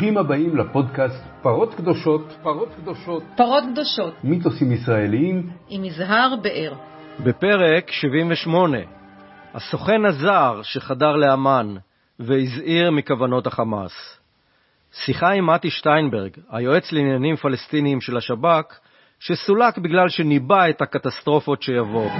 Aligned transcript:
ברוכים 0.00 0.18
הבאים 0.18 0.56
לפודקאסט 0.56 1.24
פרות 1.42 1.74
קדושות, 1.74 2.32
פרות 2.42 2.68
קדושות, 2.76 3.22
פרות 3.36 3.64
קדושות, 3.72 4.14
מיתוסים 4.24 4.72
ישראליים, 4.72 5.50
עם 5.68 5.84
יזהר 5.84 6.34
באר. 6.42 6.72
בפרק 7.24 7.90
78, 7.90 8.78
הסוכן 9.54 10.04
הזר 10.04 10.60
שחדר 10.62 11.16
לאמן 11.16 11.74
והזהיר 12.18 12.90
מכוונות 12.90 13.46
החמאס. 13.46 13.92
שיחה 14.92 15.30
עם 15.30 15.46
מתי 15.46 15.70
שטיינברג, 15.70 16.30
היועץ 16.50 16.92
לעניינים 16.92 17.36
פלסטיניים 17.36 18.00
של 18.00 18.16
השב"כ, 18.16 18.78
שסולק 19.18 19.78
בגלל 19.78 20.08
שניבא 20.08 20.68
את 20.70 20.82
הקטסטרופות 20.82 21.62
שיבואו. 21.62 22.10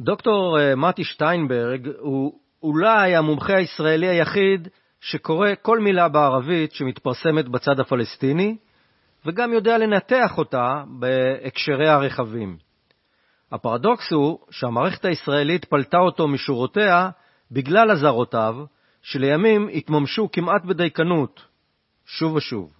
דוקטור 0.00 0.58
אה, 0.60 0.76
מתי 0.76 1.04
שטיינברג 1.04 1.88
הוא 1.98 2.32
אולי 2.62 3.16
המומחה 3.16 3.56
הישראלי 3.56 4.08
היחיד 4.08 4.68
שקורא 5.00 5.48
כל 5.62 5.78
מילה 5.78 6.08
בערבית 6.08 6.72
שמתפרסמת 6.72 7.48
בצד 7.48 7.80
הפלסטיני, 7.80 8.56
וגם 9.26 9.52
יודע 9.52 9.78
לנתח 9.78 10.38
אותה 10.38 10.82
בהקשרי 10.86 11.88
הרחבים. 11.88 12.56
הפרדוקס 13.52 14.12
הוא 14.12 14.38
שהמערכת 14.50 15.04
הישראלית 15.04 15.64
פלטה 15.64 15.98
אותו 15.98 16.28
משורותיה 16.28 17.10
בגלל 17.50 17.90
אזהרותיו, 17.90 18.56
שלימים 19.02 19.68
התממשו 19.74 20.28
כמעט 20.32 20.64
בדייקנות, 20.64 21.42
שוב 22.06 22.34
ושוב. 22.34 22.72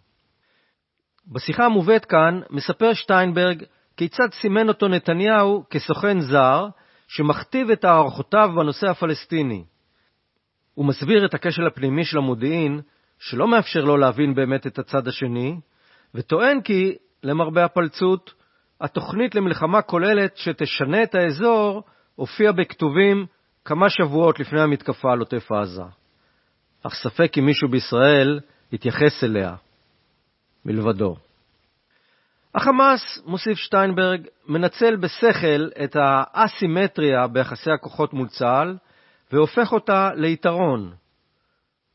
בשיחה 1.27 1.65
המובאת 1.65 2.05
כאן 2.05 2.41
מספר 2.51 2.93
שטיינברג 2.95 3.65
כיצד 3.97 4.33
סימן 4.33 4.69
אותו 4.69 4.89
נתניהו 4.89 5.65
כסוכן 5.71 6.21
זר 6.21 6.69
שמכתיב 7.09 7.71
את 7.71 7.85
הערכותיו 7.85 8.51
בנושא 8.57 8.87
הפלסטיני. 8.87 9.65
הוא 10.75 10.87
מסביר 10.87 11.27
את 11.27 11.35
הכשל 11.35 11.67
הפנימי 11.67 12.05
של 12.05 12.19
המודיעין, 12.19 12.81
שלא 13.19 13.49
מאפשר 13.49 13.85
לו 13.85 13.97
להבין 13.97 14.35
באמת 14.35 14.67
את 14.67 14.79
הצד 14.79 15.09
השני, 15.09 15.61
וטוען 16.15 16.61
כי, 16.61 16.97
למרבה 17.23 17.65
הפלצות, 17.65 18.35
התוכנית 18.81 19.35
למלחמה 19.35 19.83
כוללת 19.83 20.37
שתשנה 20.37 21.03
את 21.03 21.15
האזור 21.15 21.83
הופיעה 22.15 22.53
בכתובים 22.53 23.27
כמה 23.65 23.91
שבועות 23.91 24.41
לפני 24.41 24.61
המתקפה 24.61 25.13
על 25.13 25.19
עוטף 25.19 25.53
עזה. 25.53 25.83
אך 26.83 26.95
ספק 26.95 27.39
אם 27.39 27.47
מישהו 27.47 27.69
בישראל 27.69 28.41
יתייחס 28.73 29.25
אליה, 29.25 29.55
מלבדו. 30.65 31.17
החמאס, 32.57 33.23
מוסיף 33.27 33.59
שטיינברג, 33.59 34.27
מנצל 34.49 34.97
בשכל 34.97 35.69
את 35.85 35.97
האסימטריה 36.01 37.27
ביחסי 37.27 37.71
הכוחות 37.71 38.13
מול 38.13 38.29
צה"ל, 38.29 38.77
והופך 39.33 39.73
אותה 39.73 40.11
ליתרון. 40.15 40.93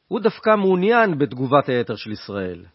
הוא 0.08 0.20
דווקא 0.20 0.56
מעוניין 0.56 1.18
בתגובת 1.18 1.70
היתר 1.70 1.96
של 1.96 2.12
ישראל. 2.12 2.66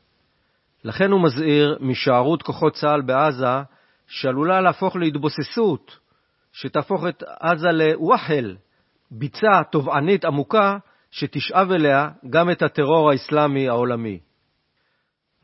לכן 0.84 1.10
הוא 1.10 1.22
מזהיר 1.22 1.78
משערות 1.80 2.42
כוחות 2.42 2.72
צה"ל 2.72 3.00
בעזה, 3.02 3.62
שעלולה 4.06 4.60
להפוך 4.60 4.96
להתבוססות, 4.96 5.98
שתהפוך 6.52 7.06
את 7.08 7.22
עזה 7.40 7.68
לוואחל, 7.72 8.56
ביצה 9.10 9.62
תובענית 9.72 10.24
עמוקה, 10.24 10.78
שתשאב 11.10 11.72
אליה 11.72 12.08
גם 12.30 12.50
את 12.50 12.62
הטרור 12.62 13.10
האסלאמי 13.10 13.68
העולמי. 13.68 14.18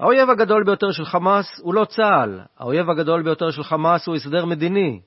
האויב 0.02 0.30
הגדול 0.30 0.64
ביותר 0.64 0.90
של 0.90 1.04
חמאס 1.04 1.60
הוא 1.60 1.74
לא 1.74 1.84
צה"ל, 1.84 2.40
האויב 2.58 2.90
הגדול 2.90 3.22
ביותר 3.22 3.50
של 3.50 3.62
חמאס 3.62 4.06
הוא 4.06 4.16
הסדר 4.16 4.44
מדיני. 4.44 5.00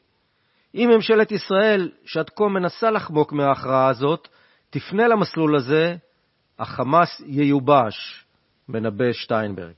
אם 0.75 0.89
ממשלת 0.95 1.31
ישראל, 1.31 1.91
שעד 2.05 2.29
כה 2.29 2.47
מנסה 2.47 2.91
לחמוק 2.91 3.33
מההכרעה 3.33 3.87
הזאת, 3.89 4.27
תפנה 4.69 5.07
למסלול 5.07 5.55
הזה, 5.55 5.95
החמאס 6.59 7.21
ייובש, 7.25 8.25
מנבא 8.69 9.11
שטיינברג. 9.11 9.73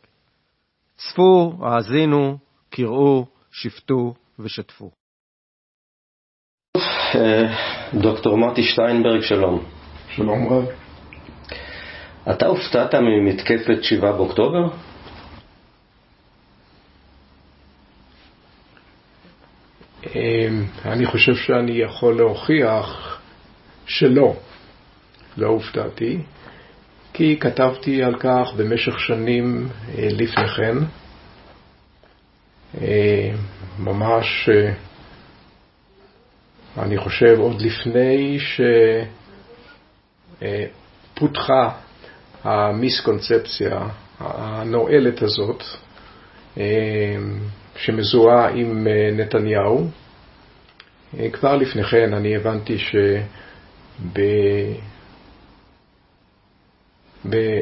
צפו, 0.96 1.54
האזינו, 1.62 2.38
קראו, 2.70 3.26
שפטו 3.52 4.14
ושתפו. 4.40 4.92
אה, 7.16 7.44
דוקטור 7.94 8.38
מתי 8.38 8.64
שטיינברג, 8.64 9.22
שלום. 9.22 9.66
שלום 10.10 10.54
רב. 10.54 10.66
אתה 12.32 12.46
הופתעת 12.46 12.96
ממתקפת 12.96 13.84
7 13.84 14.12
באוקטובר? 14.12 14.87
אני 20.86 21.06
חושב 21.06 21.36
שאני 21.36 21.72
יכול 21.72 22.18
להוכיח 22.18 23.20
שלא, 23.86 24.36
לא 25.38 25.48
הופתעתי, 25.48 26.18
כי 27.14 27.38
כתבתי 27.40 28.04
על 28.04 28.16
כך 28.20 28.54
במשך 28.58 29.00
שנים 29.00 29.70
אה, 29.98 30.08
לפני 30.12 30.48
כן, 30.48 30.78
אה, 32.82 33.32
ממש, 33.80 34.50
אה, 34.50 34.74
אני 36.84 36.98
חושב, 36.98 37.40
עוד 37.40 37.62
לפני 37.62 38.38
שפותחה 40.40 41.70
המיסקונספציה 42.44 43.88
הנואלת 44.20 45.22
הזאת, 45.22 45.64
שמזוהה 47.78 48.50
עם 48.50 48.88
אה, 48.88 49.12
נתניהו. 49.14 49.88
אה, 51.20 51.30
כבר 51.30 51.56
לפני 51.56 51.84
כן 51.84 52.14
אני 52.14 52.36
הבנתי 52.36 52.78
שב... 52.78 53.22
ב... 57.30 57.60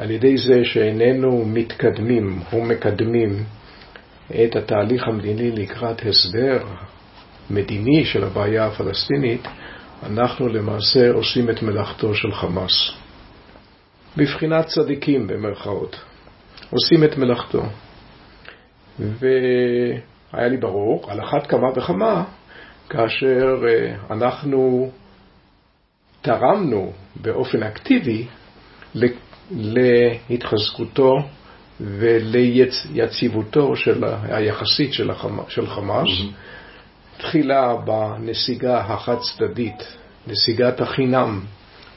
על 0.00 0.10
ידי 0.10 0.38
זה 0.38 0.64
שאיננו 0.64 1.44
מתקדמים 1.44 2.40
או 2.52 2.64
מקדמים 2.64 3.44
את 4.30 4.56
התהליך 4.56 5.08
המדיני 5.08 5.50
לקראת 5.50 6.02
הסבר 6.06 6.58
מדיני 7.50 8.04
של 8.04 8.24
הבעיה 8.24 8.66
הפלסטינית, 8.66 9.48
אנחנו 10.02 10.48
למעשה 10.48 11.10
עושים 11.10 11.50
את 11.50 11.62
מלאכתו 11.62 12.14
של 12.14 12.32
חמאס. 12.32 12.90
בבחינת 14.16 14.66
צדיקים 14.66 15.26
במרכאות. 15.26 15.96
עושים 16.70 17.04
את 17.04 17.16
מלאכתו. 17.18 17.62
והיה 18.98 20.48
לי 20.48 20.56
ברור, 20.56 21.10
על 21.10 21.20
אחת 21.20 21.46
כמה 21.46 21.68
וכמה, 21.76 22.24
כאשר 22.88 23.64
אה, 23.68 23.94
אנחנו 24.10 24.90
תרמנו 26.22 26.92
באופן 27.16 27.62
אקטיבי 27.62 28.26
להתחזקותו 30.28 31.16
וליציבותו 31.80 33.76
של 33.76 34.04
היחסית 34.28 34.92
של, 34.92 35.10
החמאס. 35.10 35.46
של 35.48 35.66
חמאס. 35.66 36.08
Mm-hmm. 36.08 37.18
תחילה 37.18 37.74
בנסיגה 37.76 38.80
החד-צדדית, 38.80 39.96
נסיגת 40.26 40.80
החינם 40.80 41.40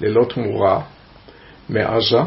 ללא 0.01 0.25
תמורה 0.25 0.81
מעזה, 1.69 2.19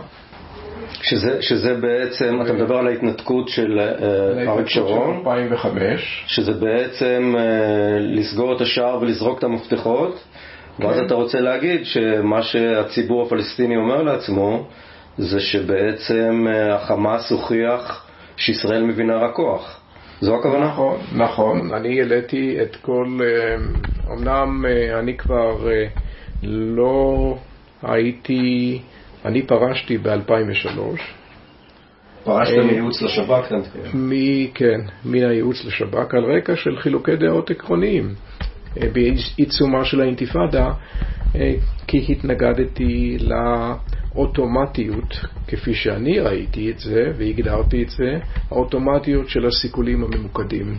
שזה, 1.04 1.42
שזה 1.42 1.74
בעצם, 1.74 2.38
אתה 2.42 2.52
מדבר 2.52 2.76
על 2.76 2.86
ההתנתקות 2.86 3.48
של 3.48 3.80
אה, 3.80 4.52
אריק 4.52 4.68
שרון, 4.68 5.16
2005, 5.18 6.24
שזה 6.26 6.52
בעצם 6.52 7.34
אה, 7.38 7.98
לסגור 8.00 8.56
את 8.56 8.60
השער 8.60 8.98
ולזרוק 9.00 9.38
את 9.38 9.44
המפתחות, 9.44 10.18
כן. 10.78 10.86
ואז 10.86 10.98
אתה 10.98 11.14
רוצה 11.14 11.40
להגיד 11.40 11.84
שמה 11.84 12.42
שהציבור 12.42 13.26
הפלסטיני 13.26 13.76
אומר 13.76 14.02
לעצמו, 14.02 14.66
זה 15.18 15.40
שבעצם 15.40 16.46
אה, 16.48 16.74
החמאס 16.74 17.30
הוכיח 17.30 18.06
שישראל 18.36 18.84
מבינה 18.84 19.16
רק 19.16 19.34
כוח. 19.34 19.80
זו 20.20 20.36
הכוונה? 20.36 20.66
נכון, 20.66 20.98
נכון. 21.16 21.74
אני 21.74 22.00
העליתי 22.00 22.56
את 22.62 22.76
כל, 22.76 23.06
אמנם 24.12 24.64
אני 24.98 25.16
כבר 25.16 25.68
לא 26.42 27.36
הייתי 27.82 28.80
אני 29.24 29.42
פרשתי 29.42 29.98
ב-2003. 29.98 30.78
פרשת 32.24 32.52
אה, 32.58 32.64
מייעוץ 32.64 33.02
לשב"כ? 33.02 33.52
כן, 34.54 34.80
מן 35.04 35.24
הייעוץ 35.24 35.64
לשב"כ, 35.64 36.14
על 36.14 36.24
רקע 36.36 36.56
של 36.56 36.76
חילוקי 36.76 37.16
דעות 37.16 37.50
עקרוניים. 37.50 38.14
אה, 38.82 38.88
בעיצומה 38.92 39.84
של 39.84 40.00
האינתיפאדה, 40.00 40.72
אה, 41.36 41.54
כי 41.86 42.04
התנגדתי 42.08 43.18
לאוטומטיות, 44.14 45.20
כפי 45.48 45.74
שאני 45.74 46.20
ראיתי 46.20 46.70
את 46.70 46.78
זה 46.78 47.12
והגדרתי 47.18 47.82
את 47.82 47.90
זה, 47.90 48.18
האוטומטיות 48.50 49.28
של 49.28 49.46
הסיכולים 49.46 50.04
הממוקדים, 50.04 50.76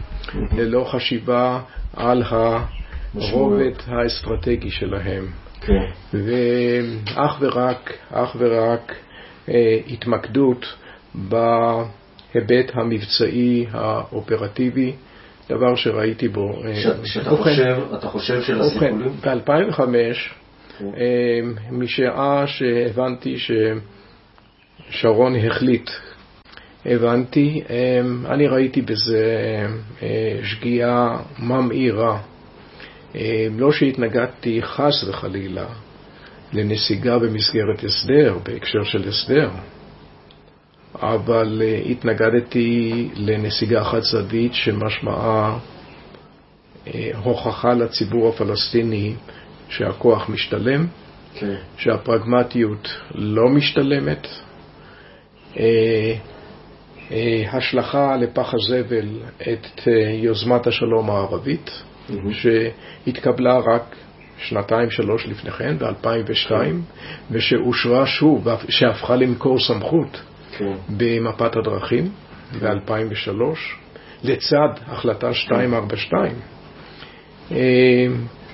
ללא 0.57 0.83
חשיבה 0.91 1.61
על 1.93 2.23
הרובד 2.23 3.71
האסטרטגי 3.87 4.69
שלהם. 4.69 5.44
כן. 5.65 6.17
ואך 6.17 7.37
ורק, 7.39 7.93
אך 8.11 8.35
ורק 8.39 8.95
אה, 9.49 9.77
התמקדות 9.87 10.65
בהיבט 11.15 12.71
המבצעי 12.73 13.65
האופרטיבי, 13.71 14.93
דבר 15.49 15.75
שראיתי 15.75 16.27
בו. 16.27 16.61
אה, 16.65 16.75
שאתה 17.03 17.29
חושב, 17.29 17.77
אתה 17.99 18.07
חושב 18.07 18.41
שלסיכולים? 18.41 19.09
ב-2005 19.21 19.79
אה, 20.81 21.39
משעה 21.71 22.47
שהבנתי 22.47 23.35
ששרון 24.89 25.35
החליט, 25.35 25.89
הבנתי, 26.85 27.63
אה, 27.69 28.01
אני 28.33 28.47
ראיתי 28.47 28.81
בזה 28.81 29.23
שגיאה 30.43 31.17
ממאירה. 31.39 32.19
לא 33.51 33.71
שהתנגדתי 33.71 34.61
חס 34.61 35.03
וחלילה 35.09 35.65
לנסיגה 36.53 37.19
במסגרת 37.19 37.83
הסדר, 37.83 38.37
בהקשר 38.43 38.83
של 38.83 39.09
הסדר, 39.09 39.49
אבל 40.95 41.61
התנגדתי 41.89 43.09
לנסיגה 43.15 43.83
חד 43.83 43.99
צדדית 43.99 44.53
שמשמעה 44.53 45.59
הוכחה 47.23 47.73
לציבור 47.73 48.29
הפלסטיני 48.29 49.13
שהכוח 49.69 50.29
משתלם. 50.29 50.87
כן. 51.39 51.55
שהפרגמטיות 51.77 52.89
לא 53.15 53.49
משתלמת, 53.49 54.27
אה, 55.59 56.13
אה, 57.11 57.43
השלכה 57.51 58.17
לפח 58.17 58.53
הזבל 58.53 59.07
את 59.41 59.87
אה, 59.87 59.93
יוזמת 60.13 60.67
השלום 60.67 61.09
הערבית, 61.09 61.71
mm-hmm. 62.09 62.13
שהתקבלה 62.31 63.57
רק 63.57 63.95
שנתיים 64.37 64.89
שלוש 64.89 65.27
לפני 65.27 65.51
כן, 65.51 65.77
ב-2002, 65.77 66.49
okay. 66.49 66.49
כן. 66.49 66.75
ושאושרה 67.31 68.05
שוב, 68.05 68.47
שהפכה 68.69 69.15
למקור 69.15 69.59
סמכות 69.59 70.13
okay. 70.13 70.57
כן. 70.57 70.73
במפת 70.97 71.55
הדרכים 71.55 72.09
ב-2003, 72.61 73.29
לצד 74.23 74.69
החלטה 74.87 75.29
242. 75.29 76.35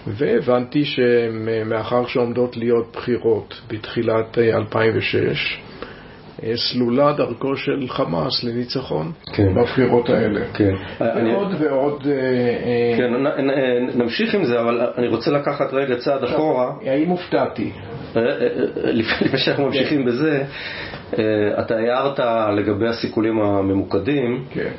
והבנתי 0.07 0.86
שמאחר 0.86 2.07
שעומדות 2.07 2.57
להיות 2.57 2.92
בחירות 2.94 3.62
בתחילת 3.68 4.38
2006, 4.38 5.15
אה, 5.15 5.27
אה, 5.27 5.70
סלולה 6.55 7.13
דרכו 7.13 7.55
של 7.55 7.88
חמאס 7.88 8.43
לניצחון 8.43 9.11
כן. 9.33 9.55
בבחירות 9.55 10.09
האלה. 10.09 10.39
כן. 10.53 10.73
ועוד 10.99 11.17
אני... 11.17 11.65
ועוד... 11.65 12.07
אה, 12.07 12.97
כן, 12.97 13.13
נמשיך 13.99 14.35
עם 14.35 14.45
זה, 14.45 14.59
אבל 14.59 14.81
אני 14.97 15.07
רוצה 15.07 15.31
לקחת 15.31 15.73
רגע 15.73 15.95
צעד 15.95 16.23
אחורה. 16.23 16.71
האם 16.85 17.09
הופתעתי? 17.09 17.71
לפני 18.75 19.38
שאנחנו 19.38 19.65
ממשיכים 19.65 20.05
בזה, 20.05 20.43
אתה 21.59 21.75
הערת 21.77 22.19
לגבי 22.57 22.88
הסיכולים 22.88 23.41
הממוקדים. 23.41 24.43
כן. 24.53 24.71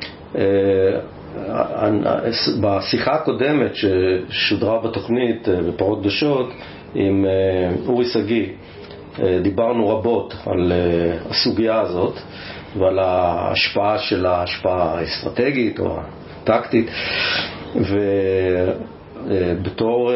בשיחה 2.60 3.12
הקודמת 3.12 3.72
ששודרה 3.74 4.78
בתוכנית 4.82 5.48
אה, 5.48 5.62
בפרות 5.62 6.00
קדושות 6.00 6.52
עם 6.94 7.26
אה, 7.26 7.70
אורי 7.86 8.04
שגיא 8.04 8.42
אה, 8.42 8.52
דיברנו 9.42 9.88
רבות 9.88 10.34
על 10.46 10.72
הסוגיה 11.30 11.80
הזאת 11.80 12.18
ועל 12.78 12.98
ההשפעה 12.98 13.98
של 13.98 14.26
ההשפעה 14.26 14.98
האסטרטגית 14.98 15.80
או 15.80 15.98
הטקטית 16.42 16.90
ובתור 19.26 20.12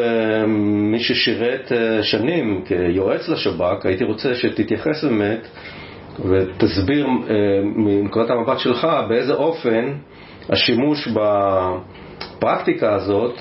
מי 0.66 1.00
ששירת 1.00 1.72
שנים 2.02 2.64
כיועץ 2.66 3.28
לשב"כ 3.28 3.86
הייתי 3.86 4.04
רוצה 4.04 4.34
שתתייחס 4.34 5.04
באמת 5.04 5.48
ותסביר 6.24 7.06
מנקודת 7.64 8.30
המבט 8.30 8.58
שלך 8.58 8.88
באיזה 9.08 9.32
אופן 9.32 9.92
השימוש 10.48 11.08
בפרקטיקה 11.08 12.94
הזאת 12.94 13.34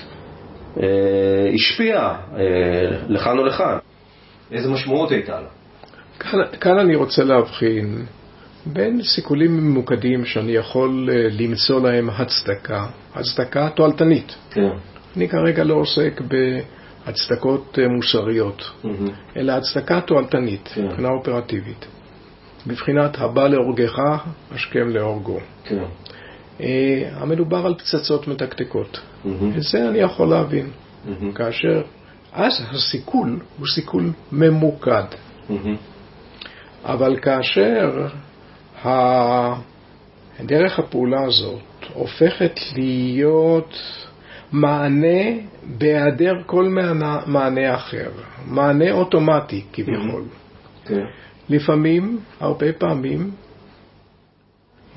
אה, 0.82 1.50
השפיע 1.54 1.96
אה, 1.96 2.42
לכאן 3.08 3.38
או 3.38 3.44
לכאן. 3.44 3.78
איזה 4.52 4.70
משמעות 4.70 5.10
הייתה 5.10 5.40
לה? 5.40 5.48
כאן, 6.18 6.38
כאן 6.60 6.78
אני 6.78 6.94
רוצה 6.94 7.24
להבחין 7.24 8.06
בין 8.66 9.02
סיכולים 9.02 9.56
ממוקדים 9.56 10.24
שאני 10.24 10.52
יכול 10.52 11.08
אה, 11.12 11.28
למצוא 11.30 11.80
להם 11.80 12.10
הצדקה, 12.10 12.86
הצדקה 13.14 13.68
תועלתנית. 13.68 14.34
כן. 14.50 14.70
אני 15.16 15.28
כרגע 15.28 15.64
לא 15.64 15.74
עוסק 15.74 16.20
בהצדקות 17.06 17.78
מוסריות, 17.90 18.62
mm-hmm. 18.84 19.10
אלא 19.36 19.52
הצדקה 19.52 20.00
תועלתנית, 20.00 20.68
כן. 20.74 20.84
מבחינה 20.84 21.08
אופרטיבית. 21.08 21.86
מבחינת 22.66 23.18
הבא 23.18 23.48
להורגך, 23.48 23.98
השכם 24.52 24.88
להורגו. 24.88 25.38
כן. 25.64 25.84
אה, 26.60 27.10
המדובר 27.12 27.66
על 27.66 27.74
פצצות 27.74 28.28
מתקתקות. 28.28 29.00
Mm-hmm. 29.24 29.28
את 29.56 29.62
זה 29.62 29.88
אני 29.88 29.98
יכול 29.98 30.28
להבין. 30.28 30.70
Mm-hmm. 30.70 31.32
כאשר 31.34 31.82
אז 32.36 32.62
הסיכול 32.70 33.40
הוא 33.58 33.66
סיכול 33.66 34.12
ממוקד. 34.32 35.04
Mm-hmm. 35.50 35.52
אבל 36.84 37.16
כאשר 37.20 38.06
דרך 40.40 40.78
הפעולה 40.78 41.24
הזאת 41.26 41.60
הופכת 41.94 42.60
להיות 42.74 43.74
מענה 44.52 45.24
בהיעדר 45.78 46.34
כל 46.46 46.64
מענה, 46.64 47.20
מענה 47.26 47.74
אחר, 47.74 48.10
מענה 48.46 48.92
אוטומטי 48.92 49.64
כביכול. 49.72 50.22
Mm-hmm. 50.22 50.88
כן. 50.88 51.04
לפעמים, 51.48 52.18
הרבה 52.40 52.72
פעמים, 52.72 53.30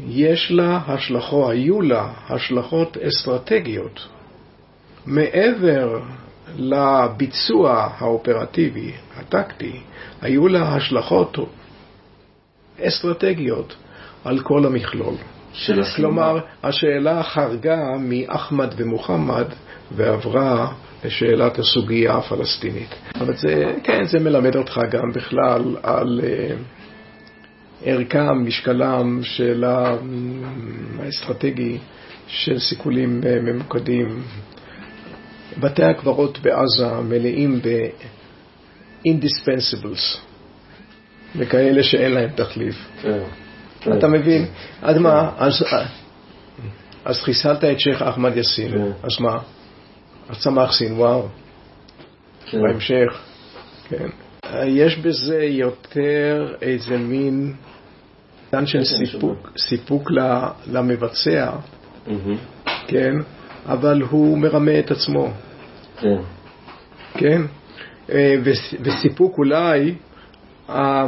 יש 0.08 0.52
לה 0.52 0.80
השלכות, 0.88 1.52
היו 1.52 1.82
לה 1.82 2.14
השלכות 2.30 2.98
אסטרטגיות 2.98 4.08
מעבר 5.06 6.00
לביצוע 6.58 7.90
האופרטיבי, 7.98 8.92
הטקטי, 9.16 9.80
היו 10.22 10.48
לה 10.48 10.76
השלכות 10.76 11.38
אסטרטגיות 12.82 13.76
על 14.26 14.40
כל 14.40 14.66
המכלול. 14.66 15.16
של 15.54 15.84
כלומר, 15.96 16.40
השאלה 16.64 17.24
חרגה 17.24 17.78
מאחמד 18.00 18.74
ומוחמד 18.78 19.46
ועברה 19.92 20.72
לשאלת 21.06 21.60
הסוגיה 21.60 22.14
הפלסטינית. 22.14 22.96
אבל 23.22 23.38
זה, 23.38 23.76
כן, 23.84 24.04
זה 24.04 24.20
מלמד 24.20 24.56
אותך 24.56 24.80
גם 24.92 25.12
בכלל 25.12 25.76
על... 25.84 26.22
Uh, 26.24 26.80
ערכם, 27.86 28.46
משקלם 28.46 29.20
של 29.24 29.64
האסטרטגי 31.00 31.78
של 32.28 32.60
סיכולים 32.60 33.22
אה, 33.26 33.40
ממוקדים. 33.42 34.22
בתי 35.60 35.84
הקברות 35.84 36.40
בעזה 36.40 37.02
מלאים 37.02 37.62
ב-indispensables, 37.62 40.18
וכאלה 41.36 41.84
שאין 41.84 42.12
להם 42.12 42.30
תחליף. 42.36 42.76
כן. 43.02 43.20
אתה 43.98 44.08
מבין? 44.08 44.46
עד 44.82 44.98
מה? 44.98 45.32
אז 47.06 47.22
חיסלת 47.22 47.64
את 47.64 47.80
שייח' 47.80 48.02
אחמד 48.02 48.38
יאסין, 48.38 48.72
כן. 48.72 48.92
אז 49.04 49.20
מה? 49.20 49.38
אז 50.30 50.44
צמח 50.44 50.74
סינואר, 50.74 51.28
כן. 52.46 52.62
בהמשך, 52.62 53.22
כן. 53.90 54.08
יש 54.66 54.98
בזה 54.98 55.44
יותר 55.44 56.56
איזה 56.62 56.98
מין 56.98 57.54
עניין 58.54 58.68
של 58.68 58.84
סיפוק, 58.84 59.52
סיפוק 59.58 60.12
למבצע, 60.68 61.52
כן, 62.88 63.14
אבל 63.66 64.02
הוא 64.02 64.38
מרמה 64.38 64.80
את 64.80 64.92
עצמו. 64.92 65.32
כן. 66.00 66.22
כן? 67.14 67.42
אה, 68.12 68.36
וסיפוק 68.84 69.38
אולי, 69.38 69.96
אה, 70.70 71.06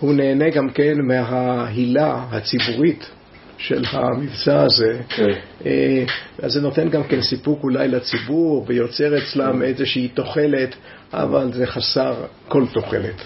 הוא 0.00 0.14
נהנה 0.14 0.50
גם 0.50 0.70
כן 0.70 1.00
מההילה 1.00 2.24
הציבורית 2.30 3.10
של 3.58 3.84
המבצע 3.92 4.62
הזה. 4.62 5.00
כן. 5.08 5.32
אה, 5.66 6.04
אז 6.42 6.52
זה 6.52 6.60
נותן 6.60 6.88
גם 6.88 7.02
כן 7.04 7.22
סיפוק 7.22 7.62
אולי 7.62 7.88
לציבור 7.88 8.64
ויוצר 8.66 9.18
אצלם 9.18 9.52
כן. 9.52 9.62
איזושהי 9.62 10.08
תוחלת, 10.08 10.74
אבל 11.12 11.52
זה 11.52 11.66
חסר 11.66 12.14
כל 12.48 12.64
תוחלת. 12.72 13.22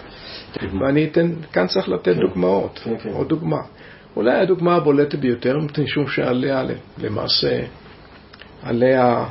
ואני 0.80 1.04
אתן, 1.04 1.32
כאן 1.52 1.66
צריך 1.66 1.88
לתת. 1.88 2.16
דוגמאות, 2.16 2.86
עוד 3.12 3.28
דוגמה. 3.28 3.60
אולי 4.16 4.40
הדוגמה 4.40 4.76
הבולטת 4.76 5.18
ביותר, 5.18 5.58
משום 5.78 6.08
שעליה 6.08 6.62
למעשה, 6.98 7.60
עליה 8.62 9.24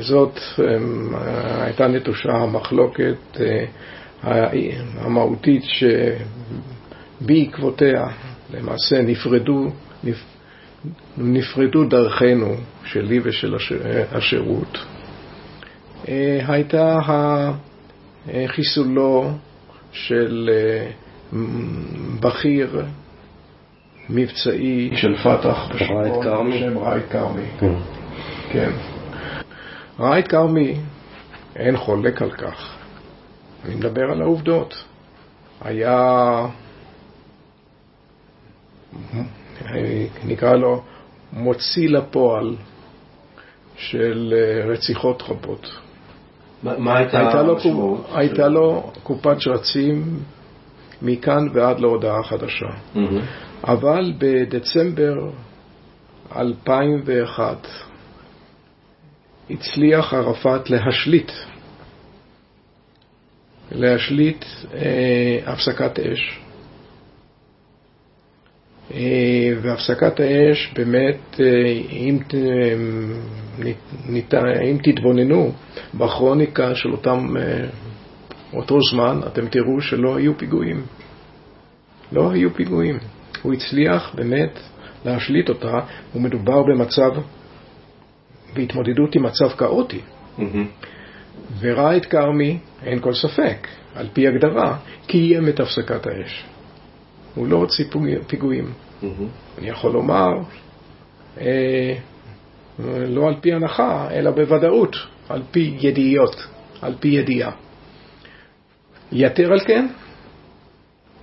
זאת 0.00 0.38
אה, 0.58 1.64
הייתה 1.64 1.88
נטושה 1.88 2.32
המחלוקת 2.32 3.40
אה, 3.40 3.64
המהותית 4.98 5.62
שבעקבותיה 7.20 8.06
למעשה 8.54 9.02
נפרדו, 9.02 9.70
נפרדו 11.18 11.84
דרכינו, 11.84 12.54
שלי 12.84 13.20
ושל 13.22 13.56
השירות, 14.12 14.78
הייתה 16.48 16.98
חיסולו 18.46 19.30
של 19.92 20.50
אה, 20.52 20.90
בכיר 22.20 22.84
מבצעי 24.10 24.90
של 24.96 25.16
פת"ח 25.16 25.68
בשם 25.74 25.94
ראיד 26.78 27.02
כרמי. 27.10 27.42
כן. 28.52 28.70
ראיד 30.00 30.28
כרמי, 30.28 30.76
אין 31.56 31.76
חולק 31.76 32.22
על 32.22 32.30
כך, 32.30 32.76
אני 33.64 33.74
מדבר 33.74 34.10
על 34.10 34.22
העובדות. 34.22 34.84
היה, 35.60 36.46
נקרא 40.24 40.54
לו, 40.54 40.82
מוציא 41.32 41.88
לפועל 41.88 42.56
של 43.76 44.34
אה, 44.36 44.66
רציחות 44.72 45.22
רבות. 45.28 45.80
מה 46.62 46.98
הייתה 46.98 47.18
הייתה 47.18 47.42
לו, 47.42 47.52
המשמעות? 47.52 48.06
הייתה 48.14 48.48
לו 48.48 48.90
קופת 49.02 49.40
שרצים 49.40 50.20
מכאן 51.02 51.48
ועד 51.52 51.80
להודעה 51.80 52.22
חדשה. 52.22 52.66
מהמם. 52.94 53.20
אבל 53.64 54.12
בדצמבר 54.18 55.30
2001 56.36 57.66
הצליח 59.50 60.14
ערפאת 60.14 60.70
להשליט, 60.70 61.32
להשליט 63.72 64.44
אה, 64.74 65.38
הפסקת 65.46 65.98
אש. 65.98 66.40
אה, 68.94 69.52
והפסקת 69.62 70.20
האש 70.20 70.72
באמת, 70.76 71.40
אה, 71.40 71.46
אם, 71.90 72.18
ת- 72.28 72.34
ניתן, 74.08 74.46
אם 74.46 74.78
תתבוננו 74.82 75.52
בכרוניקה 75.94 76.74
של 76.74 76.92
אותם, 76.92 77.36
אה, 77.36 77.66
אותו 78.52 78.78
זמן, 78.90 79.20
אתם 79.26 79.48
תראו 79.48 79.80
שלא 79.80 80.16
היו 80.16 80.38
פיגועים. 80.38 80.82
לא 82.12 82.30
היו 82.30 82.54
פיגועים. 82.54 82.98
הוא 83.42 83.52
הצליח 83.52 84.14
באמת 84.14 84.58
להשליט 85.04 85.48
אותה, 85.48 85.78
ומדובר 86.14 86.62
במצב, 86.62 87.10
בהתמודדות 88.54 89.14
עם 89.14 89.22
מצב 89.22 89.48
כאוטי. 89.48 90.00
מהמם. 90.38 90.66
וראה 91.60 91.96
את 91.96 92.06
כרמי, 92.06 92.58
אין 92.82 93.00
כל 93.00 93.14
ספק, 93.14 93.68
על 93.94 94.08
פי 94.12 94.28
הגדרה, 94.28 94.76
קיים 95.06 95.48
את 95.48 95.60
הפסקת 95.60 96.06
האש. 96.06 96.44
הוא 97.34 97.46
לא 97.46 97.56
הוציא 97.56 97.84
פיגוע- 97.90 98.24
פיגועים. 98.26 98.72
מהמם. 99.02 99.28
אני 99.58 99.68
יכול 99.68 99.92
לומר, 99.92 100.28
אה, 101.40 101.94
לא 103.08 103.28
על 103.28 103.34
פי 103.40 103.52
הנחה, 103.52 104.08
אלא 104.10 104.30
בוודאות, 104.30 104.96
על 105.28 105.42
פי 105.50 105.76
ידיעות, 105.80 106.36
על 106.82 106.94
פי 107.00 107.08
ידיעה. 107.08 107.50
יתר 109.12 109.52
על 109.52 109.60
כן, 109.66 109.86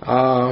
אה, 0.08 0.50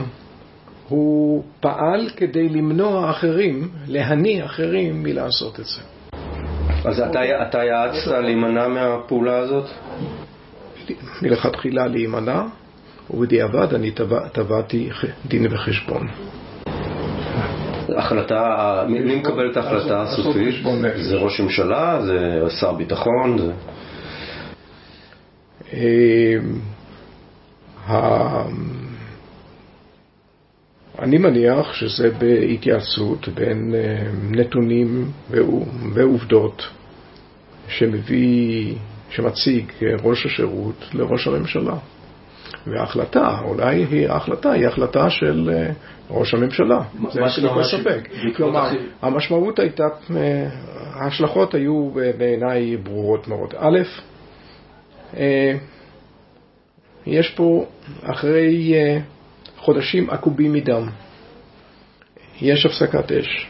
הוא 0.88 1.44
פעל 1.60 2.10
כדי 2.16 2.48
למנוע 2.48 3.10
אחרים, 3.10 3.68
להניא 3.86 4.44
אחרים 4.44 5.02
מלעשות 5.02 5.60
את 5.60 5.64
זה. 5.64 5.80
אז 6.86 7.00
אתה, 7.00 7.64
יעצת 7.64 8.06
להימנע 8.22 8.68
מהפעולה 8.68 9.38
הזאת? 9.38 9.64
מלכתחילה 11.22 11.86
להימנע, 11.86 12.42
ובדיעבד 13.10 13.74
אני 13.74 13.90
תבע- 13.90 14.28
תבעתי 14.32 14.90
דין 15.28 15.46
וחשבון. 15.50 16.08
החלטה, 17.96 18.84
מי 18.88 19.16
מקבל 19.16 19.50
את 19.52 19.56
ההחלטה 19.56 20.02
הסופית? 20.02 20.54
זה 20.96 21.16
ראש 21.16 21.40
ממשלה? 21.40 21.98
זה 22.06 22.40
שר 22.60 22.72
ביטחון? 22.72 23.38
זה... 23.38 23.52
ה- 27.88 28.42
אני 30.98 31.18
מניח 31.18 31.72
שזה 31.74 32.10
בהתייעצות 32.10 33.28
בין 33.28 33.74
אה, 33.74 34.02
נתונים 34.30 35.10
ועו- 35.30 35.64
ועובדות 35.94 36.62
שמביא, 37.68 38.74
שמציג 39.10 39.72
ראש 40.02 40.26
השירות 40.26 40.84
לראש 40.94 41.26
הממשלה. 41.26 41.74
וההחלטה, 42.66 43.38
אולי 43.44 43.84
היא, 43.90 44.08
ההחלטה 44.08 44.52
היא 44.52 44.66
החלטה 44.66 45.10
של 45.10 45.50
אה, 45.52 45.70
ראש 46.10 46.34
הממשלה. 46.34 46.80
מה- 46.94 47.10
זה 47.10 47.20
שקרה 47.28 47.64
ספק. 47.64 48.08
כלומר, 48.36 48.70
המשמעות 49.02 49.58
הייתה, 49.58 49.84
אה, 50.16 50.48
ההשלכות 50.92 51.54
היו 51.54 51.90
בעיניי 52.18 52.76
ברורות 52.76 53.28
מאוד. 53.28 53.54
א', 53.58 53.78
אה, 55.16 55.52
יש 57.06 57.30
פה, 57.30 57.64
אחרי 58.02 58.74
חודשים 59.58 60.10
עקובים 60.10 60.52
מדם, 60.52 60.88
יש 62.40 62.66
הפסקת 62.66 63.12
אש. 63.12 63.46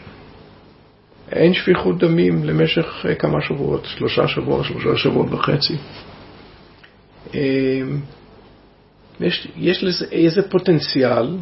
אין 1.32 1.54
שפיכות 1.54 1.98
דמים 1.98 2.44
למשך 2.44 3.06
אה, 3.08 3.14
כמה 3.14 3.38
שבועות, 3.40 3.84
שלושה 3.84 4.28
שבועות, 4.28 4.64
שלושה 4.64 4.96
שבועות 4.96 5.32
וחצי. 5.32 5.74
אה, 7.34 7.80
יש, 9.20 9.48
יש 9.56 9.84
לזה 9.84 10.06
איזה 10.12 10.50
פוטנציאל 10.50 11.36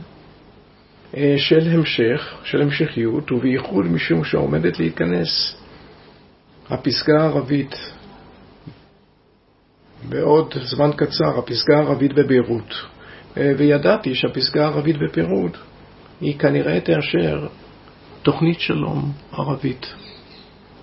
אה, 1.17 1.35
של 1.37 1.69
המשך, 1.69 2.35
של 2.45 2.63
המשכיות, 2.63 3.33
ובייחוד 3.33 3.87
משום 3.87 4.25
שעומדת 4.25 4.79
להיכנס 4.79 5.57
הפסגה 6.69 7.21
הערבית 7.21 7.75
בעוד 10.09 10.55
זמן 10.63 10.91
קצר, 10.97 11.39
הפסגה 11.39 11.77
הערבית 11.77 12.13
בביירות. 12.13 12.75
אה, 13.37 13.53
וידעתי 13.59 14.15
שהפסגה 14.15 14.65
הערבית 14.65 14.97
בביירות 14.97 15.57
היא 16.21 16.39
כנראה 16.39 16.81
תאשר 16.81 17.47
תוכנית 18.25 18.61
שלום 18.61 19.13
ערבית. 19.33 19.87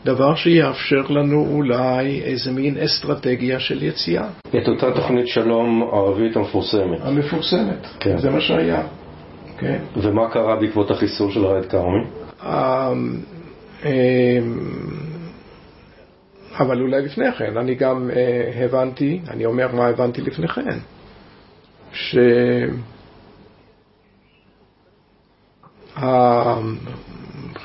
דבר 0.05 0.35
שיאפשר 0.35 1.01
לנו 1.09 1.47
אולי 1.51 2.21
איזה 2.21 2.51
מין 2.51 2.77
אסטרטגיה 2.77 3.59
של 3.59 3.83
יציאה. 3.83 4.27
את 4.49 4.67
אותה 4.67 4.91
תוכנית 4.91 5.27
שלום 5.27 5.89
ערבית 5.93 6.35
המפורסמת. 6.35 6.99
המפורסמת. 7.01 7.87
כן. 7.99 8.17
זה 8.17 8.29
מה 8.29 8.41
שהיה. 8.41 8.83
כן. 9.57 9.79
ומה 9.95 10.29
קרה 10.29 10.55
בעקבות 10.55 10.91
החיסול 10.91 11.31
של 11.31 11.45
ראאד 11.45 11.65
כרמי? 11.65 12.03
אמ, 12.43 13.17
אמ, 13.85 13.89
אבל 16.59 16.81
אולי 16.81 17.01
לפני 17.01 17.31
כן, 17.31 17.57
אני 17.57 17.75
גם 17.75 18.09
אה, 18.15 18.65
הבנתי, 18.65 19.21
אני 19.29 19.45
אומר 19.45 19.75
מה 19.75 19.87
הבנתי 19.87 20.21
לפני 20.21 20.47
כן, 20.47 20.77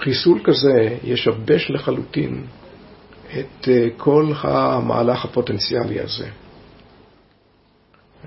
שהחיסול 0.06 0.40
כזה 0.44 0.96
ישבש 1.04 1.70
לחלוטין 1.70 2.44
את 3.38 3.68
אה, 3.68 3.88
כל 3.96 4.32
המהלך 4.42 5.25
הפוטנציאלי 5.25 6.00
הזה. 6.00 6.28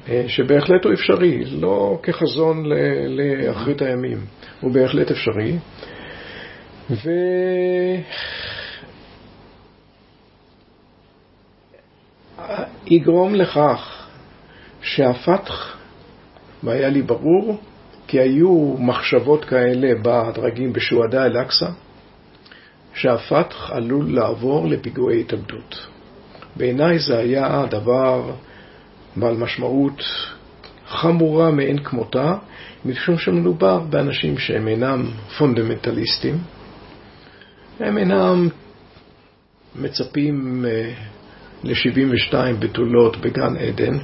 אה, 0.09 0.23
שבהחלט 0.27 0.85
הוא 0.85 0.93
אפשרי, 0.93 1.45
לא 1.45 1.99
כחזון 2.03 2.65
לאחרית 3.07 3.81
הימים, 3.81 4.17
הוא 4.61 4.71
בהחלט 4.71 5.11
אפשרי. 5.11 5.57
ו... 6.89 7.09
יגרום 12.85 13.35
לכך 13.35 14.07
שהפתח, 14.81 15.77
והיה 16.63 16.89
לי 16.89 17.01
ברור, 17.01 17.57
כי 18.09 18.19
היו 18.19 18.75
מחשבות 18.77 19.45
כאלה 19.45 19.91
בדרגים 20.01 20.73
בשועדה 20.73 21.25
אל-אקצא, 21.25 21.69
שהפתח 22.93 23.71
עלול 23.71 24.15
לעבור 24.15 24.67
לפיגועי 24.67 25.21
התאבדות. 25.21 25.87
בעיניי 26.55 26.99
זה 26.99 27.17
היה 27.17 27.65
דבר 27.69 28.31
בעל 29.15 29.37
משמעות 29.37 30.01
חמורה 30.87 31.51
מאין 31.51 31.83
כמותה, 31.83 32.35
משום 32.85 33.17
שמדובר 33.17 33.79
באנשים 33.79 34.37
שהם 34.37 34.67
אינם 34.67 35.05
פונדמנטליסטים, 35.37 36.37
הם 37.79 37.97
אינם 37.97 38.47
מצפים 39.75 40.65
אה, 40.65 40.93
ל-72 41.63 42.33
בתולות 42.59 43.17
בגן 43.17 43.55
עדן 43.57 43.97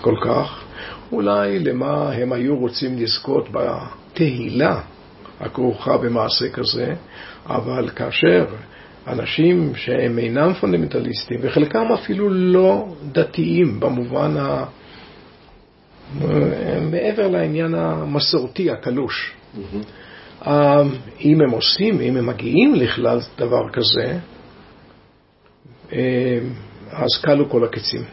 כל 0.00 0.14
כך, 0.24 0.65
אולי 1.12 1.58
למה 1.58 2.12
הם 2.12 2.32
היו 2.32 2.56
רוצים 2.56 2.98
לזכות 2.98 3.48
בתהילה 3.52 4.80
הכרוכה 5.40 5.96
במעשה 5.96 6.48
כזה, 6.50 6.94
אבל 7.46 7.88
כאשר 7.88 8.46
אנשים 9.06 9.74
שהם 9.74 10.18
אינם 10.18 10.54
פונדמנטליסטים, 10.54 11.38
וחלקם 11.42 11.92
אפילו 11.94 12.30
לא 12.30 12.86
דתיים 13.12 13.80
במובן 13.80 14.36
ה... 14.36 14.64
מעבר 16.90 17.28
לעניין 17.28 17.74
המסורתי 17.74 18.70
הקלוש. 18.70 19.34
אה, 20.46 20.82
אם 21.20 21.40
הם 21.40 21.50
עושים, 21.50 22.00
אם 22.00 22.16
הם 22.16 22.26
מגיעים 22.26 22.74
לכלל 22.74 23.20
דבר 23.38 23.68
כזה, 23.72 24.18
אה, 25.92 26.38
אז 26.90 27.22
כלו 27.24 27.50
כל 27.50 27.64
הקצים. 27.64 28.04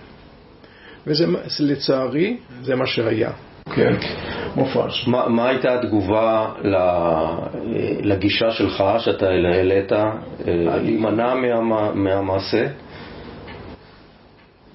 וזה 1.07 1.25
לצערי, 1.59 2.37
זה 2.61 2.75
מה 2.75 2.85
שהיה. 2.85 3.31
כן, 3.75 3.93
מופרז. 4.55 4.93
מה, 5.07 5.27
מה 5.29 5.49
הייתה 5.49 5.79
התגובה 5.79 6.49
לגישה 8.03 8.51
שלך 8.51 8.83
שאתה 8.97 9.25
העלית, 9.25 9.93
אה, 9.93 10.11
להימנע 10.45 11.33
מה, 11.61 11.93
מהמעשה? 11.93 12.67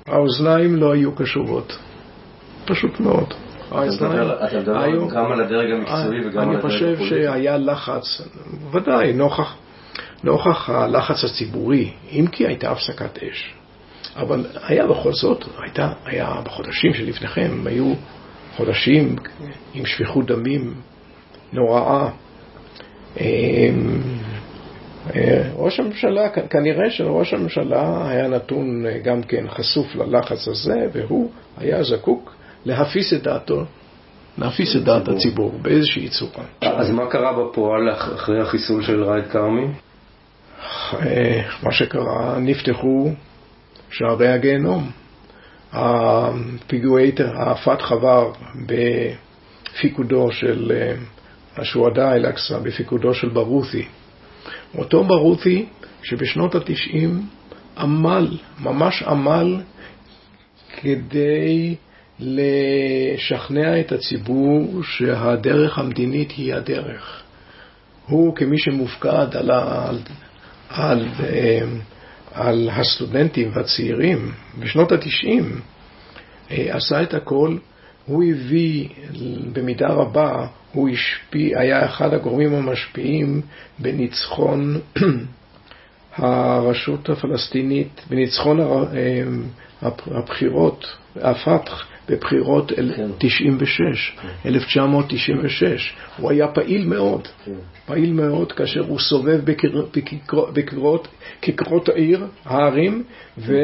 האוזניים 0.06 0.76
לא 0.76 0.92
היו 0.92 1.12
קשובות. 1.12 1.78
פשוט 2.64 3.00
מאוד. 3.00 3.34
אתה 3.68 3.80
מדבר 4.60 5.08
גם 5.14 5.32
על 5.32 5.40
הדרג 5.40 5.70
המקצועי 5.70 6.26
וגם 6.26 6.50
על 6.50 6.56
הדרג 6.56 6.58
הפוליטי. 6.58 6.84
אני 6.84 6.96
חושב 6.96 7.08
שהיה 7.08 7.56
לחץ, 7.56 8.22
ודאי, 8.72 9.12
נוכח, 9.12 9.56
נוכח 10.24 10.70
הלחץ 10.70 11.24
הציבורי, 11.24 11.90
אם 12.12 12.26
כי 12.32 12.46
הייתה 12.46 12.70
הפסקת 12.70 13.18
אש. 13.22 13.54
אבל 14.16 14.46
היה 14.62 14.86
בכל 14.86 15.12
זאת, 15.12 15.44
הייתה, 15.62 15.92
היה 16.04 16.34
בחודשים 16.44 16.94
שלפניכם, 16.94 17.66
היו 17.66 17.94
חודשים 18.56 19.16
עם 19.74 19.86
שפיכות 19.86 20.26
דמים 20.26 20.74
נוראה. 21.52 22.10
אמ, 23.20 24.00
אה, 25.14 25.50
ראש 25.54 25.80
הממשלה, 25.80 26.28
כנראה 26.28 26.90
שלראש 26.90 27.34
הממשלה 27.34 28.08
היה 28.08 28.28
נתון 28.28 28.86
אה, 28.86 28.98
גם 28.98 29.22
כן 29.22 29.44
חשוף 29.48 29.96
ללחץ 29.96 30.48
הזה, 30.48 30.86
והוא 30.92 31.30
היה 31.58 31.82
זקוק 31.82 32.34
להפיס 32.64 33.12
את 33.12 33.22
דעתו, 33.22 33.64
להפיס 34.38 34.76
את 34.76 34.84
דעת 34.84 35.08
הציבור 35.08 35.52
באיזושהי 35.62 36.08
צורה. 36.08 36.44
אז 36.60 36.90
מה 36.90 37.10
קרה 37.10 37.32
בפועל 37.32 37.92
אחרי 37.92 38.42
החיסול 38.42 38.82
של 38.82 39.04
ראיד 39.04 39.26
כרמי? 39.26 39.66
אה, 40.94 41.42
מה 41.62 41.72
שקרה, 41.72 42.38
נפתחו 42.38 43.10
שערי 43.90 44.28
הגיהנום. 44.28 44.90
הפיגועי, 45.72 47.12
הפתח 47.34 47.92
עבר 47.92 48.32
בפיקודו 48.66 50.32
של 50.32 50.72
השוהדא 51.56 52.12
אל-אקצא, 52.12 52.58
בפיקודו 52.58 53.14
של 53.14 53.28
ברות'י. 53.28 53.86
אותו 54.78 55.04
ברות'י 55.04 55.66
שבשנות 56.02 56.54
התשעים 56.54 57.26
עמל, 57.78 58.36
ממש 58.60 59.02
עמל, 59.02 59.60
כדי 60.80 61.74
לשכנע 62.18 63.80
את 63.80 63.92
הציבור 63.92 64.82
שהדרך 64.82 65.78
המדינית 65.78 66.30
היא 66.30 66.54
הדרך. 66.54 67.22
הוא 68.06 68.36
כמי 68.36 68.58
שמופקד 68.58 69.36
על, 69.36 69.50
על, 69.50 69.98
על, 70.68 71.08
על 71.08 71.08
הסטודנטים 72.70 73.50
והצעירים 73.54 74.32
בשנות 74.58 74.92
התשעים, 74.92 75.60
עשה 76.50 77.02
את 77.02 77.14
הכל, 77.14 77.56
הוא 78.06 78.24
הביא 78.24 78.88
במידה 79.52 79.88
רבה 79.88 80.46
הוא 80.72 80.88
השפיע, 80.88 81.60
היה 81.60 81.84
אחד 81.84 82.14
הגורמים 82.14 82.54
המשפיעים 82.54 83.40
בניצחון 83.78 84.80
הרשות 86.16 87.08
הפלסטינית, 87.10 88.00
בניצחון 88.10 88.60
אה, 88.60 88.66
הבחירות, 89.82 90.86
הפתח, 91.16 91.86
בבחירות 92.08 92.72
כן. 92.72 93.08
96, 93.18 94.16
1996. 94.46 95.94
הוא 96.16 96.30
היה 96.30 96.48
פעיל 96.48 96.86
מאוד, 96.86 97.28
כן. 97.44 97.52
פעיל 97.86 98.12
מאוד 98.12 98.52
כאשר 98.52 98.80
הוא 98.80 98.98
סובב 98.98 99.40
בכיכרות 101.42 101.88
העיר, 101.88 102.26
הערים, 102.44 103.02
ו... 103.38 103.54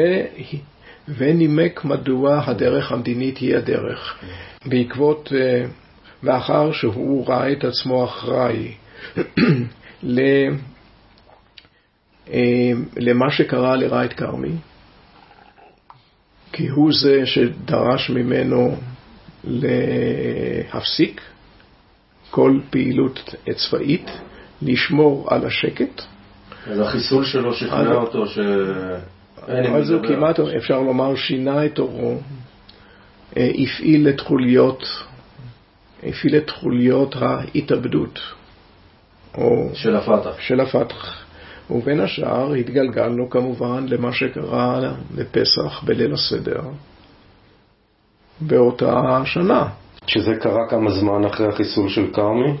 ונימק 1.07 1.85
מדוע 1.85 2.41
הדרך 2.45 2.91
המדינית 2.91 3.37
היא 3.37 3.55
הדרך. 3.55 4.17
כן. 4.21 4.27
בעקבות 4.69 5.33
אה, 5.35 5.65
מאחר 6.23 6.71
שהוא 6.71 7.27
ראה 7.27 7.51
את 7.51 7.63
עצמו 7.63 8.05
אחראי 8.05 8.71
אה, 12.29 12.71
למה 12.97 13.31
שקרה 13.31 13.75
לרייט 13.75 14.13
כרמי, 14.13 14.51
כי 16.55 16.67
הוא 16.67 16.91
זה 16.93 17.25
שדרש 17.25 18.09
ממנו 18.09 18.75
להפסיק 19.43 21.21
כל 22.31 22.59
פעילות 22.69 23.35
צבאית, 23.55 24.11
לשמור 24.61 25.27
על 25.33 25.45
השקט. 25.45 26.01
אז 26.67 26.79
החיסול 26.79 27.25
שלו 27.25 27.53
שכנע 27.53 27.93
אותו 27.93 28.27
ש... 28.27 28.39
אז 29.47 29.91
הוא 29.91 30.07
כמעט, 30.07 30.39
אפשר 30.39 30.79
לומר, 30.79 31.15
שינה 31.15 31.65
את 31.65 31.79
אורו, 31.79 32.17
אה, 33.37 33.51
הפעיל 33.57 34.09
את 34.09 34.19
חוליות 34.21 34.83
הפעיל 36.03 36.37
את 36.37 36.49
חוליות 36.49 37.15
ההתאבדות. 37.15 38.19
או 39.37 39.69
של 39.73 39.95
הפתח. 39.95 40.39
של 40.39 40.59
הפתח. 40.59 41.24
ובין 41.69 41.99
השאר 41.99 42.53
התגלגלנו 42.53 43.29
כמובן 43.29 43.85
למה 43.87 44.13
שקרה 44.13 44.93
בפסח 45.15 45.83
בליל 45.83 46.13
הסדר 46.13 46.61
באותה 48.41 49.21
שנה. 49.25 49.67
שזה 50.07 50.35
קרה 50.35 50.69
כמה 50.69 50.91
זמן 50.91 51.25
אחרי 51.25 51.47
החיסול 51.47 51.89
של 51.89 52.13
כרמי? 52.13 52.57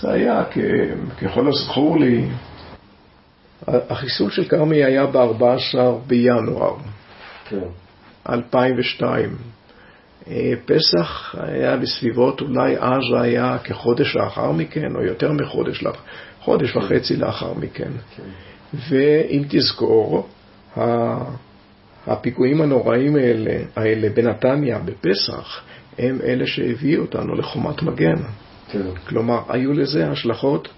זה 0.00 0.12
היה, 0.12 0.44
ככל 1.22 1.48
הזכור 1.48 1.98
לי, 1.98 2.28
החיסול 3.66 4.30
של 4.30 4.44
כרמי 4.48 4.84
היה 4.84 5.06
ב-14 5.06 5.78
בינואר 6.06 6.74
כן. 7.48 7.58
2002. 8.28 9.36
אה, 10.28 10.52
פסח 10.64 11.34
היה 11.38 11.76
בסביבות, 11.76 12.40
אולי 12.40 12.76
אז 12.78 13.02
היה 13.22 13.58
כחודש 13.64 14.16
לאחר 14.16 14.52
מכן, 14.52 14.96
או 14.96 15.02
יותר 15.02 15.32
מחודש, 15.32 15.84
חודש 16.44 16.76
וחצי 16.76 17.16
לאחר 17.16 17.54
מכן. 17.54 17.90
כן. 18.16 18.22
ואם 18.88 19.42
תזכור, 19.48 20.28
הפיגועים 22.06 22.60
הנוראים 22.60 23.16
האלה, 23.16 23.64
האלה 23.76 24.08
בנתניה, 24.10 24.78
בפסח, 24.78 25.62
הם 25.98 26.18
אלה 26.24 26.46
שהביאו 26.46 27.02
אותנו 27.02 27.34
לחומת 27.34 27.82
מגן. 27.82 28.22
כן. 28.70 28.82
כלומר, 29.08 29.40
היו 29.48 29.72
לזה 29.72 30.10
השלכות 30.10 30.68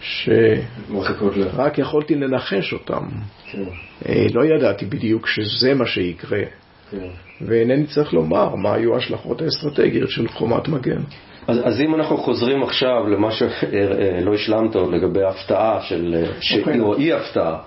שרק 0.00 1.78
יכולתי 1.78 2.14
לנחש 2.14 2.72
אותם. 2.72 3.08
כן. 3.50 3.64
אה, 4.08 4.26
לא 4.34 4.44
ידעתי 4.44 4.86
בדיוק 4.86 5.26
שזה 5.26 5.74
מה 5.74 5.86
שיקרה. 5.86 6.42
כן. 6.90 7.08
ואינני 7.40 7.86
צריך 7.86 8.12
לומר 8.12 8.54
מה 8.54 8.74
היו 8.74 8.94
ההשלכות 8.94 9.42
האסטרטגיות 9.42 10.10
של 10.10 10.28
חומת 10.28 10.68
מגן. 10.68 11.02
אז, 11.46 11.60
אז 11.64 11.80
אם 11.80 11.94
אנחנו 11.94 12.16
חוזרים 12.18 12.62
עכשיו 12.62 13.08
למה 13.08 13.32
שלא 13.32 14.34
השלמת 14.34 14.74
עוד 14.74 14.94
לגבי 14.94 15.22
ההפתעה 15.22 15.80
של, 15.82 16.24
okay. 16.40 16.58
אוקיי. 16.58 16.80
או 16.80 16.96
אי 16.96 17.12
הפתעה, 17.12 17.58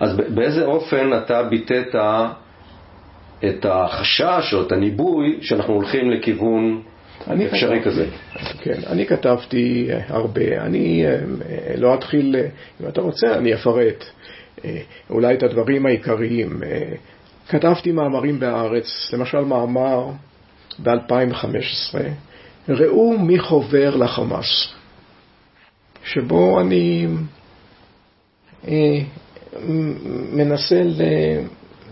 אז 0.00 0.16
באיזה 0.16 0.64
אופן 0.64 1.10
אתה 1.16 1.42
ביטאת 1.42 1.94
את 3.44 3.66
החשש 3.68 4.54
או 4.54 4.62
את 4.62 4.72
הניבוי 4.72 5.38
שאנחנו 5.40 5.74
הולכים 5.74 6.10
לכיוון 6.10 6.82
אפשרי 7.22 7.80
כתבתי, 7.80 7.84
כזה? 7.84 8.06
כן, 8.58 8.80
אני 8.86 9.06
כתבתי 9.06 9.88
הרבה. 10.08 10.60
אני 10.60 11.06
אה, 11.06 11.18
לא 11.76 11.94
אתחיל, 11.94 12.36
אם 12.80 12.88
אתה 12.88 13.00
רוצה, 13.00 13.34
אני 13.34 13.54
אפרט 13.54 14.04
אה, 14.64 14.80
אולי 15.10 15.34
את 15.34 15.42
הדברים 15.42 15.86
העיקריים. 15.86 16.62
אה, 16.62 16.92
כתבתי 17.48 17.92
מאמרים 17.92 18.40
בהארץ, 18.40 19.10
למשל 19.12 19.40
מאמר 19.40 20.06
ב-2015, 20.82 21.98
ראו 22.72 23.18
מי 23.18 23.38
חובר 23.38 23.96
לחמאס, 23.96 24.74
שבו 26.04 26.60
אני 26.60 27.06
אה, 28.68 29.00
מנסה 30.32 30.82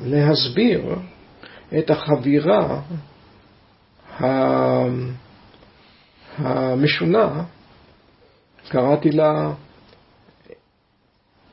להסביר 0.05 0.95
את 1.79 1.91
החבירה 1.91 2.81
המשונה, 6.39 7.45
קראתי 8.69 9.11
לה 9.11 9.53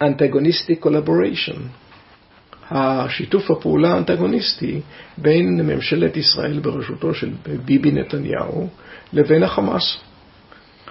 Antagonistic 0.03 0.83
Collaboration. 0.83 1.59
השיתוף 2.69 3.51
הפעולה 3.51 3.93
האנטגוניסטי 3.93 4.81
בין 5.17 5.61
ממשלת 5.61 6.17
ישראל 6.17 6.59
בראשותו 6.59 7.13
של 7.13 7.33
ביבי 7.65 7.91
נתניהו 7.91 8.67
לבין 9.13 9.43
החמאס. 9.43 9.97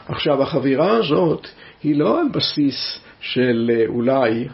עכשיו, 0.09 0.43
החבירה 0.43 0.97
הזאת 0.97 1.49
היא 1.83 1.97
לא 1.97 2.21
על 2.21 2.27
בסיס 2.33 2.99
של 3.21 3.71
אה, 3.75 3.87
אולי 3.87 4.49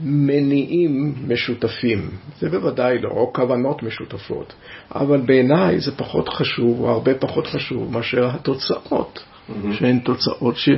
מניעים 0.00 1.14
משותפים, 1.28 2.10
זה 2.40 2.50
בוודאי 2.50 2.98
לא, 2.98 3.08
או 3.08 3.32
כוונות 3.32 3.82
משותפות, 3.82 4.54
אבל 4.94 5.20
בעיניי 5.20 5.80
זה 5.80 5.96
פחות 5.96 6.28
חשוב, 6.28 6.80
או 6.80 6.90
הרבה 6.90 7.14
פחות 7.14 7.46
חשוב, 7.46 7.92
מאשר 7.92 8.26
התוצאות, 8.26 9.18
mm-hmm. 9.18 9.52
שהן 9.78 9.98
תוצאות 9.98 10.56
ש, 10.56 10.68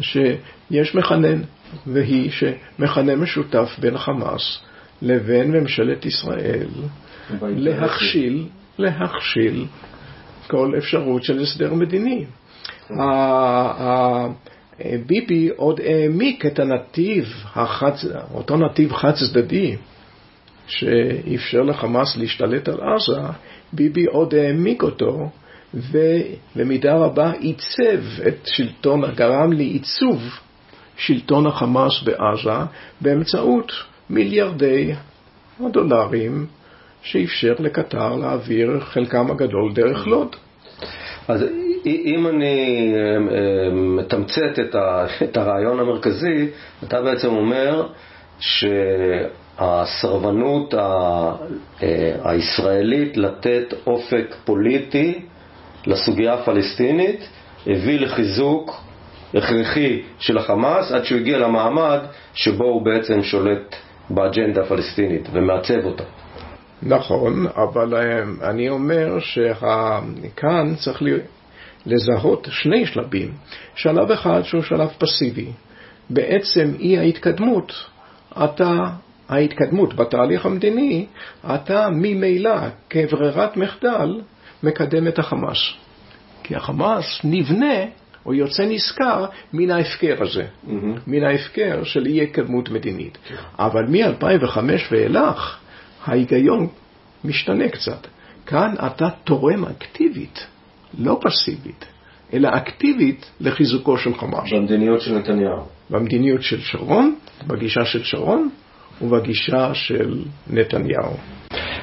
שיש 0.00 0.94
מכנן, 0.94 1.42
והיא 1.86 2.30
שמכנה 2.30 3.16
משותף 3.16 3.76
בין 3.78 3.94
החמאס 3.94 4.60
לבין 5.02 5.50
ממשלת 5.50 6.06
ישראל 6.06 6.68
להכשיל, 7.40 8.46
להכשיל 8.78 9.66
כל 10.46 10.74
אפשרות 10.78 11.24
של 11.24 11.42
הסדר 11.42 11.74
מדיני. 11.74 12.24
ביבי 15.06 15.48
עוד 15.56 15.80
העמיק 15.80 16.46
את 16.46 16.58
הנתיב, 16.58 17.24
החצ... 17.54 18.04
אותו 18.34 18.56
נתיב 18.56 18.92
חד 18.92 19.12
צדדי 19.12 19.76
שאפשר 20.66 21.62
לחמאס 21.62 22.16
להשתלט 22.16 22.68
על 22.68 22.80
עזה, 22.80 23.20
ביבי 23.72 24.04
עוד 24.04 24.34
העמיק 24.34 24.82
אותו, 24.82 25.30
ובמידה 25.74 26.94
רבה 26.94 27.32
עיצב 27.32 28.20
את 28.28 28.38
שלטון, 28.44 29.14
גרם 29.14 29.52
לעיצוב 29.52 30.22
שלטון 30.96 31.46
החמאס 31.46 32.02
בעזה 32.02 32.64
באמצעות 33.00 33.72
מיליארדי 34.10 34.92
הדולרים 35.60 36.46
שאפשר 37.04 37.54
לקטר 37.58 38.16
להעביר 38.16 38.80
חלקם 38.80 39.30
הגדול 39.30 39.72
דרך 39.72 40.06
לוד. 40.06 40.36
אז 41.28 41.44
אם 41.86 42.26
אני 42.26 42.92
אה, 42.94 43.00
אה, 43.36 43.70
מתמצת 43.72 44.58
את 45.22 45.36
הרעיון 45.36 45.80
המרכזי, 45.80 46.48
אתה 46.84 47.02
בעצם 47.02 47.28
אומר 47.28 47.86
שהסרבנות 49.58 50.74
אה, 50.74 51.32
הישראלית 52.24 53.16
לתת 53.16 53.74
אופק 53.86 54.34
פוליטי 54.44 55.20
לסוגיה 55.86 56.34
הפלסטינית 56.34 57.28
הביא 57.66 58.00
לחיזוק 58.00 58.80
הכרחי 59.34 60.02
של 60.18 60.38
החמאס 60.38 60.92
עד 60.92 61.04
שהוא 61.04 61.18
הגיע 61.18 61.38
למעמד 61.38 61.98
שבו 62.34 62.64
הוא 62.64 62.82
בעצם 62.82 63.22
שולט 63.22 63.76
באג'נדה 64.10 64.62
הפלסטינית 64.62 65.28
ומעצב 65.32 65.84
אותה. 65.84 66.04
נכון, 66.84 67.46
אבל 67.46 67.94
אני 68.42 68.68
אומר 68.68 69.18
שכאן 69.20 70.74
צריך 70.76 71.02
לזהות 71.86 72.48
שני 72.50 72.86
שלבים. 72.86 73.32
שלב 73.74 74.10
אחד 74.10 74.42
שהוא 74.42 74.62
שלב 74.62 74.88
פסיבי. 74.98 75.46
בעצם 76.10 76.72
אי 76.78 76.98
ההתקדמות, 76.98 77.72
אתה, 78.44 78.72
ההתקדמות 79.28 79.94
בתהליך 79.94 80.46
המדיני, 80.46 81.06
אתה 81.46 81.88
ממילא 81.90 82.56
כברירת 82.90 83.56
מחדל 83.56 84.20
מקדם 84.62 85.08
את 85.08 85.18
החמאס. 85.18 85.58
כי 86.42 86.56
החמאס 86.56 87.20
נבנה 87.24 87.84
או 88.26 88.34
יוצא 88.34 88.64
נשכר 88.68 89.24
מן 89.52 89.70
ההפקר 89.70 90.16
הזה, 90.20 90.44
mm-hmm. 90.44 90.70
מן 91.06 91.24
ההפקר 91.24 91.84
של 91.84 92.06
אי 92.06 92.22
התקדמות 92.22 92.68
מדינית. 92.68 93.18
כן. 93.28 93.34
אבל 93.58 93.84
מ-2005 93.86 94.58
ואילך 94.90 95.58
ההיגיון 96.04 96.66
משתנה 97.24 97.68
קצת. 97.68 98.06
כאן 98.46 98.74
אתה 98.86 99.08
תורם 99.24 99.64
אקטיבית 99.64 100.46
לא 100.98 101.20
פסיבית, 101.22 101.84
אלא 102.32 102.48
אקטיבית 102.52 103.30
לחיזוקו 103.40 103.98
של 103.98 104.14
חמאס. 104.14 104.52
במדיניות 104.52 105.00
של 105.00 105.18
נתניהו. 105.18 105.62
במדיניות 105.90 106.42
של 106.42 106.60
שרון, 106.60 107.14
בגישה 107.46 107.84
של 107.84 108.02
שרון 108.02 108.48
ובגישה 109.02 109.74
של 109.74 110.22
נתניהו. 110.50 111.12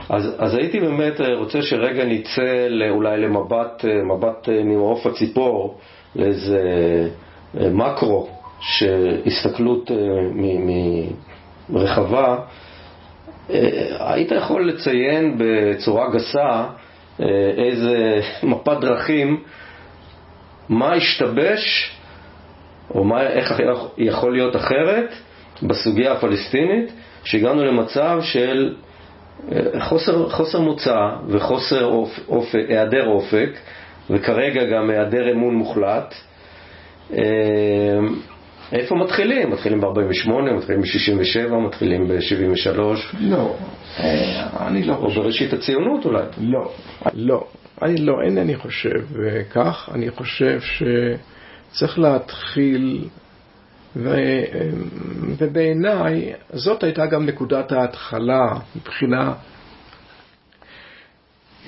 אז, 0.10 0.36
אז 0.39 0.53
הייתי 0.55 0.79
באמת 0.79 1.21
רוצה 1.39 1.62
שרגע 1.62 2.05
נצא 2.05 2.67
אולי 2.89 3.21
למבט 3.21 3.86
מבט 3.86 4.49
ממעוף 4.49 5.05
הציפור, 5.05 5.79
לאיזה 6.15 6.60
מקרו, 7.53 8.29
שהסתכלות 8.60 9.91
רחבה. 11.73 12.38
היית 13.99 14.32
יכול 14.32 14.69
לציין 14.69 15.38
בצורה 15.38 16.10
גסה 16.12 16.63
אה, 17.21 17.25
איזה 17.58 18.21
מפת 18.43 18.77
דרכים, 18.82 19.43
מה 20.69 20.93
השתבש, 20.93 21.95
או 22.95 23.04
מה, 23.04 23.21
איך 23.21 23.62
יכול 23.97 24.34
להיות 24.34 24.56
אחרת 24.56 25.13
בסוגיה 25.63 26.12
הפלסטינית, 26.12 26.93
שהגענו 27.23 27.65
למצב 27.65 28.19
של 28.21 28.75
אה, 29.51 29.80
חוסר, 29.80 30.30
חוסר 30.30 30.60
מוצא 30.60 30.97
וחוסר 31.27 31.86
אופ, 31.86 32.19
אופ, 32.27 32.56
היעדר 32.56 33.08
אופק, 33.08 33.49
וכרגע 34.10 34.63
גם 34.63 34.89
היעדר 34.89 35.32
אמון 35.32 35.56
מוחלט. 35.56 36.15
אה, 38.73 38.79
איפה 38.79 38.95
מתחילים? 38.95 39.51
מתחילים 39.51 39.81
ב-48, 39.81 40.29
מתחילים 40.57 40.81
ב-67, 40.81 41.53
מתחילים 41.67 42.07
ב-73? 42.07 42.79
לא, 43.19 43.55
אני 44.60 44.84
לא 44.84 44.93
חושב. 44.93 45.17
או 45.17 45.23
בראשית 45.23 45.53
הציונות 45.53 46.05
אולי? 46.05 46.23
לא, 46.38 46.71
לא. 47.13 47.47
אני 47.81 47.97
לא, 47.97 48.21
אינני 48.25 48.55
חושב 48.55 49.19
אה, 49.23 49.43
כך. 49.43 49.89
אני 49.93 50.12
חושב 50.12 50.60
שצריך 50.62 51.99
להתחיל, 51.99 53.07
ו... 53.95 54.15
אה, 54.15 54.43
ובעיניי 55.38 56.34
זאת 56.53 56.84
הייתה 56.84 57.05
גם 57.05 57.25
נקודת 57.25 57.71
ההתחלה 57.71 58.47
מבחינה, 58.75 59.34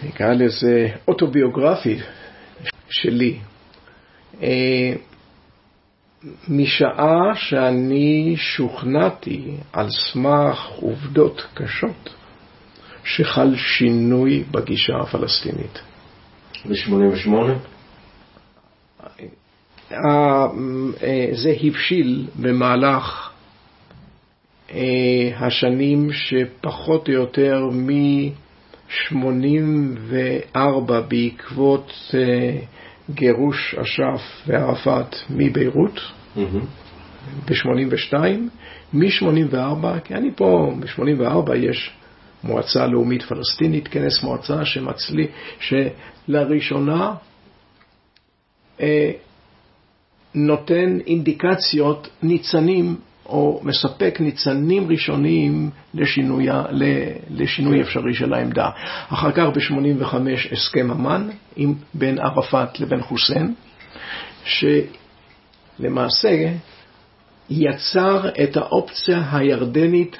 נקרא 0.04 0.34
לזה 0.34 0.88
אוטוביוגרפית 1.08 2.00
שלי. 2.90 3.40
משעה 6.50 7.36
שאני 7.36 8.34
שוכנעתי 8.38 9.52
על 9.74 9.88
סמך 9.90 10.70
עובדות 10.76 11.46
קשות 11.54 12.10
שחל 13.04 13.56
שינוי 13.56 14.44
בגישה 14.52 14.94
הפלסטינית. 15.02 15.80
ב-88? 16.66 17.30
אה, 19.92 20.48
זה 21.32 21.54
הבשיל 21.64 22.28
במהלך 22.42 23.30
אה, 24.72 25.32
השנים 25.36 26.10
שפחות 26.14 27.10
או 27.10 27.14
יותר 27.14 27.70
מ-84 27.72 30.58
בעקבות 31.08 31.92
אה, 32.14 32.60
גירוש 33.10 33.76
אש"ף 33.76 34.22
וערפאת 34.48 35.16
מביירות 35.30 36.00
mm-hmm. 36.36 36.40
ב-82, 37.46 38.14
מ-84, 38.94 40.00
כי 40.04 40.16
אני 40.16 40.32
פה, 40.36 40.74
ב-84 40.80 41.56
יש 41.56 41.94
מועצה 42.44 42.88
לאומית 42.88 43.22
פלסטינית, 43.22 43.88
כנס 43.88 44.24
מועצה 44.24 44.66
שמצלי, 44.66 45.28
שלראשונה 45.60 47.14
אה, 48.82 49.12
נותן 50.36 51.00
אינדיקציות, 51.08 52.10
ניצנים, 52.24 52.96
או 53.34 53.60
מספק 53.64 54.18
ניצנים 54.20 54.92
ראשוניים 54.92 55.70
לשינוי, 55.94 56.48
לשינוי 57.30 57.82
אפשרי 57.82 58.14
של 58.14 58.34
העמדה. 58.34 58.70
אחר 59.10 59.32
כך 59.32 59.44
ב-85 59.44 60.16
הסכם 60.52 60.92
אמן 60.92 61.30
בין 61.94 62.20
ערפאת 62.20 62.80
לבין 62.80 63.02
חוסיין, 63.02 63.54
שלמעשה 65.80 66.52
יצר 67.50 68.30
את 68.44 68.58
האופציה 68.58 69.24
הירדנית 69.32 70.18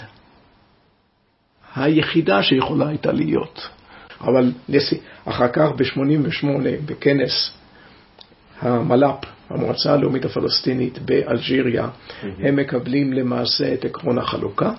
היחידה 1.76 2.44
שיכולה 2.44 2.88
הייתה 2.88 3.12
להיות. 3.12 3.70
אבל 4.22 4.52
אחר 5.26 5.48
כך 5.48 5.70
ב-88 5.78 6.48
בכנס 6.86 7.52
המל"פ, 8.62 9.26
המועצה 9.54 9.94
הלאומית 9.94 10.26
הפלסטינית 10.26 11.00
באלג'יריה. 11.00 11.88
הם 12.40 12.56
מקבלים 12.56 13.14
למעשה 13.14 13.74
את 13.74 13.86
עקרון 13.86 14.18
החלוקה, 14.18 14.72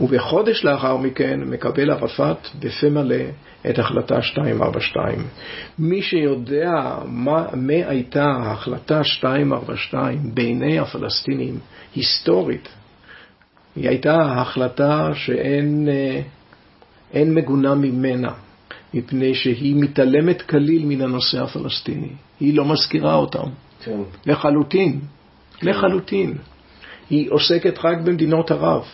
ובחודש 0.00 0.64
לאחר 0.64 0.96
מכן 0.96 1.40
מקבל 1.40 1.90
ערפאת 1.90 2.48
בפה 2.60 2.88
מלא 2.90 3.24
את 3.70 3.78
החלטה 3.78 4.14
242. 4.14 5.18
מי 5.78 6.02
שיודע 6.02 6.94
מה, 7.06 7.46
מה 7.54 7.72
הייתה 7.72 8.32
החלטה 8.40 9.00
242 9.22 10.34
בעיני 10.34 10.78
הפלסטינים 10.78 11.58
היסטורית, 11.94 12.68
היא 13.76 13.88
הייתה 13.88 14.16
החלטה 14.20 15.08
שאין 15.14 15.88
אה, 17.14 17.24
מגונה 17.24 17.74
ממנה, 17.74 18.32
מפני 18.94 19.34
שהיא 19.34 19.76
מתעלמת 19.76 20.42
כליל 20.42 20.84
מן 20.84 21.00
הנושא 21.00 21.42
הפלסטיני. 21.42 22.12
היא 22.40 22.54
לא 22.54 22.64
מזכירה 22.64 23.14
אותם. 23.14 23.48
כן. 23.84 24.00
לחלוטין. 24.26 25.00
כן. 25.58 25.68
לחלוטין. 25.68 26.34
היא 27.10 27.30
עוסקת 27.30 27.78
רק 27.84 27.98
במדינות 27.98 28.50
ערב. 28.50 28.84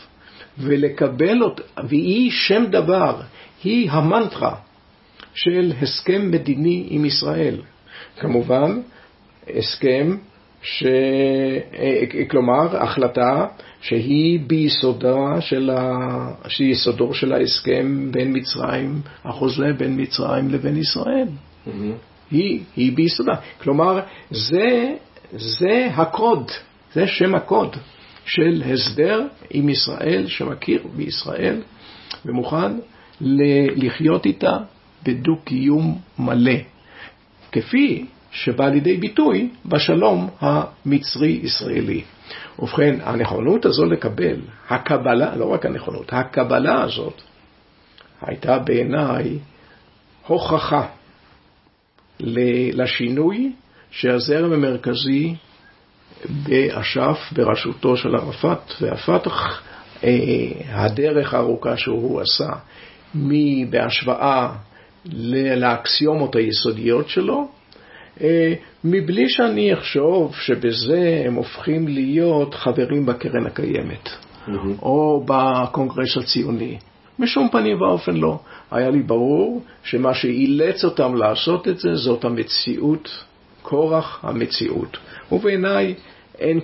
ולקבל 0.58 1.42
אותה, 1.42 1.62
והיא 1.88 2.30
שם 2.30 2.64
דבר, 2.70 3.20
היא 3.64 3.90
המנטרה 3.90 4.54
של 5.34 5.72
הסכם 5.82 6.30
מדיני 6.30 6.86
עם 6.90 7.04
ישראל. 7.04 7.62
כמובן, 8.18 8.80
הסכם 9.56 10.16
ש... 10.62 10.84
אה, 11.78 12.26
כלומר, 12.30 12.82
החלטה 12.82 13.46
שהיא 13.80 14.40
ביסודה 14.46 15.40
של, 15.40 15.70
ה... 15.70 15.98
שהיא 16.48 16.72
יסודו 16.72 17.14
של 17.14 17.32
ההסכם 17.32 18.10
בין 18.10 18.36
מצרים, 18.36 19.00
החוזה 19.24 19.72
בין 19.78 20.00
מצרים 20.00 20.48
לבין 20.50 20.76
ישראל. 20.76 21.28
Mm-hmm. 21.28 21.70
היא, 22.30 22.60
היא 22.76 22.92
ביסודה. 22.96 23.34
כלומר, 23.62 24.00
זה, 24.30 24.94
זה 25.32 25.88
הקוד, 25.94 26.50
זה 26.92 27.06
שם 27.06 27.34
הקוד 27.34 27.76
של 28.26 28.62
הסדר 28.72 29.26
עם 29.50 29.68
ישראל, 29.68 30.26
שמכיר 30.26 30.82
בישראל 30.96 31.62
ומוכן 32.24 32.72
לחיות 33.76 34.26
איתה 34.26 34.56
בדו-קיום 35.02 35.98
מלא, 36.18 36.52
כפי 37.52 38.04
שבא 38.38 38.68
לידי 38.68 38.96
ביטוי 38.96 39.48
בשלום 39.66 40.28
המצרי-ישראלי. 40.40 42.02
ובכן, 42.58 42.94
הנכונות 43.02 43.66
הזו 43.66 43.84
לקבל, 43.84 44.40
הקבלה, 44.68 45.36
לא 45.36 45.44
רק 45.52 45.66
הנכונות, 45.66 46.12
הקבלה 46.12 46.82
הזאת, 46.82 47.22
הייתה 48.22 48.58
בעיניי 48.58 49.38
הוכחה 50.26 50.86
לשינוי 52.20 53.52
שהזרם 53.90 54.52
המרכזי 54.52 55.34
באש"ף, 56.24 57.18
בראשותו 57.32 57.96
של 57.96 58.16
ערפאת 58.16 58.72
והפת"ח, 58.80 59.62
אה, 60.04 60.10
הדרך 60.68 61.34
הארוכה 61.34 61.76
שהוא 61.76 62.20
עשה, 62.20 62.52
בהשוואה 63.70 64.52
לאקסיומות 65.56 66.36
היסודיות 66.36 67.08
שלו, 67.08 67.48
מבלי 68.84 69.28
שאני 69.28 69.74
אחשוב 69.74 70.34
שבזה 70.34 71.22
הם 71.26 71.34
הופכים 71.34 71.88
להיות 71.88 72.54
חברים 72.54 73.06
בקרן 73.06 73.46
הקיימת, 73.46 74.08
mm-hmm. 74.08 74.82
או 74.82 75.24
בקונגרס 75.26 76.16
הציוני. 76.16 76.78
בשום 77.18 77.48
פנים 77.52 77.80
ואופן 77.82 78.16
לא. 78.16 78.38
היה 78.70 78.90
לי 78.90 79.02
ברור 79.02 79.62
שמה 79.82 80.14
שאילץ 80.14 80.84
אותם 80.84 81.14
לעשות 81.14 81.68
את 81.68 81.78
זה 81.78 81.94
זאת 81.94 82.24
המציאות, 82.24 83.24
כורח 83.62 84.24
המציאות. 84.24 84.96
ובעיניי 85.32 85.94
אין 86.38 86.60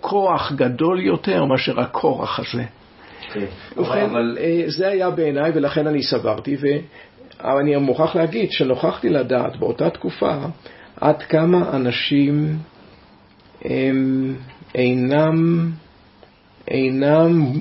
כוח 0.00 0.52
גדול 0.52 1.00
יותר 1.00 1.44
מאשר 1.44 1.80
הכורח 1.80 2.40
הזה. 2.40 2.62
Okay. 2.62 3.32
כן. 3.32 3.46
ובכן, 3.76 4.10
אבל... 4.10 4.38
אה, 4.40 4.64
זה 4.66 4.88
היה 4.88 5.10
בעיניי 5.10 5.50
ולכן 5.54 5.86
אני 5.86 6.02
סברתי, 6.02 6.56
ואני 6.60 7.76
מוכרח 7.76 8.16
להגיד 8.16 8.52
שנוכחתי 8.52 9.08
לדעת 9.08 9.56
באותה 9.56 9.90
תקופה 9.90 10.34
עד 11.04 11.22
כמה 11.22 11.76
אנשים 11.76 12.58
הם 13.64 14.34
אינם, 14.74 15.70
אינם, 16.68 17.52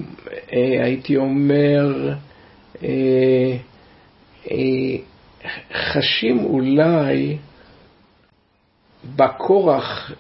אה, 0.54 0.84
הייתי 0.84 1.18
אומר, 1.18 2.14
אה, 2.84 3.58
אה, 4.52 4.98
חשים 5.74 6.40
אולי 6.40 7.38
בכורח 9.16 10.12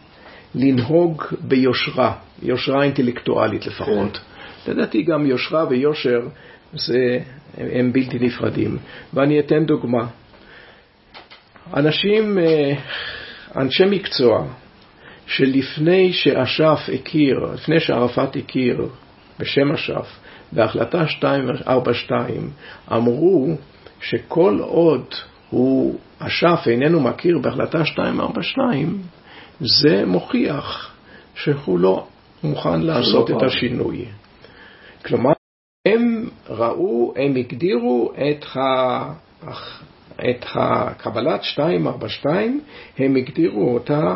לנהוג 0.56 1.24
ביושרה, 1.42 2.16
יושרה 2.42 2.84
אינטלקטואלית 2.84 3.66
לפחות. 3.66 4.20
כן. 4.66 4.72
לדעתי 4.72 5.04
גם 5.04 5.26
יושרה 5.26 5.66
ויושר 5.70 6.28
זה, 6.74 7.20
הם 7.58 7.94
בלתי 7.94 8.20
נפרדים. 8.20 8.78
ואני 9.14 9.40
אתן 9.40 9.66
דוגמה. 9.66 10.08
אנשים, 11.74 12.38
אה, 12.38 12.74
אנשי 13.56 13.84
מקצוע, 13.86 14.48
שלפני 15.28 16.14
שאש"ף 16.14 16.90
הכיר, 16.94 17.40
לפני 17.54 17.80
שערפאת 17.80 18.36
הכיר 18.36 18.88
בשם 19.40 19.72
אש"ף, 19.72 20.08
בהחלטה 20.52 20.98
242 20.98 22.50
אמרו 22.92 23.48
שכל 24.02 24.60
עוד 24.62 25.06
הוא, 25.50 26.00
אש"ף 26.20 26.68
איננו 26.68 27.00
מכיר 27.00 27.40
בהחלטה 27.40 27.78
242, 27.78 29.02
זה 29.60 30.06
מוכיח 30.06 30.96
שהוא 31.36 31.80
לא 31.80 32.08
מוכן 32.44 32.82
לעשות 32.82 33.30
לא 33.30 33.38
את 33.38 33.44
השינוי. 33.44 34.06
כלומר, 35.06 35.32
הם 35.86 36.30
ראו, 36.50 37.14
הם 37.16 37.36
הגדירו 37.36 38.12
את, 38.14 38.46
ה... 38.56 39.14
את 40.30 40.46
הקבלת 40.56 41.42
242, 41.58 42.62
הם 42.98 43.16
הגדירו 43.16 43.74
אותה, 43.74 44.16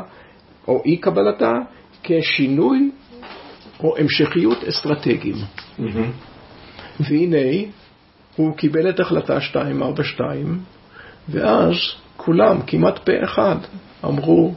או 0.68 0.82
אי 0.86 0.98
קבלתה, 0.98 1.54
כשינוי 2.04 2.92
או 3.80 3.98
המשכיות 3.98 4.64
אסטרטגיים. 4.64 5.36
Mm-hmm. 5.36 7.00
והנה, 7.00 7.72
הוא 8.36 8.58
קיבל 8.58 8.90
את 8.90 9.00
החלטה 9.00 9.40
242, 9.40 10.60
ואז 11.30 11.76
כולם, 12.18 12.62
כמעט 12.68 13.00
פה 13.00 13.24
אחד, 13.24 13.56
אמרו, 14.06 14.54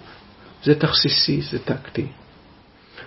זה 0.64 0.74
תכסיסי, 0.74 1.40
זה 1.40 1.58
טקטי. 1.58 2.06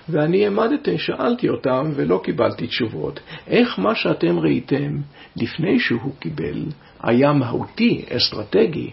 ואני 0.10 0.44
העמדתי, 0.44 0.98
שאלתי 0.98 1.50
אותם 1.50 1.92
ולא 1.96 2.22
קיבלתי 2.24 2.68
תשובות. 2.68 3.20
איך 3.48 3.80
מה 3.80 3.96
שאתם 3.96 4.40
ראיתם 4.40 4.98
לפני 5.36 5.80
שהוא 5.80 6.12
קיבל 6.20 6.66
היה 7.04 7.34
מהותי, 7.34 8.06
אסטרטגי, 8.10 8.90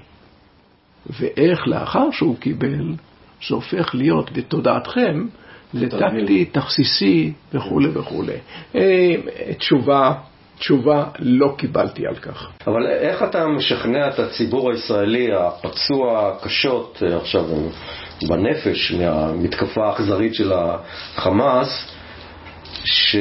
ואיך 1.07 1.69
לאחר 1.69 2.11
שהוא 2.11 2.37
קיבל 2.37 2.95
זה 3.49 3.55
הופך 3.55 3.95
להיות 3.95 4.33
בתודעתכם 4.33 5.27
לטקטי, 5.75 6.45
תכסיסי 6.45 7.33
וכולי 7.55 7.89
וכולי. 7.89 8.37
אה, 8.75 9.15
תשובה 9.59 10.13
תשובה 10.61 11.05
לא 11.19 11.55
קיבלתי 11.59 12.07
על 12.07 12.15
כך. 12.15 12.51
אבל 12.67 12.87
איך 12.87 13.23
אתה 13.23 13.47
משכנע 13.47 14.09
את 14.09 14.19
הציבור 14.19 14.71
הישראלי 14.71 15.29
הפצוע 15.33 16.37
קשות 16.43 17.03
אה, 17.03 17.17
עכשיו 17.17 17.45
בנפש 18.29 18.93
מהמתקפה 18.93 19.87
האכזרית 19.87 20.35
של 20.35 20.53
החמאס, 20.55 21.69
ש... 22.85 23.17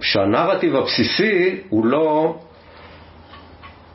שהנרטיב 0.00 0.76
הבסיסי 0.76 1.56
הוא 1.68 1.86
לא 1.86 2.36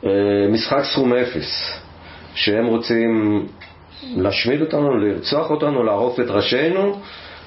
אה, 0.04 0.10
משחק 0.50 0.82
סכום 0.92 1.14
אפס, 1.14 1.80
שהם 2.34 2.66
רוצים 2.66 3.42
להשמיד 4.16 4.60
אותנו, 4.60 4.96
לרצוח 4.96 5.50
אותנו, 5.50 5.82
לערוף 5.82 6.20
את 6.20 6.30
ראשינו, 6.30 7.00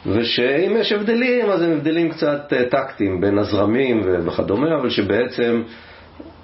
ושאם 0.05 0.77
יש 0.77 0.91
הבדלים, 0.91 1.49
אז 1.49 1.61
הם 1.61 1.71
הבדלים 1.71 2.09
קצת 2.09 2.53
אה, 2.53 2.63
טקטיים 2.69 3.21
בין 3.21 3.37
הזרמים 3.37 4.01
וכדומה, 4.05 4.75
אבל 4.75 4.89
שבעצם 4.89 5.63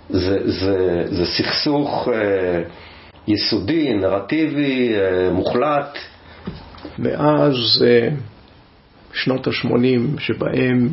זה, 0.10 0.52
זה, 0.52 1.04
זה 1.10 1.26
סכסוך 1.26 2.10
אה, 2.14 2.62
יסודי, 3.28 3.94
נרטיבי, 3.94 4.94
אה, 4.96 5.30
מוחלט. 5.32 5.98
מאז 7.00 7.56
שנות 9.14 9.48
ה-80, 9.48 10.20
שבהם 10.20 10.90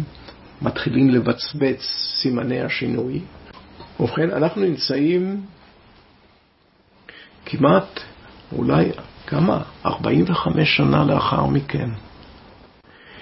מתחילים 0.62 1.10
לבצבץ 1.10 1.80
סימני 2.22 2.60
השינוי, 2.60 3.20
ובכן, 4.00 4.30
אנחנו 4.30 4.62
נמצאים 4.62 5.40
כמעט, 7.46 8.00
אולי, 8.56 8.90
כמה? 9.26 9.62
45 9.86 10.76
שנה 10.76 11.04
לאחר 11.04 11.46
מכן. 11.46 11.88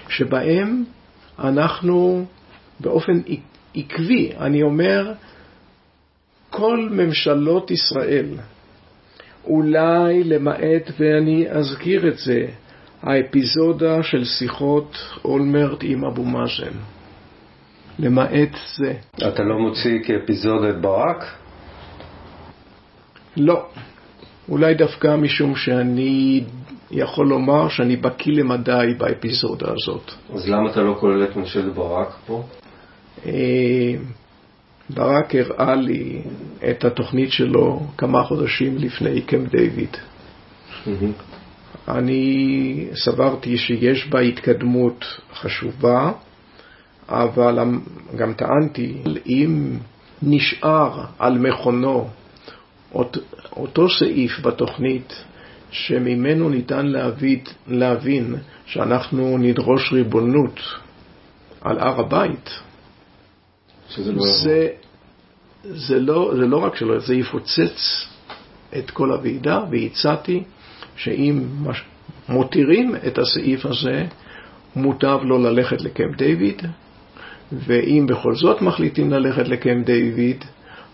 שבהם 0.09 0.83
אנחנו 1.39 2.25
באופן 2.79 3.21
עקבי, 3.75 4.31
אני 4.39 4.63
אומר, 4.63 5.13
כל 6.49 6.89
ממשלות 6.91 7.71
ישראל, 7.71 8.25
אולי 9.45 10.23
למעט, 10.23 10.91
ואני 10.99 11.49
אזכיר 11.49 12.07
את 12.07 12.17
זה, 12.17 12.45
האפיזודה 13.03 14.03
של 14.03 14.25
שיחות 14.25 14.97
אולמרט 15.25 15.79
עם 15.81 16.05
אבו 16.05 16.23
מאזן. 16.23 16.77
למעט 17.99 18.49
זה. 18.77 18.93
אתה 19.17 19.43
לא 19.43 19.59
מוציא 19.59 19.99
כאפיזודה 20.03 20.69
את 20.69 20.81
ברק? 20.81 21.25
לא. 23.37 23.65
אולי 24.49 24.73
דווקא 24.73 25.15
משום 25.15 25.55
שאני 25.55 26.43
יכול 26.91 27.27
לומר 27.27 27.69
שאני 27.69 27.95
בקיא 27.95 28.33
למדי 28.33 28.93
באפיזודה 28.97 29.67
הזאת. 29.71 30.11
אז 30.33 30.49
למה 30.49 30.71
אתה 30.71 30.81
לא 30.81 30.95
כולל 30.99 31.23
את 31.23 31.35
ממשלת 31.35 31.73
ברק 31.73 32.15
פה? 32.27 32.43
ברק 34.89 35.35
הראה 35.35 35.75
לי 35.75 36.21
את 36.69 36.85
התוכנית 36.85 37.31
שלו 37.31 37.87
כמה 37.97 38.23
חודשים 38.23 38.77
לפני 38.77 39.21
קמפ 39.21 39.51
דיוויד. 39.51 39.97
אני 41.87 42.87
סברתי 42.93 43.57
שיש 43.57 44.07
בה 44.07 44.19
התקדמות 44.19 45.05
חשובה, 45.33 46.11
אבל 47.09 47.59
גם 48.15 48.33
טענתי, 48.33 48.93
אם 49.25 49.77
נשאר 50.21 51.05
על 51.19 51.37
מכונו 51.37 52.07
אותו 53.55 53.89
סעיף 53.99 54.39
בתוכנית 54.39 55.23
שממנו 55.71 56.49
ניתן 56.49 56.85
להבין, 56.85 57.39
להבין 57.67 58.35
שאנחנו 58.65 59.37
נדרוש 59.37 59.93
ריבונות 59.93 60.59
על 61.61 61.79
הר 61.79 61.99
הבית, 61.99 62.49
שזה 63.89 64.11
לא 64.11 64.23
זה, 64.43 64.67
זה, 65.63 65.99
לא, 65.99 66.31
זה 66.35 66.45
לא 66.45 66.57
רק 66.57 66.75
שלא, 66.75 66.99
זה 66.99 67.15
יפוצץ 67.15 68.07
את 68.77 68.91
כל 68.91 69.11
הוועידה, 69.11 69.59
והצעתי 69.71 70.43
שאם 70.95 71.43
מותירים 72.29 72.95
את 73.07 73.17
הסעיף 73.17 73.65
הזה, 73.65 74.05
מוטב 74.75 75.19
לא 75.23 75.39
ללכת 75.41 75.81
לקמפ 75.81 76.17
דיוויד, 76.17 76.61
ואם 77.51 78.05
בכל 78.09 78.35
זאת 78.35 78.61
מחליטים 78.61 79.11
ללכת 79.11 79.47
לקמפ 79.47 79.85
דיוויד, 79.85 80.45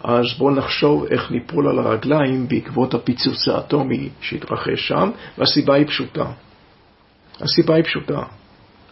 אז 0.03 0.25
בואו 0.37 0.55
נחשוב 0.55 1.05
איך 1.05 1.31
ניפול 1.31 1.67
על 1.67 1.79
הרגליים 1.79 2.47
בעקבות 2.47 2.93
הפיצוץ 2.93 3.47
האטומי 3.47 4.09
שהתרחש 4.21 4.87
שם, 4.87 5.11
והסיבה 5.37 5.75
היא 5.75 5.87
פשוטה. 5.87 6.25
הסיבה 7.41 7.75
היא 7.75 7.83
פשוטה. 7.83 8.21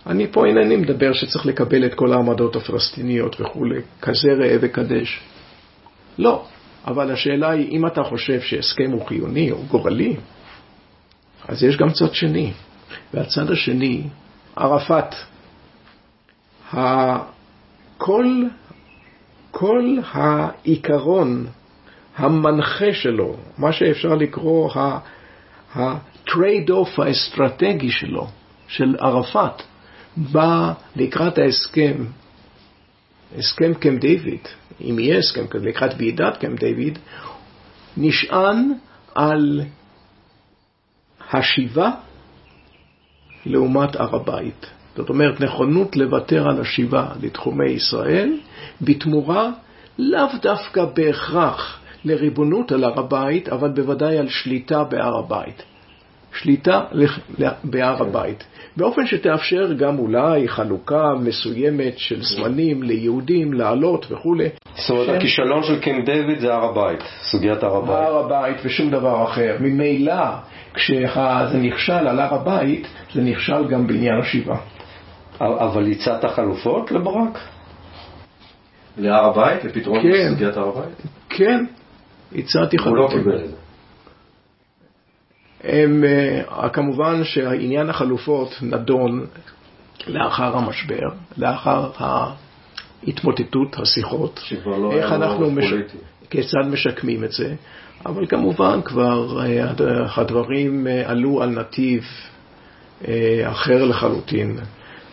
אני 0.08 0.28
פה 0.32 0.46
אינני 0.46 0.76
מדבר 0.76 1.14
שצריך 1.14 1.46
לקבל 1.46 1.86
את 1.86 1.94
כל 1.94 2.14
העמדות 2.14 2.56
הפלסטיניות 2.56 3.42
וכולי, 3.42 3.82
כזה 4.02 4.34
ראה 4.40 4.56
וקדש. 4.62 5.20
לא, 6.18 6.46
אבל 6.88 7.12
השאלה 7.12 7.50
היא, 7.50 7.72
אם 7.72 7.88
אתה 7.88 8.04
חושב 8.04 8.42
שהסכם 8.42 8.92
הוא 8.92 9.06
חיוני 9.06 9.52
או 9.52 9.58
גורלי, 9.68 10.16
אז 11.48 11.64
יש 11.64 11.78
גם 11.78 11.90
צד 11.90 12.14
שני. 12.14 12.54
והצד 13.14 13.52
השני, 13.52 14.04
ערפאת. 14.56 15.16
כל, 17.98 18.44
כל 19.52 19.98
העיקרון 20.12 21.46
המנחה 22.16 22.94
שלו, 22.94 23.36
מה 23.58 23.72
שאפשר 23.72 24.16
לקרוא 24.16 24.70
ה-trade-off 25.74 27.02
האסטרטגי 27.02 27.92
שלו, 27.92 28.28
של 28.68 28.96
ערפאת, 29.00 29.62
בא 30.18 30.74
לקראת 30.96 31.38
ההסכם, 31.38 32.06
הסכם 33.38 33.74
קמפ 33.74 34.00
דיוויד, 34.00 34.48
אם 34.82 35.00
יהיה 35.00 35.18
הסכם 35.18 35.48
כזה, 35.48 35.66
לקראת 35.66 35.92
ועידת 35.98 36.38
קמפ 36.38 36.60
דיוויד, 36.60 37.00
נשען 37.98 38.74
על 39.16 39.62
השיבה 41.32 41.92
לעומת 43.46 43.96
הר 43.96 44.16
הבית. 44.16 44.66
זאת 44.96 45.10
אומרת, 45.10 45.42
נכונות 45.42 45.96
לוותר 45.96 46.50
על 46.50 46.62
השיבה 46.62 47.08
לתחומי 47.22 47.70
ישראל, 47.70 48.40
בתמורה 48.82 49.50
לאו 49.98 50.28
דווקא 50.42 50.86
בהכרח 50.86 51.80
לריבונות 52.06 52.72
על 52.72 52.84
הר 52.84 53.00
הבית, 53.00 53.50
אבל 53.50 53.70
בוודאי 53.70 54.18
על 54.18 54.30
שליטה 54.30 54.84
בהר 54.84 55.18
הבית. 55.18 55.64
שליטה 56.34 56.82
בהר 57.64 58.04
הבית. 58.04 58.44
באופן 58.78 59.08
שתאפשר 59.08 59.74
גם 59.74 60.00
אולי 60.00 60.48
חלוקה 60.48 61.14
מסוימת 61.20 61.98
של 61.98 62.22
זמנים 62.22 62.84
ליהודים 62.84 63.54
לעלות 63.54 64.12
וכולי. 64.12 64.50
זאת 64.76 64.90
אומרת, 64.90 65.06
שם... 65.06 65.14
הכישלון 65.14 65.64
של 65.64 65.80
קינג 65.80 66.06
דיוויד 66.06 66.40
זה 66.40 66.54
הר 66.54 66.64
הבית, 66.64 67.00
סוגיית 67.22 67.64
הר 67.64 67.78
הבית. 67.78 67.96
הר 67.96 68.18
הבית 68.18 68.58
ושום 68.64 68.90
דבר 68.90 69.24
אחר. 69.24 69.58
ממילא, 69.60 70.24
כשזה 70.74 71.58
נכשל 71.58 72.08
על 72.08 72.20
הר 72.20 72.34
הבית, 72.36 72.88
זה 73.14 73.22
נכשל 73.22 73.68
גם 73.68 73.88
בעניין 73.88 74.20
השיבה. 74.20 74.56
אבל 75.42 75.92
הצעת 75.92 76.26
חלופות 76.26 76.92
לברק? 76.92 77.40
להר 78.98 79.26
הבית? 79.26 79.64
לפתרון 79.64 80.02
כן. 80.02 80.30
סוגיית 80.30 80.58
הר 80.58 80.68
הבית? 80.68 81.02
כן, 81.30 81.66
הצעתי 82.36 82.78
חלופות. 82.78 83.12
הוא 83.12 83.18
לא 83.18 83.24
קיבל 83.24 83.44
את 83.44 83.50
זה. 83.50 83.63
הם, 85.64 86.04
אה, 86.04 86.70
כמובן 86.70 87.24
שעניין 87.24 87.90
החלופות 87.90 88.50
נדון 88.62 89.26
לאחר 90.08 90.58
המשבר, 90.58 91.10
לאחר 91.38 91.90
ההתמוטטות, 91.98 93.76
השיחות, 93.80 94.40
לא 94.66 94.92
איך 94.92 95.12
אנחנו 95.12 95.52
מש... 95.52 95.74
כיצד 96.30 96.68
משקמים 96.72 97.24
את 97.24 97.32
זה, 97.32 97.54
אבל 98.06 98.26
כמובן 98.28 98.82
כבר 98.82 99.40
אה, 99.46 99.72
הדברים 100.16 100.88
אה, 100.88 101.10
עלו 101.10 101.44
על 101.44 101.50
נתיב 101.50 102.04
אחר 103.46 103.86
לחלוטין. 103.86 104.58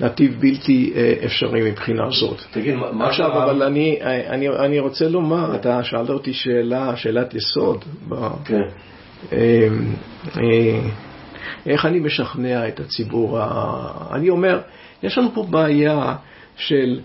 נתיב 0.01 0.41
בלתי 0.41 0.93
אפשרי 1.25 1.71
מבחינה 1.71 2.11
זאת. 2.11 2.41
תגיד, 2.51 2.75
מה 2.93 3.07
עכשיו, 3.07 3.43
אבל 3.43 3.63
אני, 3.63 3.99
אני, 4.03 4.49
אני 4.49 4.79
רוצה 4.79 5.09
לומר, 5.09 5.55
אתה 5.55 5.85
שאלת 5.85 6.11
אותי 6.11 6.33
שאלה, 6.33 6.97
שאלת 6.97 7.35
יסוד. 7.35 7.85
כן. 8.45 8.63
אמ, 9.33 9.95
אה, 10.37 10.81
איך 11.67 11.87
אני 11.87 12.01
משכנע 12.01 12.69
את 12.69 12.81
הציבור? 12.81 13.41
אני 14.15 14.31
אומר, 14.31 14.61
יש 15.03 15.19
לנו 15.19 15.35
פה 15.35 15.47
בעיה 15.51 16.17
של, 16.57 17.01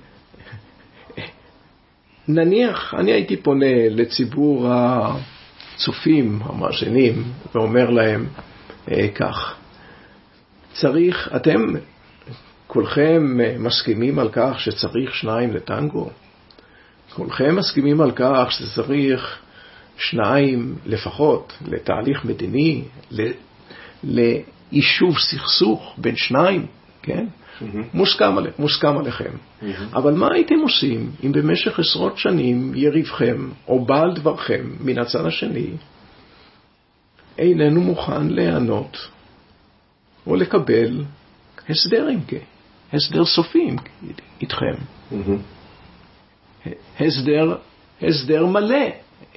נניח, 2.27 2.93
אני 2.93 3.11
הייתי 3.11 3.37
פונה 3.37 3.89
לציבור 3.89 4.67
הצופים, 4.69 6.39
המאזינים, 6.43 7.23
ואומר 7.55 7.89
להם 7.89 8.25
אה, 8.91 9.07
כך, 9.15 9.55
צריך, 10.73 11.29
אתם 11.35 11.59
כולכם 12.67 13.37
מסכימים 13.59 14.19
על 14.19 14.29
כך 14.31 14.59
שצריך 14.59 15.15
שניים 15.15 15.53
לטנגו? 15.53 16.09
כולכם 17.13 17.55
מסכימים 17.55 18.01
על 18.01 18.11
כך 18.11 18.47
שצריך 18.49 19.39
שניים 19.97 20.75
לפחות 20.85 21.53
לתהליך 21.67 22.25
מדיני, 22.25 22.83
ליישוב 24.03 25.17
סכסוך 25.19 25.95
בין 25.97 26.15
שניים, 26.15 26.65
כן? 27.01 27.25
Mm-hmm. 27.25 27.63
מוסכם, 27.93 28.37
עלי, 28.37 28.49
מוסכם 28.59 28.97
עליכם. 28.97 29.29
Mm-hmm. 29.29 29.65
אבל 29.93 30.13
מה 30.13 30.27
הייתם 30.33 30.59
עושים 30.59 31.11
אם 31.25 31.31
במשך 31.31 31.79
עשרות 31.79 32.17
שנים 32.17 32.71
יריבכם 32.75 33.49
או 33.67 33.85
בעל 33.85 34.13
דברכם 34.13 34.69
מן 34.79 34.99
הצד 34.99 35.25
השני 35.25 35.67
איננו 37.37 37.81
מוכן 37.81 38.27
להיענות 38.27 38.97
או 40.27 40.35
לקבל 40.35 41.03
הסדר 41.69 42.07
עם 42.07 42.21
כן, 42.27 42.37
הסדר 42.93 43.25
סופי 43.25 43.75
איתכם. 44.41 44.75
Mm-hmm. 45.11 46.69
הסדר, 46.99 47.55
הסדר 48.01 48.45
מלא 48.45 48.85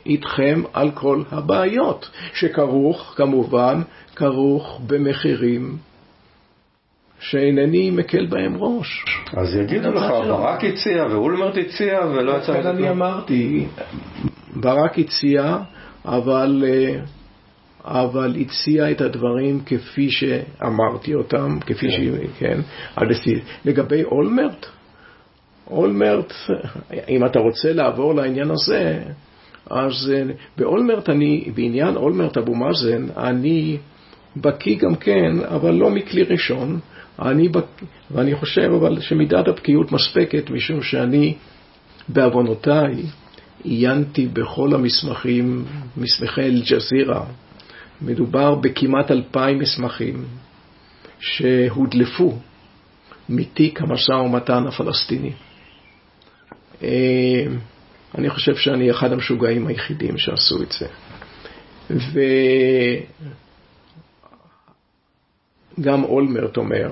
איתכם 0.06 0.62
על 0.72 0.90
כל 0.90 1.22
הבעיות, 1.30 2.10
שכרוך, 2.34 3.14
כמובן, 3.16 3.80
כרוך 4.16 4.80
במחירים 4.86 5.76
שאינני 7.20 7.90
מקל 7.90 8.26
בהם 8.26 8.56
ראש. 8.58 9.04
אז 9.36 9.56
יגידו 9.56 9.90
לך, 9.90 10.02
ברק 10.28 10.64
הציע 10.64 11.04
ואולמרט 11.10 11.54
הציע 11.56 12.00
ולא 12.06 12.32
יצא... 12.36 12.52
לכן 12.52 12.66
אני 12.66 12.90
אמרתי, 12.90 13.66
ברק 14.56 14.98
הציע, 14.98 15.56
אבל, 16.04 16.64
אה, 16.66 17.00
אבל 17.84 18.36
הציע 18.40 18.90
את 18.90 19.00
הדברים 19.00 19.60
כפי 19.66 20.10
שאמרתי 20.10 21.14
אותם, 21.14 21.58
כפי 21.60 21.86
כן. 22.38 22.60
ש... 23.10 23.24
כן, 23.24 23.38
לגבי 23.64 24.04
אולמרט, 24.04 24.66
אולמרט, 25.70 26.32
אם 27.08 27.26
אתה 27.26 27.38
רוצה 27.38 27.72
לעבור 27.72 28.14
לעניין 28.14 28.50
הזה, 28.50 29.02
אז 29.70 30.12
אה, 30.14 30.22
באולמרט 30.56 31.08
אני, 31.08 31.50
בעניין 31.54 31.96
אולמרט 31.96 32.36
אבו 32.36 32.54
מאזן, 32.54 33.06
אני 33.16 33.76
בקיא 34.36 34.78
גם 34.78 34.96
כן, 34.96 35.38
אבל 35.44 35.74
לא 35.74 35.90
מכלי 35.90 36.22
ראשון. 36.22 36.78
אני 37.22 37.48
בק... 37.48 37.64
ואני 38.10 38.34
חושב 38.34 38.70
אבל 38.76 39.00
שמידת 39.00 39.48
הבקיאות 39.48 39.92
מספקת, 39.92 40.50
משום 40.50 40.82
שאני, 40.82 41.34
בעוונותיי, 42.08 42.94
עיינתי 43.64 44.26
בכל 44.26 44.74
המסמכים, 44.74 45.64
מסמכי 45.96 46.40
אל-ג'זירה. 46.40 47.24
מדובר 48.02 48.54
בכמעט 48.54 49.10
אלפיים 49.10 49.58
מסמכים 49.58 50.24
שהודלפו 51.20 52.38
מתיק 53.28 53.82
המשא 53.82 54.12
ומתן 54.12 54.66
הפלסטיני. 54.66 55.32
אה, 58.14 58.18
אני 58.18 58.30
חושב 58.30 58.56
שאני 58.56 58.90
אחד 58.90 59.12
המשוגעים 59.12 59.66
היחידים 59.66 60.18
שעשו 60.18 60.62
את 60.62 60.72
זה. 60.72 60.86
וגם 65.78 66.04
אולמרט 66.04 66.56
אומר, 66.56 66.90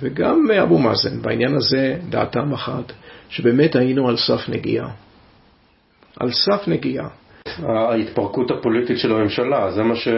וגם 0.00 0.46
אבו 0.62 0.78
מאזן, 0.78 1.22
בעניין 1.22 1.54
הזה 1.54 1.98
דעתם 2.08 2.52
אחת, 2.52 2.92
שבאמת 3.28 3.76
היינו 3.76 4.08
על 4.08 4.16
סף 4.16 4.48
נגיעה. 4.48 4.90
על 6.20 6.30
סף 6.32 6.68
נגיעה. 6.68 7.08
ההתפרקות 7.62 8.50
הפוליטית 8.50 8.98
של 8.98 9.12
הממשלה, 9.12 9.70
זה 9.70 9.82
מה 9.82 9.96
ש... 9.96 10.08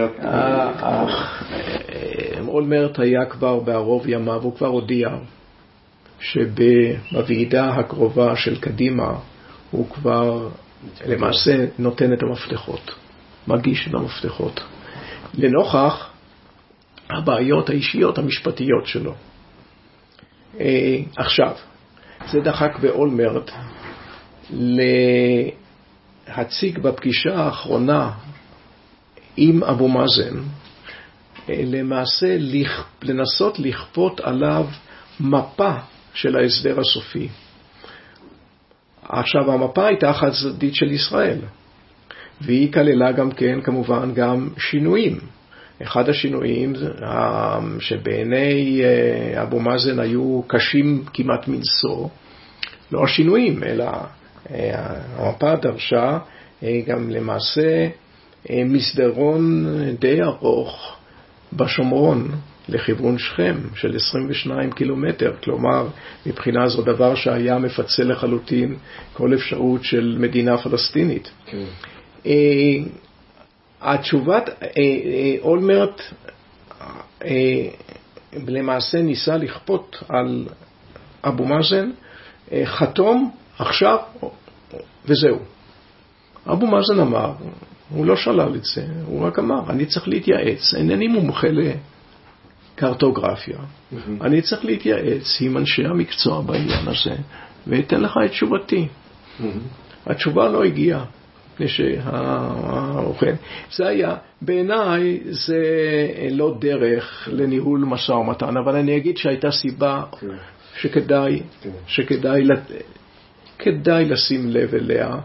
אולמרט 2.48 2.98
היה 2.98 3.24
כבר 3.24 3.60
בערוב 3.60 4.08
ימיו, 4.08 4.42
הוא 4.42 4.56
כבר 4.56 4.66
הודיע 4.66 5.08
שבוועידה 6.20 7.70
הקרובה 7.70 8.36
של 8.36 8.60
קדימה 8.60 9.18
הוא 9.70 9.90
כבר 9.90 10.48
למעשה 11.06 11.66
נותן 11.78 12.12
את 12.12 12.22
המפתחות, 12.22 12.90
מגיש 13.48 13.88
את 13.88 13.94
המפתחות, 13.94 14.60
לנוכח 15.34 16.10
הבעיות 17.10 17.70
האישיות 17.70 18.18
המשפטיות 18.18 18.86
שלו. 18.86 19.14
אה, 20.60 20.98
עכשיו, 21.16 21.52
זה 22.30 22.40
דחק 22.40 22.78
באולמרט 22.80 23.50
להציג 26.28 26.78
בפגישה 26.78 27.34
האחרונה 27.36 28.10
עם 29.36 29.64
אבו 29.64 29.88
מאזן, 29.88 30.38
אה, 31.48 31.62
למעשה 31.64 32.36
לנסות 33.02 33.58
לכפות 33.58 34.20
עליו 34.20 34.66
מפה 35.20 35.72
של 36.14 36.36
ההסדר 36.36 36.80
הסופי. 36.80 37.28
עכשיו, 39.08 39.52
המפה 39.52 39.86
הייתה 39.86 40.12
חד-צדדית 40.12 40.74
של 40.74 40.92
ישראל, 40.92 41.38
והיא 42.40 42.72
כללה 42.72 43.12
גם 43.12 43.30
כן, 43.30 43.60
כמובן, 43.60 44.14
גם 44.14 44.48
שינויים. 44.58 45.18
אחד 45.82 46.08
השינויים 46.08 46.72
אה, 47.02 47.58
שבעיני 47.80 48.80
אה, 48.84 49.42
אבו 49.42 49.60
מאזן 49.60 49.98
היו 49.98 50.42
קשים 50.46 51.04
כמעט 51.12 51.48
מנשוא, 51.48 52.08
לא 52.92 53.04
השינויים, 53.04 53.64
אלא 53.64 53.90
אה, 54.50 54.94
המפה 55.16 55.56
דרשה 55.56 56.18
גם 56.86 57.10
למעשה 57.10 57.88
מסדרון 58.50 59.64
די 59.98 60.22
ארוך 60.22 60.96
בשומרון 61.52 62.28
לכיוון 62.68 63.18
שכם 63.18 63.56
של 63.74 63.96
22 63.96 64.72
קילומטר, 64.72 65.32
כלומר 65.44 65.88
מבחינה 66.26 66.68
זו 66.68 66.82
דבר 66.82 67.14
שהיה 67.14 67.58
מפצל 67.58 68.12
לחלוטין 68.12 68.76
כל 69.12 69.34
אפשרות 69.34 69.84
של 69.84 70.16
מדינה 70.20 70.58
פלסטינית. 70.58 71.30
כן. 71.46 71.64
התשובת 73.80 74.48
אה, 74.48 74.68
אה, 74.76 75.36
אולמרט 75.40 76.02
אה, 77.24 77.30
למעשה 78.48 79.02
ניסה 79.02 79.36
לכפות 79.36 80.02
על 80.08 80.46
אבו 81.24 81.44
מאזן, 81.44 81.90
חתום 82.64 83.30
עכשיו 83.58 83.98
וזהו. 85.06 85.38
אבו 86.52 86.66
מאזן 86.66 87.00
אמר, 87.00 87.32
הוא 87.90 88.06
לא 88.06 88.16
שלל 88.16 88.54
את 88.54 88.64
זה, 88.64 88.86
הוא 89.06 89.26
רק 89.26 89.38
אמר, 89.38 89.70
אני 89.70 89.86
צריך 89.86 90.08
להתייעץ, 90.08 90.74
אינני 90.76 91.08
מומחה 91.08 91.48
mm-hmm. 92.78 93.96
אני 94.20 94.42
צריך 94.42 94.64
להתייעץ 94.64 95.38
עם 95.40 95.56
אנשי 95.56 95.84
המקצוע 95.84 96.40
בעניין 96.40 96.88
הזה, 96.88 97.16
ואתן 97.66 98.00
לך 98.00 98.18
את 98.24 98.30
תשובתי. 98.30 98.88
התשובה 100.06 100.48
לא 100.48 100.64
הגיעה. 100.64 101.04
מפני 101.54 101.68
שהאוכל. 101.68 103.26
זה 103.76 103.86
היה, 103.86 104.16
בעיניי 104.42 105.20
זה 105.30 105.62
לא 106.30 106.56
דרך 106.58 107.28
לניהול 107.32 107.80
משא 107.80 108.12
ומתן, 108.12 108.56
אבל 108.56 108.76
אני 108.76 108.96
אגיד 108.96 109.16
שהייתה 109.16 109.50
סיבה 109.50 110.02
כן. 110.20 110.26
שכדאי, 110.76 111.42
כן. 111.62 111.70
שכדאי 111.86 112.44
כדאי 113.58 114.04
לשים 114.04 114.50
לב 114.50 114.74
אליה, 114.74 115.16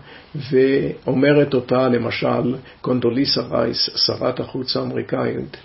ואומרת 0.52 1.54
אותה 1.54 1.88
למשל 1.88 2.56
קונדוליסה 2.82 3.42
רייס, 3.42 3.90
שרת 3.96 4.40
החוץ 4.40 4.78
האמריקאית, 4.78 5.58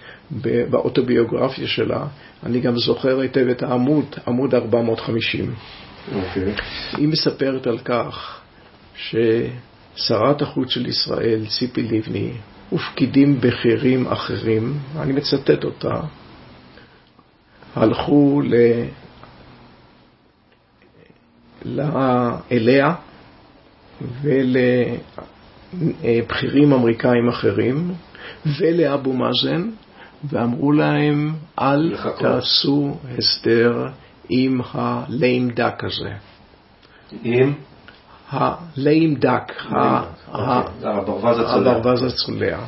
באוטוביוגרפיה 0.70 1.66
שלה, 1.66 2.06
אני 2.46 2.60
גם 2.60 2.76
זוכר 2.76 3.20
היטב 3.20 3.48
את 3.48 3.62
העמוד, 3.62 4.04
עמוד 4.26 4.54
450. 4.54 5.44
Okay. 5.44 6.14
אוקיי. 6.14 6.54
היא 6.96 7.08
מספרת 7.08 7.66
על 7.66 7.78
כך 7.78 8.40
ש... 8.96 9.16
שרת 9.96 10.42
החוץ 10.42 10.70
של 10.70 10.86
ישראל, 10.86 11.46
ציפי 11.46 11.82
לבני, 11.82 12.32
ופקידים 12.72 13.40
בכירים 13.40 14.06
אחרים, 14.06 14.78
אני 14.96 15.12
מצטט 15.12 15.64
אותה, 15.64 16.00
הלכו 17.74 18.40
ל... 18.44 18.54
לה... 21.64 22.36
אליה 22.52 22.94
ולבכירים 26.02 26.72
אמריקאים 26.72 27.28
אחרים 27.28 27.94
ולאבו 28.58 29.12
מאזן 29.12 29.70
ואמרו 30.24 30.72
להם 30.72 31.34
אל 31.58 31.92
לחכות. 31.92 32.18
תעשו 32.18 32.96
הסדר 33.18 33.86
עם 34.28 34.60
הליים 34.74 35.50
דק 35.50 35.84
הזה. 35.84 36.12
עם? 37.24 37.52
הליים 38.30 39.14
דק, 39.14 39.52
אוקיי. 39.68 39.78
הברווז 40.82 42.02
הצולע 42.02 42.58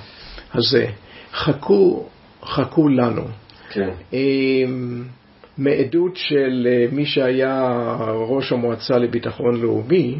הזה. 0.55 0.87
חכו, 1.33 2.07
חכו 2.45 2.89
לנו. 2.89 3.25
כן. 3.71 3.91
אמ, 4.13 5.05
מעדות 5.59 6.17
של 6.17 6.69
אה, 6.71 6.87
מי 6.93 7.07
שהיה 7.07 7.73
ראש 8.29 8.53
המועצה 8.53 8.99
לביטחון 8.99 9.61
לאומי 9.61 10.19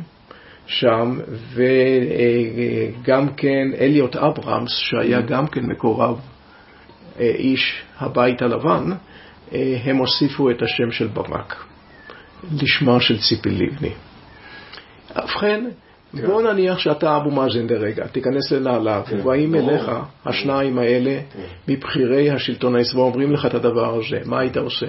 שם, 0.67 1.19
וגם 1.55 3.29
כן 3.37 3.69
אליוט 3.81 4.17
אברהמס, 4.17 4.71
שהיה 4.71 5.21
גם 5.21 5.47
כן 5.47 5.67
מקורב 5.67 6.17
אה, 6.17 6.38
איש 7.21 7.83
הבית 7.99 8.43
הלבן, 8.43 8.93
אה, 9.53 9.79
הם 9.85 9.97
הוסיפו 9.97 10.51
את 10.51 10.63
השם 10.63 10.91
של 10.91 11.07
ברק, 11.07 11.65
לשמה 12.63 13.01
של 13.01 13.19
ציפי 13.19 13.51
לבני. 13.51 13.93
ובכן, 15.17 15.65
כן. 16.17 16.27
בוא 16.27 16.43
נניח 16.43 16.79
שאתה 16.79 17.17
אבו 17.17 17.31
מאזן 17.31 17.67
לרגע, 17.67 18.07
תיכנס 18.07 18.53
לנעליו, 18.53 19.03
כן. 19.07 19.21
ובאים 19.21 19.55
אליך 19.55 19.91
השניים 20.27 20.79
האלה 20.79 21.21
כן. 21.33 21.73
מבכירי 21.73 22.31
השלטון 22.31 22.77
הישראלי 22.77 23.03
ואומרים 23.03 23.33
לך 23.33 23.47
את 23.47 23.55
הדבר 23.55 23.95
הזה, 23.95 24.19
מה 24.25 24.41
היית 24.41 24.57
עושה? 24.57 24.87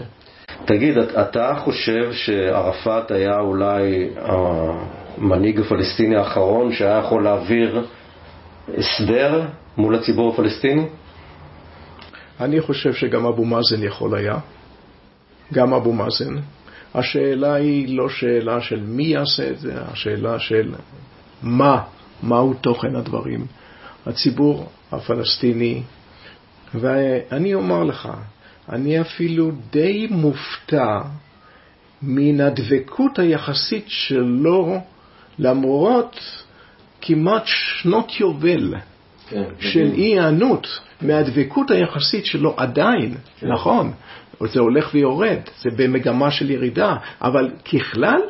תגיד, 0.66 0.98
אתה 0.98 1.54
חושב 1.58 2.12
שערפאת 2.12 3.12
היה 3.12 3.40
אולי 3.40 4.10
המנהיג 4.16 5.60
הפלסטיני 5.60 6.16
האחרון 6.16 6.72
שהיה 6.72 6.98
יכול 6.98 7.24
להעביר 7.24 7.86
הסדר 8.78 9.42
מול 9.78 9.96
הציבור 9.96 10.34
הפלסטיני? 10.34 10.86
אני 12.40 12.62
חושב 12.62 12.94
שגם 12.94 13.26
אבו 13.26 13.46
מאזן 13.46 13.84
יכול 13.84 14.16
היה, 14.16 14.38
גם 15.54 15.74
אבו 15.74 15.94
מאזן, 15.94 16.36
השאלה 16.94 17.54
היא 17.54 17.98
לא 17.98 18.10
שאלה 18.10 18.62
של 18.62 18.80
מי 18.80 19.04
יעשה 19.04 19.50
את 19.50 19.60
זה, 19.60 19.82
השאלה 19.82 20.40
של 20.40 20.76
מה, 21.44 21.84
מהו 22.24 22.54
תוכן 22.54 22.96
הדברים. 22.96 23.46
הציבור 24.06 24.70
הפלסטיני, 24.92 25.82
ואני 26.74 27.54
אומר 27.54 27.84
לך, 27.84 28.10
אני 28.70 29.02
אפילו 29.02 29.52
די 29.72 30.08
מופתע 30.12 31.00
מן 32.02 32.42
הדבקות 32.42 33.20
היחסית 33.20 33.86
שלו 33.88 34.82
למרות 35.40 36.20
כמעט 37.02 37.44
שנות 37.46 38.20
יובל 38.20 38.76
כן, 39.30 39.44
של 39.60 39.92
אי 39.94 40.04
היענות 40.04 40.68
מהדבקות 41.02 41.72
היחסית 41.72 42.26
שלו 42.26 42.54
עדיין, 42.58 43.16
כן. 43.40 43.48
נכון, 43.48 43.92
זה 44.40 44.60
הולך 44.60 44.90
ויורד, 44.94 45.40
זה 45.62 45.70
במגמה 45.78 46.32
של 46.32 46.52
ירידה, 46.52 46.96
אבל 47.22 47.52
ככלל, 47.74 48.22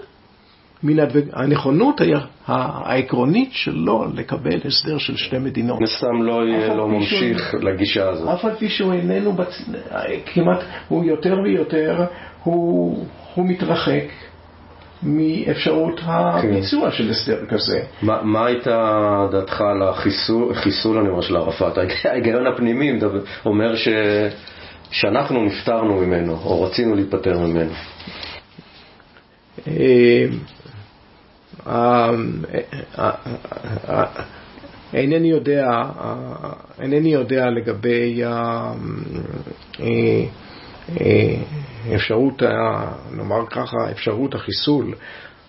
מן 0.83 0.99
הדבק... 0.99 1.23
הנכונות 1.33 2.01
העקרונית 2.45 3.49
שלו 3.51 4.05
לקבל 4.15 4.59
הסדר 4.65 4.97
של 4.97 5.17
שתי 5.17 5.37
מדינות. 5.37 5.81
נסתם 5.81 6.21
לא 6.21 6.45
לא 6.75 6.87
ממשיך 6.87 7.49
שהוא... 7.51 7.61
לגישה 7.61 8.09
הזאת. 8.09 8.29
אף 8.29 8.45
על 8.45 8.55
פי 8.55 8.69
שהוא 8.69 8.93
איננו, 8.93 9.33
בצ... 9.33 9.69
כמעט, 10.25 10.63
הוא 10.87 11.05
יותר 11.05 11.35
ויותר, 11.43 12.05
הוא, 12.43 13.05
הוא 13.35 13.45
מתרחק 13.45 14.03
מאפשרות 15.03 15.99
הביצוע 16.03 16.91
כן. 16.91 16.97
של 16.97 17.09
הסדר 17.09 17.45
כזה. 17.49 17.81
ما, 18.03 18.05
מה 18.23 18.45
הייתה 18.45 19.27
דעתך 19.31 19.61
על 19.61 19.83
החיסול, 19.83 20.51
החיסול 20.51 20.97
אני 20.97 21.09
אומר, 21.09 21.21
של 21.21 21.35
ערפאת? 21.35 21.77
ההיגיון 22.05 22.47
הפנימי 22.47 22.99
אומר 23.45 23.75
ש... 23.75 23.87
שאנחנו 24.91 25.45
נפטרנו 25.45 25.95
ממנו, 25.95 26.33
או 26.43 26.63
רצינו 26.63 26.95
להיפטר 26.95 27.39
ממנו? 27.39 27.71
אה, 29.67 30.25
אה, 31.67 32.11
אה, 33.89 34.03
אינני 34.93 35.29
יודע, 35.29 35.67
אינני 36.81 37.13
יודע 37.13 37.49
לגבי 37.49 38.23
אפשרות, 41.95 42.43
נאמר 43.11 43.45
ככה, 43.49 43.91
אפשרות 43.91 44.35
החיסול, 44.35 44.93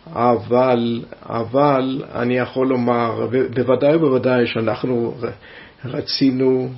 אבל, 0.06 1.04
אבל 1.22 2.04
אני 2.14 2.36
יכול 2.38 2.68
לומר, 2.68 3.26
בוודאי 3.54 3.96
ובוודאי 3.96 4.46
שאנחנו 4.46 5.14
רצינו 5.84 6.68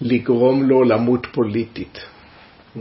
לגרום 0.00 0.62
לו 0.62 0.84
למות 0.84 1.26
פוליטית. 1.32 1.98
Mm-hmm. 2.76 2.80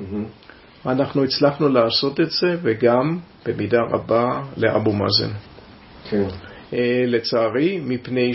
אנחנו 0.86 1.24
הצלחנו 1.24 1.70
לעשות 1.70 2.20
את 2.20 2.32
זה, 2.32 2.56
וגם 2.62 3.18
במידה 3.46 3.80
רבה 3.92 4.42
לאבו 4.58 4.94
מאזן. 4.94 5.32
כן. 6.10 6.28
אה, 6.74 7.04
לצערי, 7.08 7.80
מפני 7.80 8.34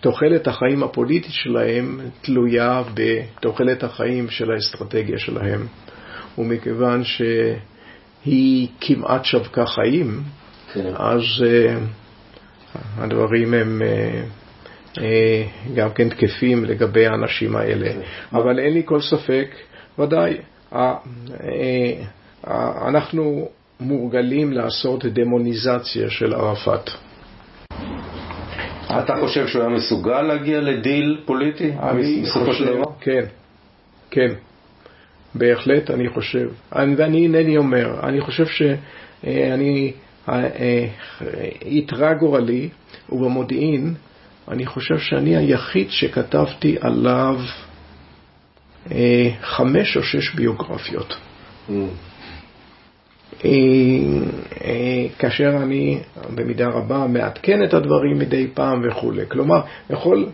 שתוחלת 0.00 0.48
החיים 0.48 0.82
הפוליטית 0.82 1.32
שלהם 1.32 2.00
תלויה 2.22 2.82
בתוחלת 2.94 3.84
החיים 3.84 4.30
של 4.30 4.50
האסטרטגיה 4.52 5.18
שלהם. 5.18 5.66
ומכיוון 6.38 7.02
שהיא 7.04 8.68
כמעט 8.80 9.24
שבקה 9.24 9.66
חיים, 9.66 10.22
כן. 10.72 10.92
אז 10.96 11.22
uh, 11.38 12.78
הדברים 12.98 13.54
הם 13.54 13.82
uh, 13.82 14.98
uh, 14.98 15.00
גם 15.74 15.90
כן 15.92 16.08
תקפים 16.08 16.64
לגבי 16.64 17.06
האנשים 17.06 17.56
האלה. 17.56 17.92
כן. 17.92 18.00
אבל 18.32 18.58
אין 18.58 18.72
לי 18.72 18.82
כל 18.84 19.00
ספק, 19.00 19.48
ודאי, 19.98 20.36
uh, 20.72 20.76
uh, 20.76 21.36
uh, 22.44 22.50
אנחנו 22.88 23.48
מורגלים 23.80 24.52
לעשות 24.52 25.04
דמוניזציה 25.04 26.10
של 26.10 26.34
ערפאת. 26.34 26.90
אתה 28.98 29.14
חושב 29.20 29.46
שהוא 29.46 29.62
היה 29.62 29.70
מסוגל 29.70 30.22
להגיע 30.22 30.60
לדיל 30.60 31.20
פוליטי? 31.24 31.72
אני 31.82 32.22
בסופו 32.22 32.52
של 32.52 32.64
חושב, 32.64 32.74
דבר? 32.76 32.84
כן, 33.00 33.24
כן, 34.10 34.28
בהחלט 35.34 35.90
אני 35.90 36.08
חושב. 36.08 36.48
אני- 36.76 36.94
ואני 36.96 37.22
אינני 37.22 37.56
אומר, 37.56 38.00
אני 38.08 38.20
חושב 38.20 38.46
שאני, 38.46 39.92
איתרע 41.64 42.14
גורלי, 42.14 42.68
ובמודיעין, 43.12 43.94
אני 44.48 44.66
חושב 44.66 44.98
שאני 44.98 45.36
היחיד 45.36 45.90
שכתבתי 45.90 46.76
עליו 46.80 47.36
אה, 48.92 49.30
חמש 49.42 49.96
או 49.96 50.02
שש 50.02 50.34
ביוגרפיות. 50.34 51.16
Mm. 51.68 51.72
אה, 53.44 53.50
אה, 54.64 55.06
כאשר 55.18 55.56
אני 55.62 55.98
במידה 56.34 56.68
רבה 56.68 57.06
מעדכן 57.06 57.64
את 57.64 57.74
הדברים 57.74 58.18
מדי 58.18 58.46
פעם 58.54 58.82
וכולי. 58.88 59.22
כלומר, 59.28 59.60
יכול, 59.90 60.26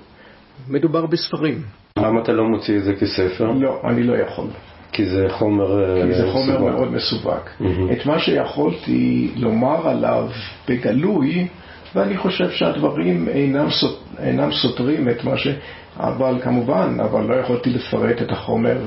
מדובר 0.68 1.06
בספרים. 1.06 1.62
למה 1.98 2.20
אתה 2.22 2.32
לא 2.32 2.44
מוציא 2.44 2.78
את 2.78 2.84
זה 2.84 2.94
כספר? 2.94 3.50
לא, 3.50 3.80
אני 3.84 4.02
לא 4.02 4.16
יכול. 4.16 4.46
כי 4.92 5.06
זה 5.06 5.26
חומר... 5.28 5.96
כי 6.06 6.14
זה 6.14 6.26
אה, 6.26 6.32
חומר 6.32 6.54
מסווג. 6.54 6.70
מאוד 6.70 6.92
מסווג. 6.92 7.40
מהמם. 7.60 7.92
את 7.92 8.06
מה 8.06 8.18
שיכולתי 8.18 9.30
לומר 9.36 9.88
עליו 9.88 10.28
בגלוי, 10.68 11.46
ואני 11.96 12.16
חושב 12.16 12.50
שהדברים 12.50 13.28
אינם, 13.28 13.70
סות, 13.70 14.04
אינם 14.18 14.52
סותרים 14.52 15.08
את 15.08 15.24
מה 15.24 15.36
ש... 15.36 15.48
אבל 16.00 16.38
כמובן, 16.42 16.96
אבל 17.00 17.24
לא 17.24 17.34
יכולתי 17.34 17.70
לפרט 17.70 18.22
את 18.22 18.32
החומר 18.32 18.78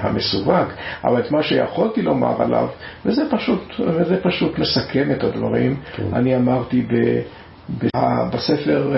המסווג, 0.00 0.66
אבל 1.04 1.20
את 1.20 1.30
מה 1.30 1.42
שיכולתי 1.42 2.02
לומר 2.02 2.42
עליו, 2.42 2.68
וזה 3.06 3.22
פשוט, 3.30 3.74
וזה 3.80 4.22
פשוט 4.22 4.58
לסכם 4.58 5.10
את 5.12 5.24
הדברים, 5.24 5.76
כן. 5.96 6.02
אני 6.12 6.36
אמרתי 6.36 6.82
ב... 6.82 7.20
ב- 7.78 8.34
בספר, 8.34 8.94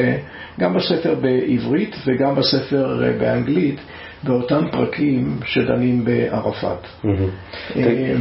גם 0.60 0.74
בספר 0.74 1.14
בעברית 1.14 1.96
וגם 2.06 2.34
בספר 2.34 3.02
באנגלית, 3.18 3.80
באותם 4.22 4.64
פרקים 4.72 5.38
שדנים 5.44 6.04
בערפאת. 6.04 6.78
מהמם. 7.04 7.28
אה, 7.76 8.14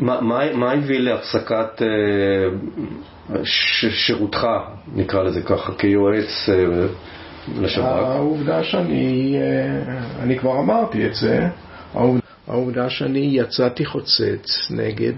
מה- 0.00 0.72
הביא 0.72 0.98
להפסקת 0.98 1.82
אה, 1.82 3.38
שירותך, 3.90 4.46
נקרא 4.94 5.22
לזה 5.22 5.42
ככה, 5.42 5.72
כיועץ 5.78 6.48
אה, 6.48 6.86
לשב"כ? 7.60 7.84
העובדה 7.84 8.64
שאני, 8.64 9.36
אה, 9.40 9.82
אני 10.22 10.38
כבר 10.38 10.58
אמרתי 10.58 11.06
את 11.06 11.14
זה, 11.14 11.48
העובדה- 12.48 12.90
שאני 12.90 13.28
יצאתי 13.32 13.84
חוצץ 13.84 14.70
נגד 14.70 15.12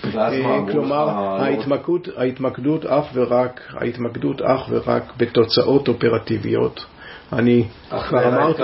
כלומר, 0.71 1.05
לך? 1.05 1.43
ההתמקדות, 1.43 2.07
ההתמקדות 2.17 2.85
אך 2.85 3.05
ורק, 3.13 3.61
ההתמקדות 3.81 4.41
אך 4.41 4.65
ורק 4.69 5.13
בתוצאות 5.17 5.87
אופרטיביות. 5.87 6.85
אני 7.33 7.63
כבר 7.89 8.27
אמרתי, 8.27 8.61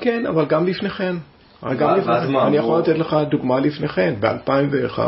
כן, 0.00 0.26
אבל 0.26 0.44
גם 0.44 0.66
לפני 0.66 0.90
כן. 0.90 1.16
גם 1.78 1.94
לפני 1.94 2.14
כן. 2.26 2.36
אני? 2.36 2.56
יכול 2.56 2.78
לתת 2.78 2.98
לך 2.98 3.16
דוגמה 3.30 3.60
לפני 3.60 3.88
כן. 3.88 4.14
ב-2001, 4.20 4.98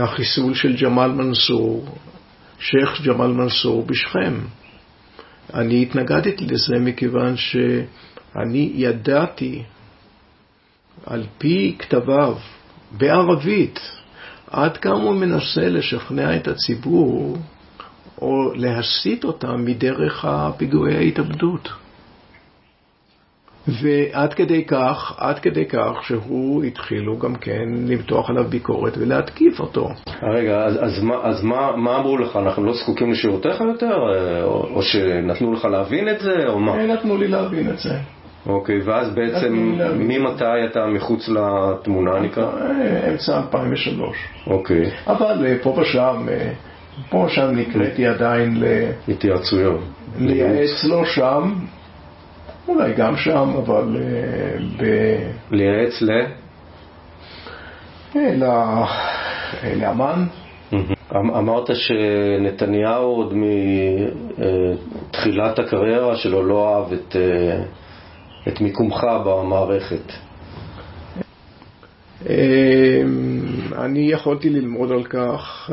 החיסול 0.00 0.54
של 0.54 0.76
ג'מאל 0.76 1.10
מנסור, 1.10 1.86
שייח' 2.58 3.00
ג'מאל 3.06 3.32
מנסור 3.32 3.86
בשכם. 3.86 4.34
אני 5.54 5.82
התנגדתי 5.82 6.46
לזה 6.46 6.78
מכיוון 6.80 7.36
שאני 7.36 8.72
ידעתי 8.74 9.62
על 11.06 11.24
פי 11.38 11.76
כתביו 11.78 12.34
בערבית 12.98 13.80
עד 14.50 14.76
כמה 14.76 14.94
הוא 14.94 15.14
מנסה 15.14 15.68
לשכנע 15.68 16.36
את 16.36 16.48
הציבור 16.48 17.36
או 18.22 18.52
להסיט 18.54 19.24
אותם 19.24 19.64
מדרך 19.64 20.24
הפיגועי 20.24 20.96
ההתאבדות. 20.96 21.68
ועד 23.82 24.34
כדי 24.34 24.64
כך, 24.64 25.14
עד 25.18 25.38
כדי 25.38 25.64
כך 25.66 25.92
שהוא 26.02 26.64
התחילו 26.64 27.18
גם 27.18 27.34
כן 27.34 27.68
למתוח 27.86 28.30
עליו 28.30 28.44
ביקורת 28.44 28.98
ולהתקיף 28.98 29.60
אותו. 29.60 29.88
רגע, 30.22 30.64
אז, 30.64 30.76
אז, 30.82 31.02
מה, 31.02 31.14
אז 31.22 31.44
מה, 31.44 31.76
מה 31.76 31.96
אמרו 31.96 32.18
לך? 32.18 32.36
אנחנו 32.36 32.64
לא 32.64 32.72
זקוקים 32.72 33.10
לשירותיך 33.10 33.60
יותר? 33.60 33.96
אה, 34.14 34.42
או, 34.42 34.68
או 34.74 34.82
שנתנו 34.82 35.52
לך 35.52 35.64
להבין 35.64 36.08
את 36.08 36.20
זה? 36.20 36.34
או 36.48 36.60
מה? 36.60 36.86
נתנו 36.86 37.16
לי 37.16 37.28
להבין 37.28 37.70
את 37.70 37.78
זה. 37.78 37.98
אוקיי, 38.48 38.80
ואז 38.84 39.14
בעצם 39.14 39.74
להבין. 39.78 40.08
ממתי 40.08 40.44
אתה 40.70 40.86
מחוץ 40.86 41.28
לתמונה 41.28 42.20
נקרא? 42.20 42.44
אה, 42.44 43.10
אמצע 43.10 43.36
2003. 43.38 44.16
אוקיי, 44.46 44.90
אבל 45.06 45.46
אה, 45.46 45.56
פה 45.62 45.70
ושם, 45.80 46.26
אה, 46.28 46.50
פה 47.10 47.18
ושם 47.18 47.50
נקראתי 47.54 48.06
עדיין 48.06 48.60
ל- 48.60 48.90
התייעצויות. 49.08 49.80
לייעץ 50.18 50.84
לא 50.84 51.04
שם, 51.04 51.54
אולי 52.68 52.92
גם 52.92 53.16
שם, 53.16 53.50
אבל 53.64 53.96
ב- 54.78 55.30
לייעץ 55.50 56.02
ל... 56.02 56.10
לאמן. 59.80 60.24
אמ- 60.72 61.30
אמרת 61.30 61.70
שנתניהו 61.74 63.04
עוד 63.04 63.34
מתחילת 65.08 65.58
הקריירה 65.58 66.16
שלו 66.16 66.42
לא 66.42 66.74
אהב 66.76 66.92
את, 66.92 67.16
את 68.48 68.60
מיקומך 68.60 69.04
במערכת. 69.24 70.12
אה, 72.28 73.02
אני 73.84 74.12
יכולתי 74.12 74.50
ללמוד 74.50 74.92
על 74.92 75.04
כך, 75.04 75.70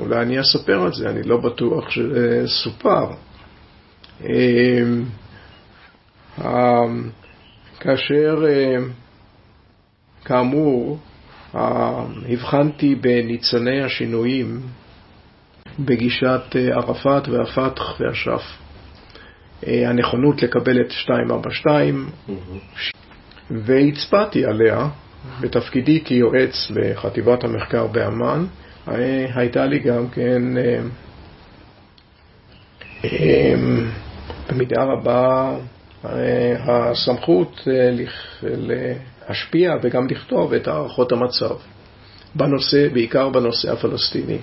אולי 0.00 0.22
אני 0.22 0.40
אספר 0.40 0.82
על 0.82 0.92
זה, 0.92 1.08
אני 1.10 1.22
לא 1.22 1.36
בטוח 1.36 1.84
שסופר. 1.90 3.06
אה, 4.24 4.82
אה, 6.44 6.84
כאשר, 7.80 8.44
כאמור, 10.24 10.98
הבחנתי 11.54 12.94
בניצני 12.94 13.82
השינויים 13.82 14.60
בגישת 15.78 16.56
אה, 16.56 16.74
ערפאת 16.74 17.28
והפתח 17.28 18.00
והשף. 18.00 18.63
אה, 19.66 19.88
הנכונות 19.88 20.42
לקבל 20.42 20.80
את 20.80 20.92
242 21.08 22.08
והצבעתי 23.50 24.44
עליה 24.44 24.88
בתפקידי 25.40 26.04
כיועץ 26.04 26.70
לחטיבת 26.70 27.44
המחקר 27.44 27.86
באמ"ן. 27.86 28.44
אה, 28.88 29.26
הייתה 29.34 29.66
לי 29.66 29.78
גם 29.78 30.08
כן 30.08 30.42
אה, 30.56 30.80
במידה 34.48 34.84
רבה 34.84 35.56
הסמכות 36.66 37.60
להשפיע 38.42 39.74
וגם 39.82 40.06
לכתוב 40.10 40.52
את 40.52 40.68
הערכות 40.68 41.12
המצב 41.12 41.54
בנושא, 42.34 42.88
בעיקר 42.92 43.28
בנושא 43.28 43.72
הפלסטיני. 43.72 44.38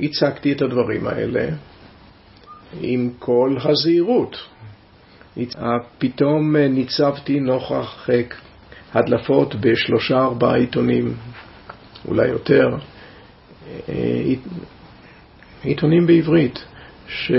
והצגתי 0.00 0.52
את 0.52 0.62
הדברים 0.62 1.06
האלה 1.06 1.48
עם 2.80 3.10
כל 3.18 3.56
הזהירות. 3.64 4.36
פתאום 5.98 6.56
ניצבתי 6.56 7.40
נוכח 7.40 8.10
אה, 8.10 8.22
הדלפות 8.94 9.54
בשלושה 9.54 10.18
ארבעה 10.18 10.56
עיתונים, 10.56 11.14
אולי 12.08 12.28
יותר, 12.28 12.68
אה, 13.88 14.34
עיתונים 15.62 16.06
בעברית, 16.06 16.64
ש... 17.08 17.32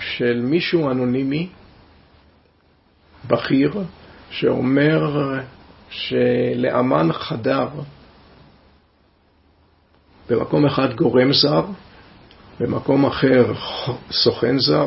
של 0.00 0.40
מישהו 0.42 0.90
אנונימי, 0.90 1.48
בכיר, 3.26 3.82
שאומר 4.30 5.00
שלאמן 5.90 7.12
חדר 7.12 7.68
במקום 10.30 10.66
אחד 10.66 10.94
גורם 10.94 11.32
זר, 11.32 11.64
במקום 12.60 13.06
אחר 13.06 13.52
סוכן 14.10 14.58
זר, 14.58 14.86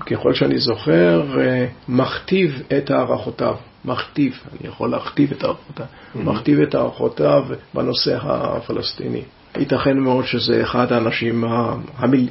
וככל 0.00 0.34
שאני 0.34 0.58
זוכר, 0.58 1.22
מכתיב 1.88 2.62
את 2.78 2.90
הערכותיו. 2.90 3.56
מכתיב, 3.84 4.40
אני 4.52 4.68
יכול 4.68 4.90
להכתיב 4.90 5.32
את 5.32 5.44
הערכותיו, 5.44 5.86
מכתיב 6.14 6.60
את 6.60 6.74
הערכותיו 6.74 7.44
בנושא 7.74 8.18
הפלסטיני. 8.22 9.22
ייתכן 9.56 9.98
מאוד 9.98 10.24
שזה 10.24 10.62
אחד 10.62 10.92
האנשים, 10.92 11.44
המיל... 11.96 12.28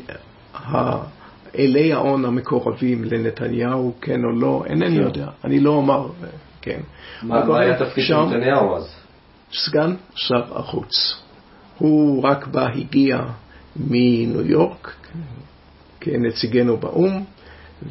אלי 1.58 1.94
ההון 1.94 2.26
המקורבים 2.26 3.04
לנתניהו, 3.04 3.94
כן 4.02 4.24
או 4.24 4.32
לא, 4.32 4.64
אינני 4.68 4.96
יודע, 4.96 5.28
אני 5.44 5.60
לא 5.60 5.70
אומר, 5.70 6.08
כן. 6.62 6.80
מה 7.24 7.60
היה 7.60 7.80
תפקיד 7.80 8.04
של 8.06 8.16
נתניהו 8.16 8.76
אז? 8.76 9.05
סגן 9.56 9.96
שר 10.16 10.60
החוץ. 10.60 11.22
הוא 11.78 12.24
רק 12.24 12.48
בא, 12.48 12.68
הגיע 12.68 13.22
מניו 13.76 14.46
יורק 14.46 14.96
כנציגנו 16.00 16.78
באו"ם, 16.78 17.24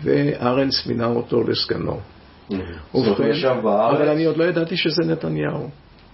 וארנס 0.03 0.87
מינה 0.87 1.07
אותו 1.07 1.43
לסגנו. 1.43 2.01
ובכן, 2.95 3.33
אבל 3.69 4.09
אני 4.09 4.25
עוד 4.25 4.37
לא 4.37 4.45
ידעתי 4.45 4.77
שזה 4.77 5.03
נתניהו. 5.07 5.69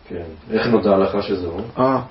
כן. 0.09 0.25
איך 0.51 0.67
נודע 0.67 0.99
לך 0.99 1.23
שזה 1.23 1.47
הוא? 1.47 1.61
אה, 1.79 2.03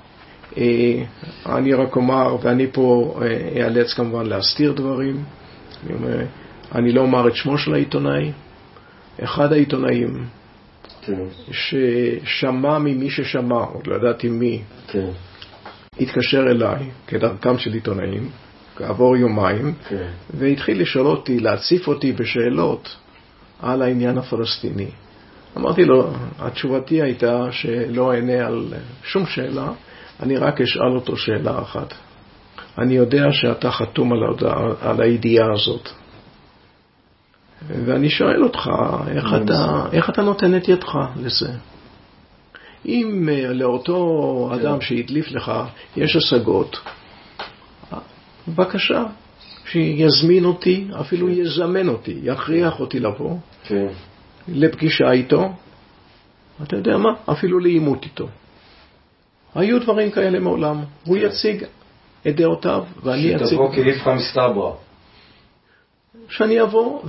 אה, 0.58 1.04
אני 1.46 1.74
רק 1.74 1.96
אומר, 1.96 2.38
ואני 2.42 2.68
פה 2.72 3.20
אה, 3.22 3.66
אאלץ 3.66 3.94
כמובן 3.94 4.26
להסתיר 4.26 4.74
דברים. 4.74 5.24
אני 6.76 6.92
לא 6.92 7.02
אומר 7.02 7.28
את 7.28 7.36
שמו 7.36 7.58
של 7.58 7.74
העיתונאי. 7.74 8.32
אחד 9.24 9.54
העיתונאים 9.54 10.26
כן. 11.02 11.24
ששמע 11.52 12.80
ממי 12.80 13.10
ששמע, 13.10 13.64
עוד 13.74 13.88
לא 13.88 13.96
ידעתי 13.96 14.30
מי, 14.30 14.62
כן. 14.88 15.10
התקשר 16.00 16.42
אליי, 16.52 16.90
כדרכם 17.08 17.58
של 17.58 17.74
עיתונאים, 17.74 18.30
כעבור 18.76 19.18
יומיים, 19.18 19.74
כן. 19.90 20.10
והתחיל 20.34 20.82
לשאול 20.82 21.08
אותי, 21.08 21.40
להציף 21.40 21.88
אותי 21.88 22.12
בשאלות 22.12 22.96
על 23.60 23.82
העניין 23.82 24.18
הפלסטיני. 24.18 24.90
אמרתי 25.58 25.86
לו, 25.86 26.14
התשובתי 26.40 27.02
הייתה 27.02 27.52
שלא 27.52 28.14
אענה 28.14 28.48
על 28.48 28.74
שום 29.04 29.26
שאלה, 29.26 29.72
אני 30.20 30.38
רק 30.38 30.62
אשאל 30.62 30.96
אותו 30.96 31.18
שאלה 31.18 31.62
אחת. 31.62 31.94
אני 32.78 32.96
יודע 32.96 33.24
שאתה 33.32 33.72
חתום 33.72 34.14
על, 34.14 34.24
ההודעה, 34.24 34.68
על 34.82 35.02
הידיעה 35.02 35.54
הזאת. 35.54 35.90
ואני 37.68 38.10
שואל 38.10 38.44
אותך, 38.44 38.70
איך 39.08 39.26
אתה, 39.44 39.86
איך 39.92 40.10
אתה 40.10 40.22
נותן 40.22 40.58
את 40.58 40.68
ידך 40.68 40.96
לזה? 41.16 41.50
אם 42.86 43.30
אה, 43.32 43.54
לאותו 43.54 44.50
אדם 44.54 44.82
שהדליף 44.82 45.32
לך 45.32 45.52
יש 45.98 46.16
השגות, 46.16 46.80
בבקשה, 48.48 49.04
שיזמין 49.66 50.46
אותי, 50.46 50.88
אפילו 51.02 51.30
יזמן 51.30 51.88
אותי, 51.88 52.20
יכריח 52.24 52.80
אותי 52.80 53.00
לבוא 53.00 53.38
כן. 53.64 53.88
לפגישה 54.48 55.12
איתו, 55.12 55.50
אתה 56.64 56.76
יודע 56.76 56.98
מה? 56.98 57.10
אפילו 57.32 57.60
לעימות 57.60 58.04
איתו. 58.04 58.28
היו 59.56 59.80
דברים 59.82 60.12
כאלה 60.12 60.40
מעולם. 60.40 60.84
הוא 61.06 61.18
יציג 61.18 61.64
את 62.28 62.36
דעותיו, 62.36 62.84
ואני 63.04 63.36
אציג... 63.36 63.48
שתבוא 63.48 63.74
כאיפכא 63.74 64.16
מסתברא. 64.16 64.74
שאני 66.30 66.62
אבוא 66.62 67.02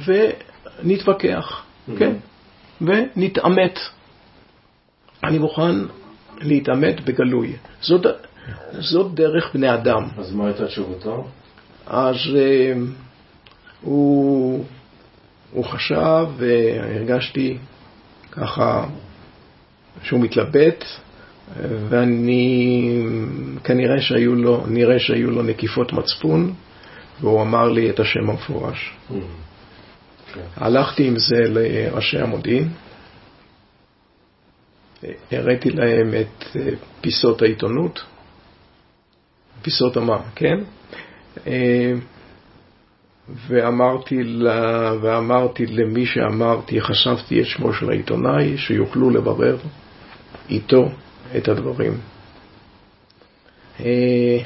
ונתווכח, 0.84 1.62
כן, 1.98 2.12
ונתעמת. 2.80 3.78
אני 5.24 5.38
מוכן 5.38 5.76
להתעמת 6.40 7.04
בגלוי. 7.04 7.56
זאת, 7.80 8.06
זאת 8.72 9.14
דרך 9.14 9.54
בני 9.54 9.74
אדם. 9.74 10.08
אז 10.18 10.34
מה 10.34 10.46
הייתה 10.46 10.66
תשובתו? 10.66 11.26
אז 11.86 12.16
אה, 12.36 12.72
הוא, 13.80 14.64
הוא 15.52 15.64
חשב, 15.64 16.26
והרגשתי 16.36 17.58
ככה 18.30 18.86
שהוא 20.02 20.20
מתלבט, 20.20 20.84
ואני, 21.88 23.04
כנראה 23.64 24.00
שהיו 24.00 24.34
לו, 24.34 24.64
נראה 24.66 24.98
שהיו 24.98 25.30
לו 25.30 25.42
נקיפות 25.42 25.92
מצפון, 25.92 26.54
והוא 27.20 27.42
אמר 27.42 27.68
לי 27.68 27.90
את 27.90 28.00
השם 28.00 28.30
המפורש. 28.30 28.92
כן. 30.34 30.40
הלכתי 30.56 31.06
עם 31.06 31.18
זה 31.18 31.44
לראשי 31.48 32.18
המודיעין, 32.18 32.68
הראיתי 35.32 35.70
להם 35.70 36.14
את 36.20 36.56
אה, 36.56 36.68
פיסות 37.00 37.42
העיתונות, 37.42 38.04
פיסות 39.62 39.96
המה, 39.96 40.18
כן? 40.34 40.58
אה, 41.46 41.92
ואמרתי, 43.46 44.22
לה, 44.22 44.92
ואמרתי 45.00 45.66
למי 45.66 46.06
שאמרתי, 46.06 46.80
חשפתי 46.80 47.40
את 47.40 47.46
שמו 47.46 47.72
של 47.72 47.90
העיתונאי, 47.90 48.58
שיוכלו 48.58 49.10
לברר 49.10 49.56
איתו 50.48 50.88
את 51.36 51.48
הדברים. 51.48 51.92
אה, 53.80 54.38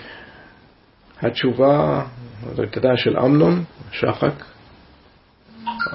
התשובה, 1.20 2.05
כדאי 2.72 2.97
של 2.97 3.18
אמנון, 3.18 3.64
שחק, 3.92 4.45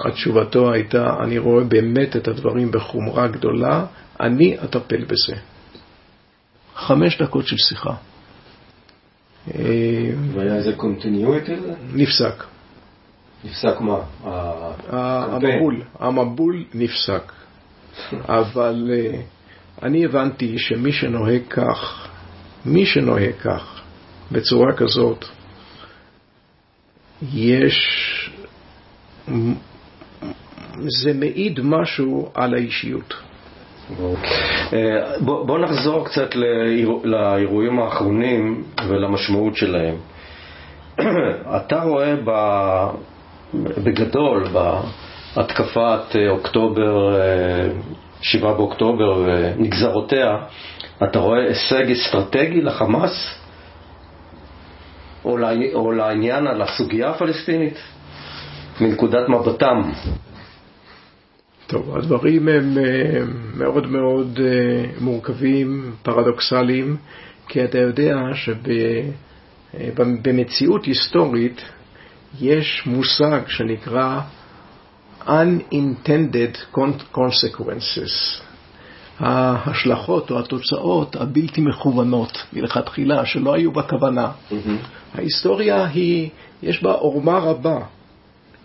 התשובתו 0.06 0.74
הייתה, 0.74 1.14
אני 1.24 1.38
רואה 1.38 1.64
באמת 1.64 2.16
את 2.16 2.28
הדברים 2.28 2.72
בחומרה 2.72 3.28
גדולה, 3.28 3.86
אני 4.20 4.58
אטפל 4.64 5.06
בזה. 5.06 5.36
חמש 6.76 7.22
דקות 7.22 7.48
של 7.48 7.58
שיחה. 7.58 7.94
והיה 10.34 10.56
איזה 10.56 10.74
קונטיניויטי? 10.76 11.56
נפסק. 11.94 12.44
נפסק 13.44 13.82
מה? 13.82 14.00
המבול, 14.90 15.82
המבול 16.00 16.66
נפסק. 16.74 17.32
אבל 18.40 18.92
אה, 18.94 19.22
אני 19.84 20.06
הבנתי 20.06 20.60
שמי 20.60 20.92
שנוהג 20.92 21.42
כך, 21.50 22.08
מי 22.66 22.86
שנוהג 22.86 23.34
כך, 23.42 23.82
בצורה 24.32 24.74
כזאת, 24.78 25.26
יש... 27.34 28.30
זה 30.88 31.14
מעיד 31.14 31.60
משהו 31.64 32.30
על 32.34 32.54
האישיות. 32.54 33.14
אה, 34.74 35.20
בוא, 35.20 35.46
בוא 35.46 35.60
נחזור 35.60 36.06
קצת 36.06 36.36
לאיר, 36.36 36.90
לאירועים 37.04 37.80
האחרונים 37.80 38.64
ולמשמעות 38.88 39.56
שלהם. 39.56 39.96
אתה 41.58 41.82
רואה 41.82 42.16
בגדול 43.54 44.48
בהתקפת 45.36 46.16
אוקטובר, 46.30 47.16
7 48.22 48.54
באוקטובר 48.54 49.24
ונגזרותיה, 49.26 50.38
אתה 51.04 51.20
רואה 51.20 51.40
הישג 51.40 51.92
אסטרטגי 51.92 52.62
לחמאס? 52.62 53.40
או, 55.74 55.92
לעניין, 55.92 56.48
על 56.48 56.62
הסוגיה 56.62 57.10
הפלסטינית, 57.10 57.78
מנקודת 58.82 59.30
מבטם? 59.30 59.82
טוב, 61.68 61.98
הדברים 61.98 62.48
הם 62.48 62.78
אה, 62.78 63.22
מאוד 63.58 63.88
מאוד 63.88 64.40
אה, 64.44 64.86
מורכבים, 65.00 65.92
פרדוקסליים, 66.04 66.98
כי 67.48 67.64
אתה 67.64 67.78
יודע 67.78 68.16
שבמציאות 69.74 70.86
היסטורית 70.86 71.62
יש 72.40 72.84
מושג 72.86 73.42
שנקרא 73.48 74.20
unintended 75.26 76.58
consequences, 77.16 78.42
ההשלכות 79.20 80.32
או 80.32 80.40
התוצאות 80.40 81.16
הבלתי 81.16 81.62
מכוונות 81.62 82.38
מלכתחילה, 82.54 83.26
שלא 83.26 83.54
היו 83.54 83.72
בכוונה. 83.72 84.32
Mm-hmm. 84.32 85.16
ההיסטוריה 85.16 85.86
היא, 85.86 86.30
יש 86.64 86.84
בה 86.84 86.92
עורמה 86.92 87.38
רבה, 87.38 87.80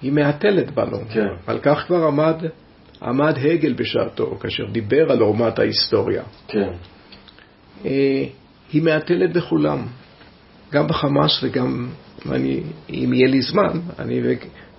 היא 0.03 0.13
מהתלת 0.13 0.71
בנו. 0.71 0.99
כן. 1.11 1.27
על 1.47 1.59
כך 1.59 1.85
כבר 1.87 2.07
עמד 2.07 2.37
עמד 3.03 3.39
הגל 3.39 3.73
בשעתו, 3.73 4.37
כאשר 4.41 4.65
דיבר 4.73 5.13
על 5.13 5.21
עורמת 5.21 5.59
ההיסטוריה. 5.59 6.23
כן. 6.49 6.71
אה, 7.85 8.25
היא 8.73 8.83
מהתלת 8.83 9.33
בכולם, 9.33 9.87
גם 10.73 10.87
בחמאס 10.87 11.43
וגם, 11.43 11.89
אני, 12.31 12.61
אם 12.91 13.13
יהיה 13.15 13.29
לי 13.29 13.43
זמן, 13.43 13.81
אני, 13.99 14.21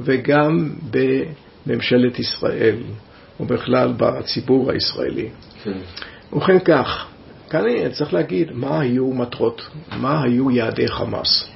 וגם 0.01 0.69
בממשלת 0.91 2.19
ישראל, 2.19 2.77
ובכלל 3.39 3.93
בציבור 3.97 4.71
הישראלי. 4.71 5.29
כן. 5.65 5.77
ובכן 6.33 6.59
כך, 6.59 7.07
כאן 7.49 7.61
אני 7.61 7.89
צריך 7.89 8.13
להגיד 8.13 8.51
מה 8.51 8.79
היו 8.79 9.13
מטרות, 9.13 9.61
מה 9.99 10.23
היו 10.23 10.51
יעדי 10.51 10.87
חמאס. 10.87 11.49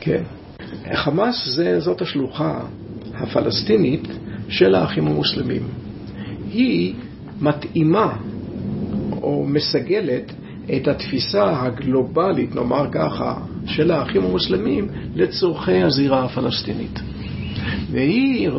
כן. 0.00 0.22
חמאס 0.94 1.48
זה, 1.56 1.80
זאת 1.80 2.02
השלוחה 2.02 2.60
הפלסטינית 3.14 4.08
של 4.48 4.74
האחים 4.74 5.06
המוסלמים. 5.06 5.62
היא 6.50 6.94
מתאימה 7.40 8.16
או 9.22 9.44
מסגלת 9.48 10.32
את 10.76 10.88
התפיסה 10.88 11.62
הגלובלית, 11.62 12.54
נאמר 12.54 12.86
ככה, 12.92 13.40
של 13.66 13.90
האחים 13.90 14.24
המוסלמים 14.24 14.88
לצורכי 15.14 15.82
הזירה 15.82 16.24
הפלסטינית. 16.24 17.00
והיא 17.90 18.50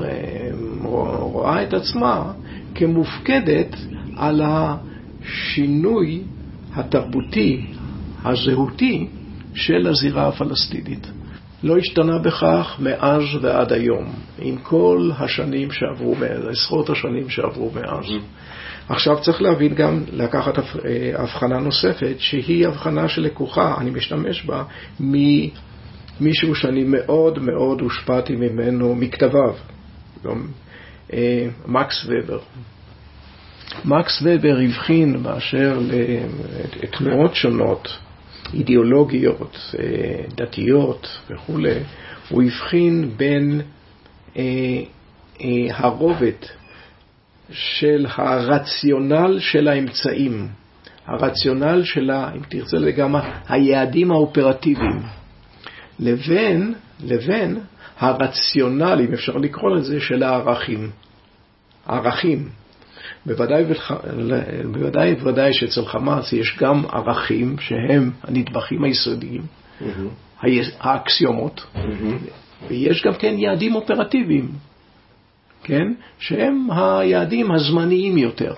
רואה 1.20 1.64
את 1.64 1.74
עצמה 1.74 2.32
כמופקדת 2.76 3.76
על 4.20 4.42
השינוי 4.46 6.22
התרבותי, 6.76 7.66
הזהותי, 8.24 9.08
של 9.54 9.88
הזירה 9.88 10.28
הפלסטינית. 10.28 11.08
לא 11.64 11.78
השתנה 11.78 12.18
בכך 12.20 12.76
מאז 12.80 13.24
ועד 13.42 13.74
היום, 13.74 14.14
עם 14.40 14.58
כל 14.58 15.12
השנים 15.18 15.72
שעברו 15.72 16.16
עשרות 16.50 16.90
השנים 16.90 17.30
שעברו 17.30 17.72
מאז. 17.76 18.06
עכשיו 18.90 19.22
צריך 19.22 19.42
להבין 19.42 19.76
גם, 19.76 20.04
לקחת 20.12 20.60
אה, 20.60 20.64
הבחנה 21.16 21.60
נוספת, 21.60 22.16
שהיא 22.18 22.68
הבחנה 22.68 23.10
שלקוחה, 23.10 23.76
אני 23.82 23.90
משתמש 23.90 24.46
בה, 24.46 24.64
ממישהו 25.00 26.56
שאני 26.56 26.84
מאוד 26.84 27.40
מאוד 27.40 27.82
הושפעתי 27.82 28.36
ממנו, 28.36 28.96
מכתביו, 28.96 29.54
אה, 31.14 31.48
מקס 31.68 32.06
ובר. 32.06 32.40
מקס 33.86 34.22
ובר 34.24 34.58
הבחין 34.66 35.24
באשר 35.24 35.80
לתנועות 36.84 37.36
שונות, 37.36 37.98
אידיאולוגיות, 38.54 39.58
אה, 39.80 39.86
דתיות 40.36 41.20
וכולי, 41.30 41.80
הוא 42.30 42.44
הבחין 42.44 43.12
בין 43.18 43.62
אה, 44.38 44.44
אה, 45.42 45.48
הרובד 45.70 46.32
של 47.52 48.06
הרציונל 48.16 49.40
של 49.40 49.68
האמצעים, 49.68 50.48
הרציונל 51.06 51.84
של, 51.84 52.12
אם 52.12 52.42
תרצה 52.50 52.92
גם 52.98 53.16
היעדים 53.48 54.12
האופרטיביים, 54.12 55.02
לבין, 56.00 56.74
לבין 57.04 57.60
הרציונל, 58.00 59.02
אם 59.08 59.14
אפשר 59.14 59.38
לקרוא 59.38 59.76
לזה, 59.76 60.00
של 60.00 60.24
הערכים. 60.24 60.90
ערכים. 61.88 62.59
בוודאי 63.26 63.64
בוודאי 64.72 65.14
ובוודאי 65.14 65.54
שאצל 65.54 65.86
חמאס 65.86 66.34
יש 66.34 66.58
גם 66.60 66.86
ערכים 66.86 67.56
שהם 67.60 68.12
הנדבכים 68.24 68.84
היסודיים, 68.84 69.42
האקסיומות, 70.80 71.66
ויש 72.68 73.06
גם 73.06 73.14
כן 73.14 73.36
יעדים 73.38 73.76
אופרטיביים, 73.76 74.52
כן? 75.64 75.88
שהם 76.20 76.68
היעדים 76.72 77.52
הזמניים 77.52 78.18
יותר. 78.18 78.54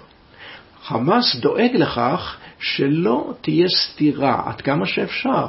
חמאס 0.84 1.36
דואג 1.36 1.72
לכך 1.74 2.38
שלא 2.60 3.34
תהיה 3.42 3.68
סתירה 3.70 4.42
עד 4.46 4.62
כמה 4.62 4.86
שאפשר 4.86 5.48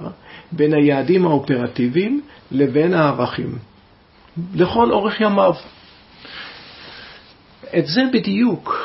בין 0.52 0.74
היעדים 0.74 1.26
האופרטיביים 1.26 2.20
לבין 2.50 2.94
הערכים, 2.94 3.58
לכל 4.54 4.92
אורך 4.92 5.20
ימיו. 5.20 5.54
את 7.78 7.86
זה 7.86 8.02
בדיוק, 8.12 8.76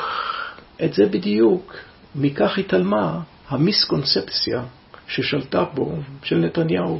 את 0.83 0.93
זה 0.93 1.05
בדיוק, 1.05 1.75
מכך 2.15 2.57
התעלמה 2.57 3.19
המיסקונספציה 3.49 4.63
ששלטה 5.07 5.63
בו, 5.73 5.91
של 6.23 6.37
נתניהו, 6.37 6.99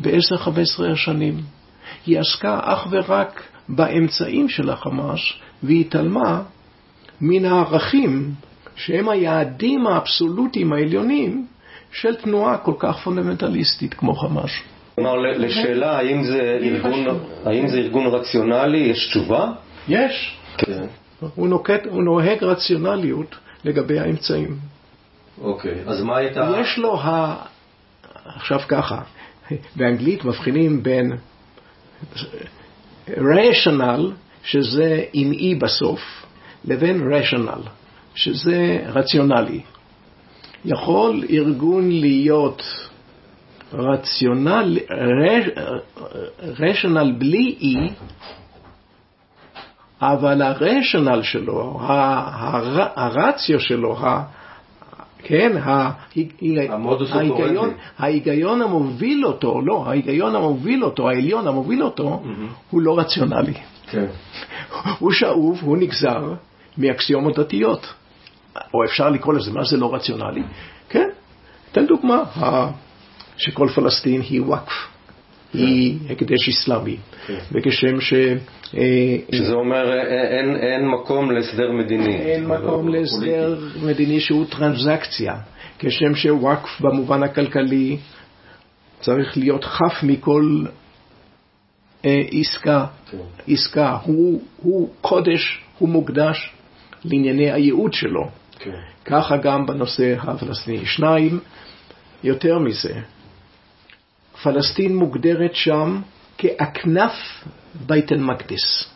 ב-10-15 0.00 0.92
השנים. 0.92 1.40
היא 2.06 2.18
עסקה 2.18 2.60
אך 2.62 2.86
ורק 2.90 3.42
באמצעים 3.68 4.48
של 4.48 4.70
החמאס, 4.70 5.20
והיא 5.62 5.80
התעלמה 5.80 6.42
מן 7.20 7.44
הערכים 7.44 8.32
שהם 8.76 9.08
היעדים 9.08 9.86
האבסולוטיים 9.86 10.72
העליונים 10.72 11.46
של 11.92 12.14
תנועה 12.14 12.58
כל 12.58 12.74
כך 12.78 12.98
פונדמנטליסטית 13.04 13.94
כמו 13.94 14.14
חמאס. 14.14 14.50
כלומר, 14.94 15.16
לשאלה 15.16 15.98
האם 15.98 16.24
זה 16.24 16.58
ארגון, 16.62 17.06
האם 17.44 17.68
זה 17.68 17.78
ארגון 17.78 18.06
רציונלי, 18.06 18.78
יש 18.78 19.08
תשובה? 19.08 19.52
יש. 19.88 20.36
כן. 20.58 20.86
הוא, 21.34 21.48
נוקט, 21.48 21.86
הוא 21.86 22.02
נוהג 22.02 22.44
רציונליות 22.44 23.36
לגבי 23.64 23.98
האמצעים. 23.98 24.56
אוקיי, 25.40 25.82
אז 25.86 26.02
מה 26.02 26.16
הייתה... 26.16 26.50
יש 26.60 26.78
לו 26.78 27.00
ה... 27.00 27.36
עכשיו 28.24 28.60
ככה, 28.68 29.00
באנגלית 29.76 30.24
מבחינים 30.24 30.82
בין 30.82 31.12
rational, 33.08 34.00
שזה 34.42 35.02
עם 35.12 35.32
אי 35.32 35.54
בסוף, 35.54 36.00
לבין 36.64 37.12
rational, 37.12 37.68
שזה 38.14 38.84
רציונלי. 38.86 39.60
יכול 40.64 41.24
ארגון 41.30 41.90
להיות 41.90 42.62
רציונל, 43.72 44.78
רציונל 46.42 47.12
בלי 47.18 47.56
אי, 47.60 47.88
אבל 50.02 50.42
הרציונל 50.42 51.22
שלו, 51.22 51.78
הר, 51.80 52.88
הרציו 52.96 53.60
שלו, 53.60 53.96
ה, 53.98 54.22
כן, 55.22 55.56
ההיגיון. 57.12 57.70
ההיגיון 57.98 58.62
המוביל 58.62 59.26
אותו, 59.26 59.60
לא, 59.60 59.84
ההיגיון 59.86 60.34
המוביל 60.34 60.84
אותו, 60.84 61.08
העליון 61.08 61.48
המוביל 61.48 61.82
אותו, 61.82 62.22
הוא 62.70 62.82
לא 62.82 62.98
רציונלי. 62.98 63.54
כן. 63.90 64.06
הוא 64.98 65.12
שאוב, 65.12 65.58
הוא 65.62 65.76
נגזר 65.76 66.34
מאקסיומות 66.78 67.38
דתיות. 67.38 67.94
או 68.74 68.84
אפשר 68.84 69.10
לקרוא 69.10 69.34
לזה, 69.34 69.52
מה 69.52 69.64
זה 69.64 69.76
לא 69.76 69.94
רציונלי? 69.94 70.42
כן, 70.88 71.08
אתן 71.72 71.86
דוגמה, 71.86 72.22
שכל 73.36 73.68
פלסטין 73.74 74.20
היא 74.20 74.42
וואקף, 74.42 74.72
היא 75.54 75.98
הקדש 76.10 76.48
אסלאמי, 76.48 76.96
וכשם 77.52 78.00
ש... 78.00 78.12
אה, 78.76 79.16
שזה 79.32 79.52
אומר 79.52 79.90
אה, 79.92 80.38
אין, 80.38 80.56
אין 80.56 80.88
מקום 80.88 81.30
להסדר 81.30 81.72
מדיני. 81.72 82.16
אין 82.16 82.44
לא 82.44 82.54
מקום 82.58 82.88
להסדר 82.88 83.58
מדיני 83.82 84.20
שהוא 84.20 84.46
טרנזקציה, 84.50 85.34
כשם 85.78 86.14
שוואקף 86.14 86.80
במובן 86.80 87.22
הכלכלי 87.22 87.96
צריך 89.00 89.36
להיות 89.36 89.64
חף 89.64 90.02
מכל 90.02 90.64
אה, 92.04 92.22
עסקה, 92.30 92.86
כן. 93.10 93.18
עסקה, 93.48 93.96
הוא, 94.02 94.42
הוא 94.62 94.88
קודש, 95.00 95.60
הוא 95.78 95.88
מוקדש 95.88 96.52
לענייני 97.04 97.52
הייעוד 97.52 97.92
שלו. 97.92 98.28
כן. 98.58 98.70
ככה 99.04 99.36
גם 99.36 99.66
בנושא 99.66 100.14
הפלסטיני. 100.18 100.86
שניים, 100.86 101.40
יותר 102.24 102.58
מזה, 102.58 103.00
פלסטין 104.42 104.96
מוגדרת 104.96 105.54
שם 105.54 106.00
כאכנף 106.38 107.12
בית 107.86 108.12
אל-מקדיס, 108.12 108.90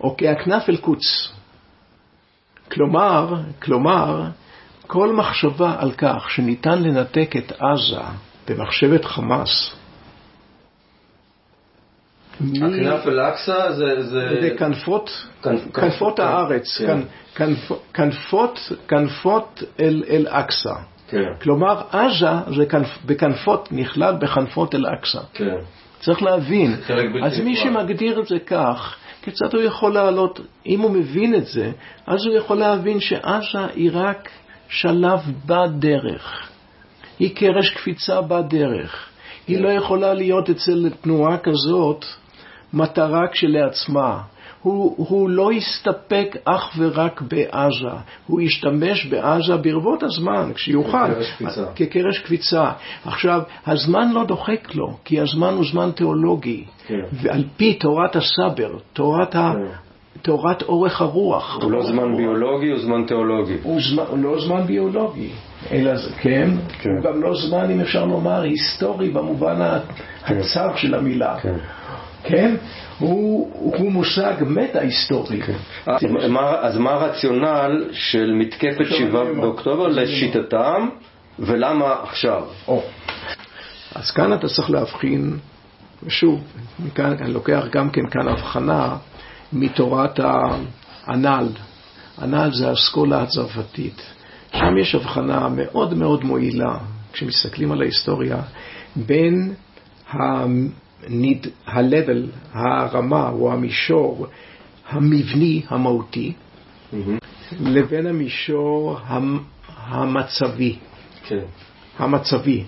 או 0.00 0.16
כאכנף 0.16 0.68
אל-קודס. 0.68 1.32
כלומר, 2.70 3.34
כלומר, 3.62 4.24
כל 4.86 5.12
מחשבה 5.12 5.76
על 5.78 5.92
כך 5.92 6.30
שניתן 6.30 6.82
לנתק 6.82 7.34
את 7.38 7.52
עזה 7.52 8.00
במחשבת 8.48 9.04
חמאס, 9.04 9.74
הכנף 12.40 13.06
אל-אקצא 13.06 13.72
זה... 13.72 14.02
זה... 14.02 14.40
זה 14.40 14.50
כנפות, 14.58 15.10
כנפ- 15.44 15.72
כנפות 15.74 16.16
כנפ- 16.20 16.22
הארץ, 16.22 16.78
כן. 16.78 17.00
כנ- 17.00 17.38
כנפ- 17.38 17.94
כנפות, 17.94 18.58
כנפות 18.88 19.62
אל 19.80 20.04
אל 20.08 20.26
אקצא. 20.28 20.74
כן, 21.12 21.32
כלומר, 21.42 21.82
עזה 21.90 22.30
זה 22.56 22.66
כנפ, 22.66 22.88
בכנפות, 23.06 23.68
נכלל 23.72 24.14
בכנפות 24.16 24.74
אל 24.74 24.86
אקצא. 24.86 25.20
כן. 25.34 25.56
צריך 26.00 26.22
להבין. 26.22 26.74
אז 27.24 27.40
מי. 27.40 27.56
שמגדיר 27.56 28.20
את 28.20 28.26
זה 28.26 28.38
כך, 28.38 28.96
כיצד 29.22 29.54
הוא 29.54 29.62
יכול 29.62 29.94
לעלות, 29.94 30.40
אם 30.66 30.80
הוא 30.80 30.90
מבין 30.90 31.34
את 31.34 31.46
זה, 31.46 31.72
אז 32.06 32.26
הוא 32.26 32.36
יכול 32.36 32.56
להבין 32.56 33.00
שעזה 33.00 33.66
היא 33.74 33.90
רק 33.94 34.28
שלב 34.68 35.20
בדרך. 35.46 36.48
היא 37.18 37.36
קרש 37.36 37.70
קפיצה 37.70 38.20
בדרך. 38.20 39.08
היא 39.46 39.60
לא 39.60 39.68
יכולה 39.68 40.14
להיות 40.14 40.50
אצל 40.50 40.90
תנועה 41.00 41.38
כזאת 41.38 42.04
מטרה 42.72 43.28
כשלעצמה. 43.32 44.20
הוא, 44.62 44.94
הוא 45.08 45.30
לא 45.30 45.52
יסתפק 45.52 46.36
אך 46.44 46.70
ורק 46.78 47.20
בעזה, 47.20 47.96
הוא 48.26 48.40
ישתמש 48.40 49.06
בעזה 49.06 49.56
ברבות 49.56 50.02
הזמן, 50.02 50.50
כשיוכל, 50.54 51.14
כקרש 51.14 51.30
קפיצה. 51.32 51.64
כקרש 51.76 52.18
קפיצה. 52.18 52.70
עכשיו, 53.04 53.40
הזמן 53.66 54.12
לא 54.12 54.24
דוחק 54.24 54.74
לו, 54.74 54.96
כי 55.04 55.20
הזמן 55.20 55.54
הוא 55.54 55.64
זמן 55.72 55.90
תיאולוגי, 55.90 56.64
כן. 56.86 56.94
ועל 57.12 57.44
פי 57.56 57.74
תורת 57.74 58.16
הסבר, 58.16 58.70
תורת, 58.92 59.34
ה... 59.34 59.52
כן. 59.54 59.72
תורת 60.22 60.62
אורך 60.62 61.00
הרוח. 61.00 61.58
הוא 61.62 61.72
לא 61.72 61.86
זמן 61.86 62.16
ביולוגי, 62.16 62.70
הוא 62.70 62.78
זמן 62.78 63.04
תיאולוגי. 63.06 63.56
הוא, 63.62 63.80
הוא 64.08 64.18
לא 64.18 64.40
זמן 64.40 64.62
ביולוגי, 64.66 65.30
אלא 65.72 65.96
זה, 65.96 66.10
כן, 66.20 66.50
כן. 66.78 66.90
הוא 66.90 67.04
גם 67.12 67.22
לא 67.22 67.34
זמן, 67.34 67.70
אם 67.70 67.80
אפשר 67.80 68.04
לומר, 68.04 68.42
היסטורי 68.42 69.10
במובן 69.10 69.62
ה- 69.62 69.78
הצר 70.26 70.76
של 70.76 70.94
המילה. 70.94 71.36
כן. 72.24 72.30
כן? 72.30 72.54
הוא, 72.98 73.50
הוא 73.54 73.92
מושג 73.92 74.34
מטה-היסטורי. 74.46 75.40
אז 75.86 76.02
מה- 76.28 76.50
אז 76.60 76.76
מה 76.78 76.90
הרציונל 76.90 77.84
של 77.92 78.32
מתקפת 78.38 78.84
7 78.98 79.24
באוקטובר 79.40 79.88
לשיטתם, 79.88 80.88
ולמה 81.38 81.94
עכשיו? 82.02 82.42
או. 82.68 82.82
אז 83.94 84.10
כאן 84.10 84.32
אתה 84.32 84.48
צריך 84.48 84.70
להבחין, 84.70 85.36
ושוב, 86.02 86.40
מכאן 86.86 87.16
אני 87.20 87.32
לוקח 87.32 87.64
גם 87.72 87.90
כן 87.90 88.06
כאן 88.10 88.28
הבחנה 88.28 88.96
מתורת 89.52 90.20
הנ"ל. 91.06 91.48
הנ"ל 92.18 92.50
זה 92.52 92.68
האסכולה 92.68 93.22
הצרפתית. 93.22 94.02
שם 94.52 94.78
יש 94.80 94.94
הבחנה 94.94 95.48
מאוד 95.48 95.94
מאוד 95.94 96.24
מועילה, 96.24 96.76
כשמסתכלים 97.12 97.72
על 97.72 97.82
ההיסטוריה, 97.82 98.36
בין 98.96 99.54
הניד, 101.06 101.46
ה-level, 101.66 102.26
הרמה 102.52 103.28
או 103.28 103.52
המישור 103.52 104.26
המבני 104.88 105.62
המהותי, 105.68 106.32
לבין 107.60 108.06
המישור 108.06 108.98
המ- 109.04 109.42
המצבי. 109.76 110.76
כן. 111.26 111.38
המצבי. 111.98 112.64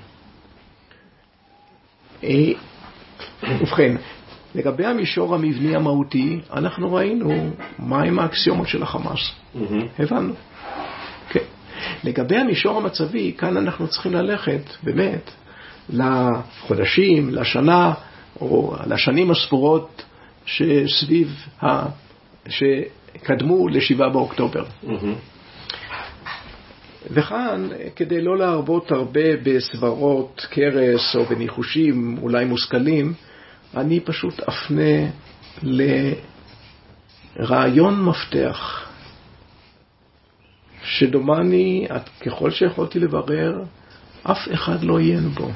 אה, 2.24 2.52
ובכן, 3.60 3.96
לגבי 4.54 4.86
המישור 4.86 5.34
המבני 5.34 5.76
המהותי, 5.76 6.40
אנחנו 6.52 6.92
ראינו 6.94 7.50
מהם 7.78 8.18
האקסיומות 8.18 8.68
של 8.68 8.82
החמאס. 8.82 9.30
מהמם. 9.54 9.86
הבנו. 9.98 10.32
כן. 11.28 11.40
לגבי 12.04 12.36
המישור 12.36 12.78
המצבי, 12.78 13.32
כאן 13.38 13.56
אנחנו 13.56 13.88
צריכים 13.88 14.12
ללכת 14.12 14.60
באמת 14.82 15.30
לחודשים, 15.90 17.30
לשנה, 17.30 17.94
או 18.40 18.76
לשנים 18.86 19.30
הספורות 19.30 20.04
שסביב, 20.46 21.46
ה... 21.62 21.86
שקדמו 22.48 23.68
ל-7 23.68 24.08
באוקטובר. 24.12 24.64
מהמם. 24.82 25.14
וכאן, 27.10 27.68
כדי 27.96 28.20
לא 28.20 28.38
להרבות 28.38 28.92
הרבה 28.92 29.36
בסברות 29.42 30.46
קרס 30.50 31.16
או 31.16 31.24
בניחושים 31.24 32.18
אולי 32.22 32.44
מושכלים, 32.44 33.12
אני 33.76 34.00
פשוט 34.00 34.40
אפנה 34.40 35.10
לרעיון 37.38 38.02
מפתח, 38.04 38.88
שדומני, 40.84 41.86
ככל 42.20 42.50
שיכולתי 42.50 42.98
לברר, 43.00 43.62
אף 44.22 44.38
אחד 44.54 44.82
לא 44.82 44.98
עיין 44.98 45.28
בו. 45.28 45.50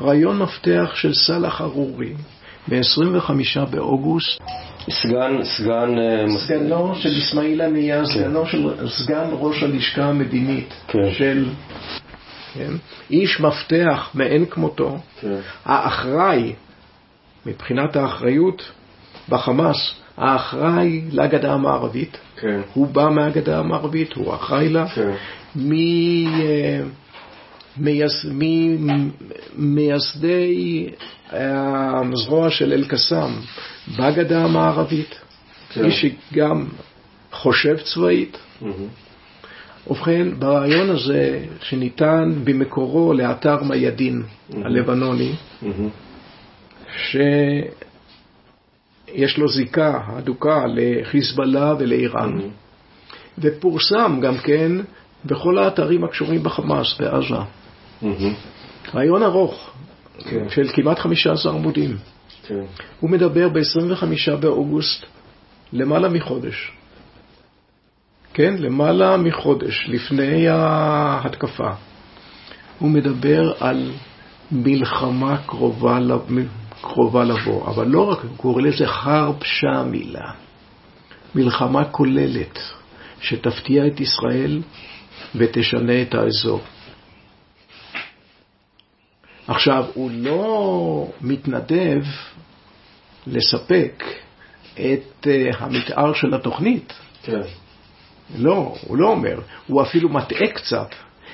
רעיון 0.00 0.38
מפתח 0.38 0.94
של 0.94 1.14
סאלח 1.14 1.60
ארורי, 1.60 2.12
ב-25 2.68 3.30
באוגוסט, 3.70 4.40
סגן, 4.90 5.44
סגן, 5.44 5.98
אה, 5.98 6.24
סגנו 6.38 6.94
של 6.94 7.18
אסמאעיל 7.18 7.60
הנייה, 7.60 8.06
סגנו 8.06 8.46
של 8.46 8.88
סגן 8.88 9.28
ראש 9.32 9.62
הלשכה 9.62 10.04
המדינית 10.04 10.74
כן. 10.88 11.12
של... 11.12 11.48
כן, 12.54 12.72
איש 13.10 13.40
מפתח 13.40 14.10
מאין 14.14 14.46
כמותו, 14.46 14.98
כן. 15.20 15.36
האחראי, 15.64 16.52
מבחינת 17.46 17.96
האחריות 17.96 18.70
בחמאס, 19.28 19.94
האחראי 20.16 21.02
לגדה 21.12 21.52
המערבית, 21.52 22.16
כן. 22.36 22.60
הוא 22.74 22.86
בא 22.86 23.08
מהגדה 23.08 23.58
המערבית, 23.58 24.12
הוא 24.12 24.34
אחראי 24.34 24.68
לה, 24.68 24.88
כן. 24.88 25.10
מ- 25.56 27.03
ממייסדי 29.56 30.88
אה, 31.32 32.00
הזרוע 32.12 32.50
של 32.50 32.72
אל-קסאם 32.72 33.30
בגדה 33.98 34.44
המערבית, 34.44 35.14
כן. 35.72 35.84
איש 35.84 36.06
שגם 36.32 36.66
חושב 37.32 37.76
צבאית. 37.76 38.38
ובכן, 39.86 40.28
ברעיון 40.38 40.90
הזה, 40.90 41.44
שניתן 41.60 42.32
במקורו 42.44 43.12
לאתר 43.12 43.62
מיידין 43.62 44.22
הלבנוני. 44.52 45.32
שיש 46.96 47.78
לו 49.38 49.48
זיקה 49.48 50.00
הדוקה 50.06 50.64
לחיזבאללה 50.74 51.74
ולאיראן. 51.78 52.38
ופורסם 53.38 54.20
גם 54.22 54.38
כן 54.38 54.72
בכל 55.24 55.58
האתרים 55.58 56.04
הקשורים 56.04 56.42
בחמאס 56.42 57.00
בעזה. 57.00 57.34
רעיון 58.94 59.22
ארוך, 59.22 59.70
כן. 60.18 60.48
של 60.48 60.68
כמעט 60.74 60.98
15 60.98 61.52
עמודים. 61.52 61.96
כן. 62.46 62.64
הוא 63.00 63.10
מדבר 63.10 63.48
ב-25 63.48 64.36
באוגוסט, 64.40 65.04
למעלה 65.72 66.08
מחודש. 66.08 66.72
כן, 68.34 68.54
למעלה 68.58 69.16
מחודש 69.16 69.88
לפני 69.88 70.48
ההתקפה. 70.48 71.70
הוא 72.78 72.90
מדבר 72.90 73.52
על 73.60 73.90
מלחמה 74.52 75.36
קרובה, 75.46 75.98
קרובה 76.80 77.24
לבוא, 77.24 77.68
אבל 77.68 77.86
לא 77.86 78.10
רק, 78.10 78.18
הוא 78.22 78.36
קורא 78.36 78.62
לזה 78.62 78.86
חרב 78.86 79.34
מילה. 79.90 80.30
מלחמה 81.34 81.84
כוללת, 81.84 82.58
שתפתיע 83.20 83.86
את 83.86 84.00
ישראל 84.00 84.62
ותשנה 85.34 86.02
את 86.02 86.14
האזור. 86.14 86.60
עכשיו, 89.48 89.84
הוא 89.94 90.10
לא 90.14 91.08
מתנדב 91.20 92.02
לספק 93.26 94.04
את 94.74 95.26
אה, 95.26 95.50
המתאר 95.58 96.14
של 96.14 96.34
התוכנית. 96.34 96.92
כן. 97.22 97.40
לא, 98.36 98.74
הוא 98.86 98.96
לא 98.96 99.08
אומר, 99.08 99.40
הוא 99.66 99.82
אפילו 99.82 100.08
מטעה 100.08 100.48
קצת, 100.48 100.88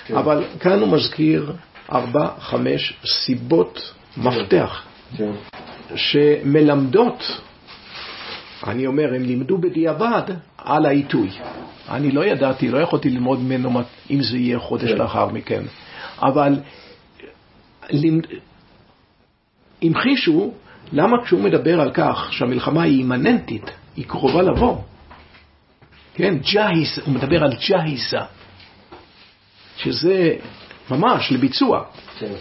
כן. 0.06 0.16
אבל 0.16 0.44
כאן 0.61 0.80
הוא 0.80 0.88
מזכיר 0.88 1.52
ארבע, 1.92 2.28
חמש 2.38 2.94
סיבות 3.06 3.92
מפתח 4.16 4.82
כן. 5.16 5.32
שמלמדות, 5.96 7.40
אני 8.66 8.86
אומר, 8.86 9.14
הם 9.14 9.22
לימדו 9.22 9.58
בדיעבד 9.58 10.22
על 10.58 10.86
העיתוי. 10.86 11.30
אני 11.88 12.11
לא 12.11 12.24
ידעתי, 12.24 12.68
לא 12.68 12.78
יכולתי 12.78 13.11
ללמוד 13.11 13.40
ממנו 13.40 13.80
אם 14.11 14.22
זה 14.22 14.36
יהיה 14.36 14.58
חודש 14.58 14.90
כן. 14.90 14.98
לאחר 14.98 15.26
מכן, 15.26 15.62
אבל 16.22 16.54
המחישו 19.82 20.53
למה 20.93 21.24
כשהוא 21.24 21.41
מדבר 21.41 21.80
על 21.80 21.91
כך 21.95 22.28
שהמלחמה 22.32 22.82
היא 22.82 22.99
אימננטית, 22.99 23.70
היא 23.97 24.05
קרובה 24.07 24.43
לבוא, 24.43 24.76
כן, 26.14 26.34
ג'היס, 26.38 26.99
הוא 26.99 27.14
מדבר 27.14 27.45
על 27.45 27.53
ג'היסה, 27.68 28.20
שזה 29.76 30.34
ממש 30.91 31.32
לביצוע. 31.32 31.84
כן. 32.18 32.32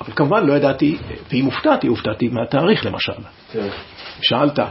אבל 0.00 0.12
כמובן 0.12 0.46
לא 0.46 0.52
ידעתי, 0.52 0.98
ואם 1.30 1.44
הופתעתי, 1.44 1.86
הופתעתי 1.86 2.28
מהתאריך 2.28 2.86
למשל. 2.86 3.12
כן. 3.52 3.68
שאלת, 4.20 4.58
אה, 4.58 4.64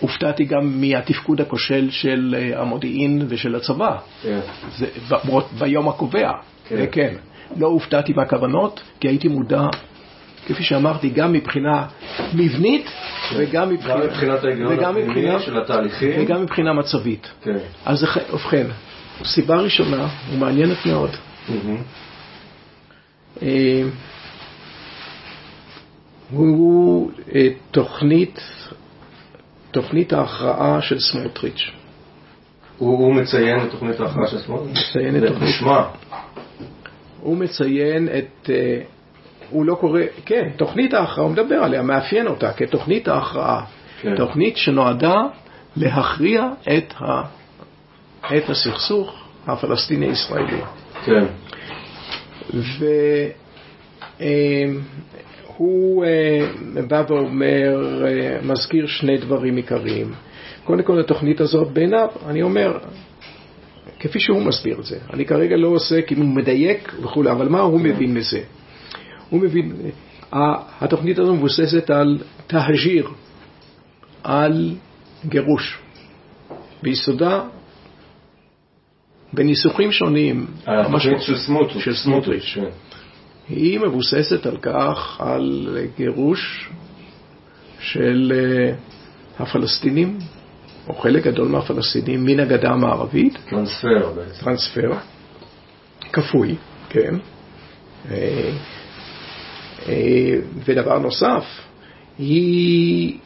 הופתעתי 0.00 0.44
גם 0.44 0.80
מהתפקוד 0.80 1.40
הכושל 1.40 1.90
של 1.90 2.34
אה, 2.38 2.60
המודיעין 2.60 3.26
ושל 3.28 3.54
הצבא, 3.54 3.98
כן. 4.22 4.40
זה 4.76 4.86
ב- 5.08 5.58
ביום 5.58 5.88
הקובע. 5.88 6.32
כן. 6.68 6.84
כן. 6.92 7.14
לא 7.56 7.66
הופתעתי 7.66 8.12
מהכוונות, 8.12 8.80
כי 9.00 9.08
הייתי 9.08 9.28
מודע, 9.28 9.66
כפי 10.46 10.62
שאמרתי, 10.62 11.10
גם 11.10 11.32
מבחינה 11.32 11.86
מבנית 12.34 12.86
וגם 13.36 13.62
גם 13.62 13.70
מבחינה, 13.70 13.96
מבחינת 13.96 14.44
ההיגיון 14.44 14.72
וגם 14.78 14.94
מבחינה- 14.96 15.40
של 15.40 15.58
התהליכים. 15.60 16.22
וגם 16.22 16.42
מבחינה 16.42 16.72
מצבית. 16.72 17.30
כן. 17.42 17.56
אז 17.84 18.04
ובכן, 18.32 18.66
סיבה 19.24 19.56
ראשונה, 19.56 20.08
ומעניינת 20.32 20.86
מאוד. 20.86 21.10
אה, 23.42 23.82
הוא 26.30 27.10
אה, 27.34 27.48
תוכנית, 27.70 28.40
תוכנית 29.70 30.12
ההכרעה 30.12 30.82
של 30.82 31.00
סמוטריץ'. 31.00 31.70
הוא 32.78 32.98
הוא 32.98 33.14
מציין 33.14 33.58
את 33.62 33.70
תוכנית 33.70 34.00
ההכרעה 34.00 34.26
של 34.26 34.38
שמאל? 34.38 34.60
מציין 34.70 35.16
את 35.16 35.28
תוכנית- 35.28 35.48
נשמע. 35.48 35.82
הוא 37.22 37.36
מציין 37.36 38.08
את, 38.18 38.50
אה, 38.50 38.80
הוא 39.50 39.66
לא 39.66 39.74
קורא, 39.74 40.00
כן, 40.24 40.48
תוכנית 40.56 40.94
ההכרעה, 40.94 41.26
הוא 41.26 41.32
מדבר 41.32 41.54
עליה, 41.54 41.82
מאפיין 41.82 42.26
אותה 42.26 42.52
כתוכנית 42.52 43.08
ההכרעה. 43.08 43.64
כן. 44.02 44.16
תוכנית 44.16 44.56
שנועדה 44.56 45.16
להכריע 45.76 46.48
את, 46.62 46.94
ה, 47.00 47.22
את 48.36 48.50
הסכסוך 48.50 49.24
הפלסטיני-ישראלי. 49.46 50.60
כן. 51.04 51.24
והוא 55.58 56.04
אה, 56.04 56.46
בא 56.88 57.02
ואומר, 57.08 58.04
אה, 58.06 58.38
מזכיר 58.42 58.86
שני 58.86 59.18
דברים 59.18 59.56
עיקריים. 59.56 60.12
קודם 60.64 60.82
כל, 60.82 61.00
התוכנית 61.00 61.40
הזאת 61.40 61.68
בעיניו, 61.68 62.08
אני 62.26 62.42
אומר, 62.42 62.78
כפי 64.00 64.20
שהוא 64.20 64.42
מסביר 64.42 64.80
את 64.80 64.84
זה. 64.84 64.98
אני 65.12 65.24
כרגע 65.24 65.56
לא 65.56 65.68
אם 66.12 66.18
הוא 66.18 66.28
מדייק 66.28 66.92
וכולי, 67.02 67.30
אבל 67.30 67.48
מה 67.48 67.60
הוא 67.60 67.80
מבין 67.80 68.14
מזה? 68.14 68.40
הוא 69.30 69.40
מבין, 69.40 69.72
התוכנית 70.80 71.18
הזו 71.18 71.34
מבוססת 71.34 71.90
על 71.90 72.18
תהג'יר, 72.46 73.08
על 74.24 74.74
גירוש. 75.26 75.78
ביסודה, 76.82 77.40
בניסוחים 79.32 79.92
שונים, 79.92 80.46
התוכנית 80.66 80.86
המשמעות- 80.86 81.22
של 81.22 81.36
סמוטריץ'. 81.36 81.84
של 81.84 81.94
סמוטריץ'. 81.94 82.52
כן. 82.54 82.64
היא 83.48 83.80
מבוססת 83.80 84.46
על 84.46 84.56
כך, 84.56 85.20
על 85.20 85.78
גירוש 85.96 86.70
של 87.80 88.32
אה, 88.34 88.74
הפלסטינים, 89.38 90.18
או 90.88 90.94
חלק 90.94 91.24
גדול 91.24 91.48
מהפלסטינים, 91.48 92.24
מן 92.24 92.40
הגדה 92.40 92.70
המערבית, 92.70 93.38
טרנספר 93.50 94.12
בעצם. 94.16 94.44
טרנספר, 94.44 94.92
כפוי, 96.12 96.56
כן. 96.88 97.14
אה, 98.10 98.50
אה, 99.88 100.34
ודבר 100.64 100.98
נוסף, 100.98 101.44
היא 102.18 103.18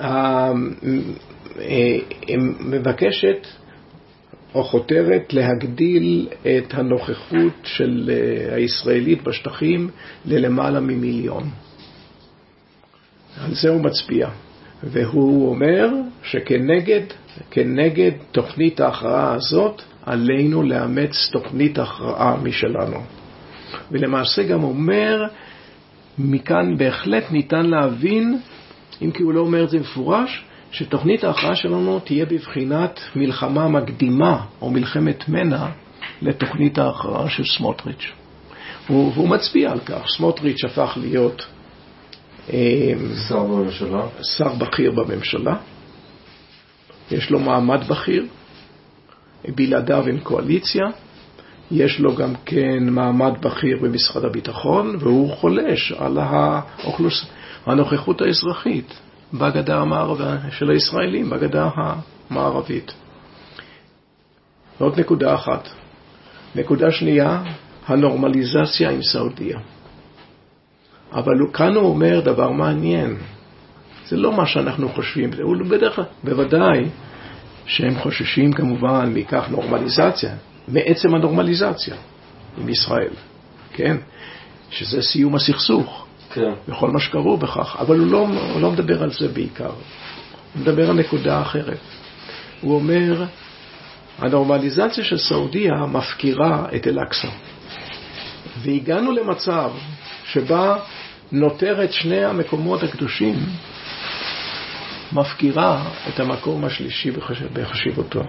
אה, 0.00 0.52
מבקשת 2.60 3.46
או 4.54 4.64
חותרת 4.64 5.32
להגדיל 5.32 6.28
את 6.42 6.74
הנוכחות 6.74 7.52
של 7.62 8.10
הישראלית 8.52 9.22
בשטחים 9.22 9.90
ללמעלה 10.24 10.80
ממיליון. 10.80 11.50
על 13.40 13.54
זה 13.54 13.68
הוא 13.68 13.80
מצביע. 13.80 14.28
והוא 14.82 15.50
אומר 15.50 15.88
שכנגד 16.22 17.02
כנגד 17.50 18.10
תוכנית 18.32 18.80
ההכרעה 18.80 19.34
הזאת, 19.34 19.82
עלינו 20.06 20.62
לאמץ 20.62 21.30
תוכנית 21.32 21.78
הכרעה 21.78 22.36
משלנו. 22.42 23.00
ולמעשה 23.90 24.42
גם 24.42 24.62
אומר, 24.62 25.26
מכאן 26.18 26.76
בהחלט 26.76 27.24
ניתן 27.30 27.66
להבין, 27.66 28.38
אם 29.02 29.10
כי 29.10 29.22
הוא 29.22 29.32
לא 29.32 29.40
אומר 29.40 29.64
את 29.64 29.70
זה 29.70 29.78
מפורש, 29.78 30.44
שתוכנית 30.70 31.24
ההכרעה 31.24 31.54
שלנו 31.54 32.00
תהיה 32.00 32.26
בבחינת 32.26 33.00
מלחמה 33.16 33.68
מקדימה 33.68 34.40
או 34.62 34.70
מלחמת 34.70 35.28
מנע 35.28 35.66
לתוכנית 36.22 36.78
ההכרעה 36.78 37.30
של 37.30 37.44
סמוטריץ'. 37.44 38.12
והוא, 38.90 39.28
מצביע 39.28 39.72
על 39.72 39.80
כך. 39.80 40.02
סמוטריץ' 40.16 40.64
הפך 40.64 40.98
להיות 41.00 41.46
שר 43.28 43.42
בממשלה. 43.44 44.06
שר 44.22 44.54
בכיר 44.54 44.90
בממשלה. 44.90 45.56
יש 47.10 47.30
לו 47.30 47.38
מעמד 47.38 47.88
בכיר, 47.88 48.26
בלעדיו 49.54 50.06
אין 50.06 50.20
קואליציה. 50.20 50.84
יש 51.70 52.00
לו 52.00 52.16
גם 52.16 52.34
כן 52.44 52.88
מעמד 52.88 53.32
בכיר 53.40 53.78
במשרד 53.82 54.24
הביטחון, 54.24 54.96
והוא 55.00 55.32
חולש 55.32 55.92
על 55.92 56.18
האוכלוס... 56.18 57.26
הנוכחות 57.66 58.20
האזרחית 58.20 58.94
בגדה 59.34 59.80
המערבית, 59.80 60.26
של 60.50 60.70
הישראלים, 60.70 61.30
בגדה 61.30 61.70
המערבית. 61.74 62.92
עוד 64.78 65.00
נקודה 65.00 65.34
אחת. 65.34 65.68
נקודה 66.54 66.90
שנייה, 66.90 67.42
הנורמליזציה 67.86 68.90
עם 68.90 69.02
סעודיה. 69.02 69.58
אבל 71.12 71.34
כאן 71.52 71.74
הוא 71.74 71.88
אומר 71.88 72.20
דבר 72.20 72.50
מעניין. 72.50 73.16
זה 74.08 74.16
לא 74.16 74.32
מה 74.32 74.46
שאנחנו 74.46 74.88
חושבים, 74.88 75.30
הוא 75.42 75.56
בדרך 75.56 75.96
כלל, 75.96 76.04
בוודאי 76.24 76.84
שהם 77.66 77.98
חוששים 77.98 78.52
כמובן 78.52 79.12
מכך 79.14 79.44
נורמליזציה, 79.50 80.34
מעצם 80.68 81.14
הנורמליזציה 81.14 81.96
עם 82.58 82.68
ישראל, 82.68 83.12
כן? 83.72 83.96
שזה 84.70 85.02
סיום 85.02 85.34
הסכסוך, 85.34 86.06
כן. 86.30 86.52
וכל 86.68 86.90
מה 86.90 87.00
שקרו 87.00 87.36
בכך, 87.36 87.76
אבל 87.80 87.98
הוא 87.98 88.06
לא, 88.06 88.26
הוא 88.52 88.60
לא 88.60 88.70
מדבר 88.70 89.02
על 89.02 89.10
זה 89.10 89.28
בעיקר, 89.28 89.70
הוא 90.54 90.62
מדבר 90.62 90.90
על 90.90 90.96
נקודה 90.96 91.42
אחרת. 91.42 91.80
הוא 92.60 92.74
אומר, 92.74 93.24
הנורמליזציה 94.18 95.04
של 95.04 95.18
סעודיה 95.18 95.74
מפקירה 95.86 96.66
את 96.76 96.86
אל-אקצא. 96.86 97.28
והגענו 98.62 99.12
למצב 99.12 99.70
שבה 100.28 100.76
נותרת 101.32 101.92
שני 101.92 102.24
המקומות 102.24 102.82
הקדושים 102.82 103.34
מפקירה 105.12 105.84
את 106.08 106.20
המקום 106.20 106.64
השלישי 106.64 107.10
בחשיבותו. 107.52 108.22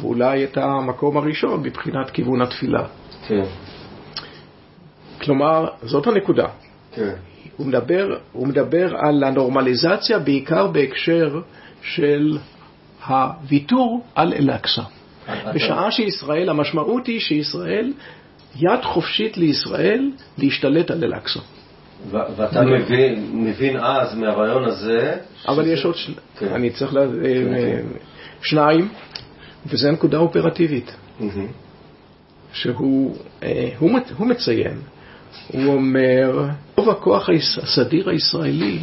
ואולי 0.00 0.44
את 0.44 0.56
המקום 0.56 1.16
הראשון 1.16 1.62
מבחינת 1.62 2.10
כיוון 2.10 2.42
התפילה. 2.42 2.84
כן. 3.28 3.44
כלומר, 5.20 5.68
זאת 5.82 6.06
הנקודה. 6.06 6.46
כן. 6.92 7.12
הוא 7.56 7.66
מדבר, 7.66 8.16
הוא 8.32 8.46
מדבר 8.46 8.96
על 8.96 9.24
הנורמליזציה 9.24 10.18
בעיקר 10.18 10.66
בהקשר 10.66 11.40
של 11.82 12.38
הוויתור 13.06 14.04
על 14.14 14.32
אל-אקצא. 14.32 14.82
בשעה 15.54 15.90
שישראל, 15.90 16.48
המשמעות 16.48 17.06
היא 17.06 17.20
שישראל, 17.20 17.92
יד 18.58 18.82
חופשית 18.82 19.36
לישראל 19.36 20.10
להשתלט 20.38 20.90
על 20.90 21.04
אל-אקצא. 21.04 21.40
ואתה 22.10 22.62
מבין, 22.62 23.30
מבין 23.32 23.76
אז 23.76 24.14
מהרעיון 24.14 24.64
הזה... 24.64 25.16
אבל 25.48 25.62
שזה... 25.62 25.72
יש 25.72 25.84
עוד, 25.84 25.96
ש... 25.96 26.10
כן. 26.38 26.48
אני 26.48 26.70
צריך 26.70 26.94
לה... 26.94 27.00
כן, 27.22 27.54
כן. 27.54 27.86
שניים, 28.42 28.88
וזו 29.66 29.92
נקודה 29.92 30.18
אופרטיבית. 30.18 30.96
שהוא 32.52 33.16
אה, 33.42 33.70
הוא, 33.78 33.90
הוא 34.16 34.26
מציין, 34.26 34.78
הוא 35.48 35.74
אומר, 35.74 36.44
רוב 36.76 36.90
הכוח 36.90 37.28
הסדיר 37.62 38.10
הישראלי 38.10 38.78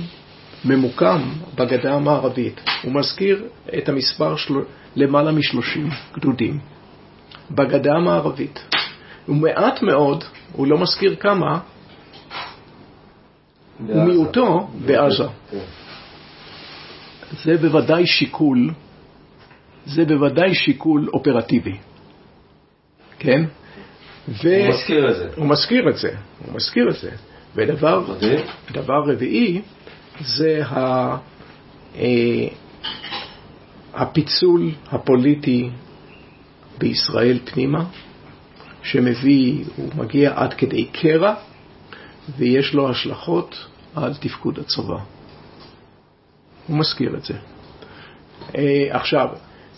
ממוקם 0.66 1.22
בגדה 1.56 1.94
המערבית. 1.94 2.62
הוא 2.84 2.94
מזכיר 2.94 3.44
את 3.78 3.90
המספר 3.90 4.36
של... 4.36 4.54
למעלה 4.96 5.32
משלושים 5.32 5.90
גדודים 6.14 6.60
בגדה 7.52 7.94
המערבית. 7.94 8.60
ומעט 9.30 9.82
מאוד, 9.82 10.24
הוא 10.52 10.68
לא 10.68 10.78
מזכיר 10.78 11.16
כמה, 11.16 11.60
ומיעוטו 13.88 14.68
בעזה. 14.86 15.24
זה 17.44 17.58
בוודאי 17.62 18.08
שיקול, 18.08 18.74
זה 19.86 20.06
בוודאי 20.06 20.56
שיקול 20.56 21.10
אופרטיבי, 21.14 21.78
כן? 23.20 23.44
ו... 24.28 24.34
הוא 24.44 24.70
מזכיר 24.70 25.10
את 25.10 25.16
זה. 25.16 25.30
הוא 25.36 25.46
מזכיר 25.46 25.90
את 25.90 25.98
זה, 25.98 26.16
הוא 26.46 26.56
מזכיר 26.56 26.90
את 26.90 26.96
זה. 26.96 27.12
ודבר 27.56 28.04
דבר 28.72 29.04
רביעי 29.08 29.62
זה 30.20 30.66
ה... 30.66 30.78
אה, 31.96 32.48
הפיצול 33.94 34.72
הפוליטי 34.92 35.70
בישראל 36.78 37.40
פנימה, 37.46 37.86
שמביא, 38.84 39.66
הוא 39.76 39.90
מגיע 39.96 40.32
עד 40.36 40.54
כדי 40.54 40.86
קרע, 40.86 41.34
ויש 42.38 42.74
לו 42.74 42.90
השלכות 42.90 43.66
על 43.96 44.14
תפקוד 44.14 44.60
הצבא. 44.60 44.98
הוא 46.68 46.78
מזכיר 46.78 47.16
את 47.16 47.24
זה. 47.24 47.34
אה, 48.58 48.88
עכשיו... 48.90 49.28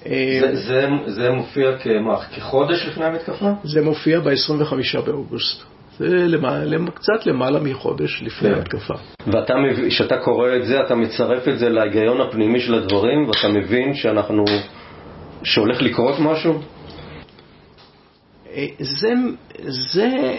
אה, 0.05 0.39
זה, 0.41 0.55
זה, 0.55 0.87
זה 1.05 1.31
מופיע 1.31 1.77
כמה, 1.77 2.17
כחודש 2.35 2.85
לפני 2.85 3.05
המתקפה? 3.05 3.51
זה 3.63 3.81
מופיע 3.81 4.19
ב-25 4.19 5.01
באוגוסט. 5.05 5.63
זה 5.99 6.07
למעלה, 6.07 6.77
קצת 6.93 7.25
למעלה 7.25 7.59
מחודש 7.59 8.23
לפני 8.23 8.49
כן. 8.49 8.55
המתקפה. 8.55 8.93
ואתה, 9.27 9.53
כשאתה 9.87 10.17
קורא 10.17 10.47
את 10.55 10.65
זה, 10.65 10.81
אתה 10.81 10.95
מצרף 10.95 11.47
את 11.47 11.59
זה 11.59 11.69
להיגיון 11.69 12.21
הפנימי 12.21 12.59
של 12.59 12.73
הדברים, 12.73 13.27
ואתה 13.27 13.47
מבין 13.47 13.93
שאנחנו, 13.93 14.45
שהולך 15.43 15.81
לקרות 15.81 16.15
משהו? 16.19 16.61
זה, 18.79 19.13
זה 19.67 20.37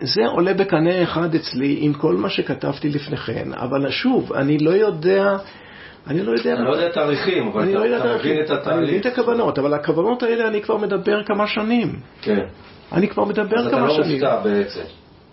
זה 0.00 0.26
עולה 0.26 0.54
בקנה 0.54 1.02
אחד 1.02 1.34
אצלי 1.34 1.78
עם 1.80 1.94
כל 1.94 2.16
מה 2.16 2.30
שכתבתי 2.30 2.88
לפניכן, 2.88 3.48
אבל 3.52 3.90
שוב, 3.90 4.32
אני 4.32 4.58
לא 4.58 4.70
יודע... 4.70 5.36
אני 6.06 6.22
לא 6.22 6.32
יודע... 6.32 6.54
אני 6.54 6.64
לא 6.64 6.70
יודע 6.70 6.88
תאריכים, 6.88 7.48
אבל 7.48 7.70
אתה, 7.70 7.86
לא 7.86 7.96
אתה 7.96 8.14
מבין 8.14 8.40
את 8.40 8.50
התהליך. 8.50 8.78
אני 8.78 8.86
מבין 8.86 9.00
את 9.00 9.06
הכוונות, 9.06 9.58
אבל 9.58 9.74
הכוונות 9.74 10.22
האלה 10.22 10.48
אני 10.48 10.62
כבר 10.62 10.76
מדבר 10.76 11.24
כמה 11.24 11.46
שנים. 11.46 12.00
כן. 12.22 12.46
אני 12.92 13.08
כבר 13.08 13.24
מדבר 13.24 13.70
כמה 13.70 13.90
שנים. 13.90 14.16
אז 14.16 14.22
אתה 14.22 14.32
לא 14.32 14.36
מופתע 14.36 14.40
בעצם. 14.44 14.80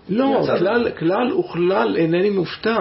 לא, 0.09 0.45
כלל, 0.59 0.89
כלל 0.99 1.33
וכלל 1.33 1.95
אינני 1.97 2.29
מופתע. 2.29 2.77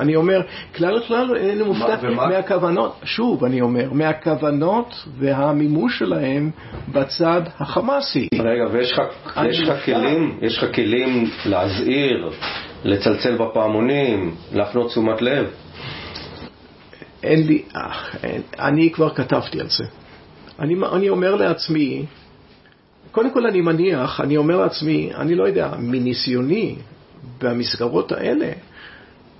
אני 0.00 0.16
אומר, 0.16 0.40
כלל 0.76 0.98
וכלל 0.98 1.36
אינני 1.36 1.62
מופתע 1.62 2.10
מהכוונות, 2.10 3.00
שוב 3.04 3.44
אני 3.44 3.60
אומר, 3.60 3.92
מהכוונות 3.92 5.06
והמימוש 5.18 5.98
שלהם 5.98 6.50
בצד 6.92 7.42
החמאסי. 7.58 8.28
רגע, 8.34 8.64
ויש 8.72 8.92
לך 9.62 9.84
כלים, 9.84 10.38
יש 10.42 10.58
לך 10.58 10.74
כלים 10.74 11.30
להזהיר, 11.46 12.30
לצלצל 12.84 13.36
בפעמונים, 13.36 14.34
להפנות 14.52 14.88
תשומת 14.88 15.22
לב? 15.22 15.46
אין 17.22 17.46
לי, 17.46 17.62
אין, 18.22 18.42
אני 18.58 18.90
כבר 18.90 19.14
כתבתי 19.14 19.60
על 19.60 19.68
זה. 19.68 19.84
אני, 20.58 20.74
אני 20.92 21.08
אומר 21.08 21.34
לעצמי, 21.34 22.06
קודם 23.10 23.30
כל 23.30 23.46
אני 23.46 23.60
מניח, 23.60 24.20
אני 24.20 24.36
אומר 24.36 24.56
לעצמי, 24.56 25.10
אני 25.14 25.34
לא 25.34 25.44
יודע, 25.44 25.70
מניסיוני 25.78 26.76
במסגרות 27.40 28.12
האלה, 28.12 28.52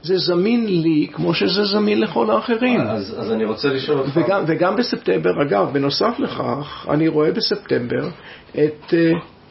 זה 0.03 0.19
זמין 0.19 0.67
לי 0.67 1.07
כמו 1.13 1.35
שזה 1.35 1.65
זמין 1.65 2.01
לכל 2.01 2.31
האחרים. 2.31 2.81
אז, 2.81 3.15
אז 3.19 3.33
אני 3.33 3.45
רוצה 3.45 3.69
לשאול 3.69 3.99
אותך... 3.99 4.11
וגם, 4.17 4.45
וגם 4.47 4.77
בספטמבר, 4.77 5.43
אגב, 5.43 5.73
בנוסף 5.73 6.19
לכך, 6.19 6.87
אני 6.91 7.09
רואה 7.09 7.33
בספטמבר 7.33 8.09
את 8.51 8.85
uh, 8.91 8.95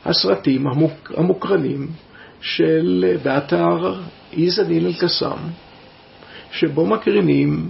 הסרטים 0.05 0.67
המוק, 0.67 1.11
המוקרנים 1.17 1.87
של, 2.41 3.05
uh, 3.05 3.23
באתר 3.23 3.95
איזדין 4.33 4.85
אל-קסאם, 4.85 5.37
שבו 6.51 6.85
מקרינים 6.85 7.69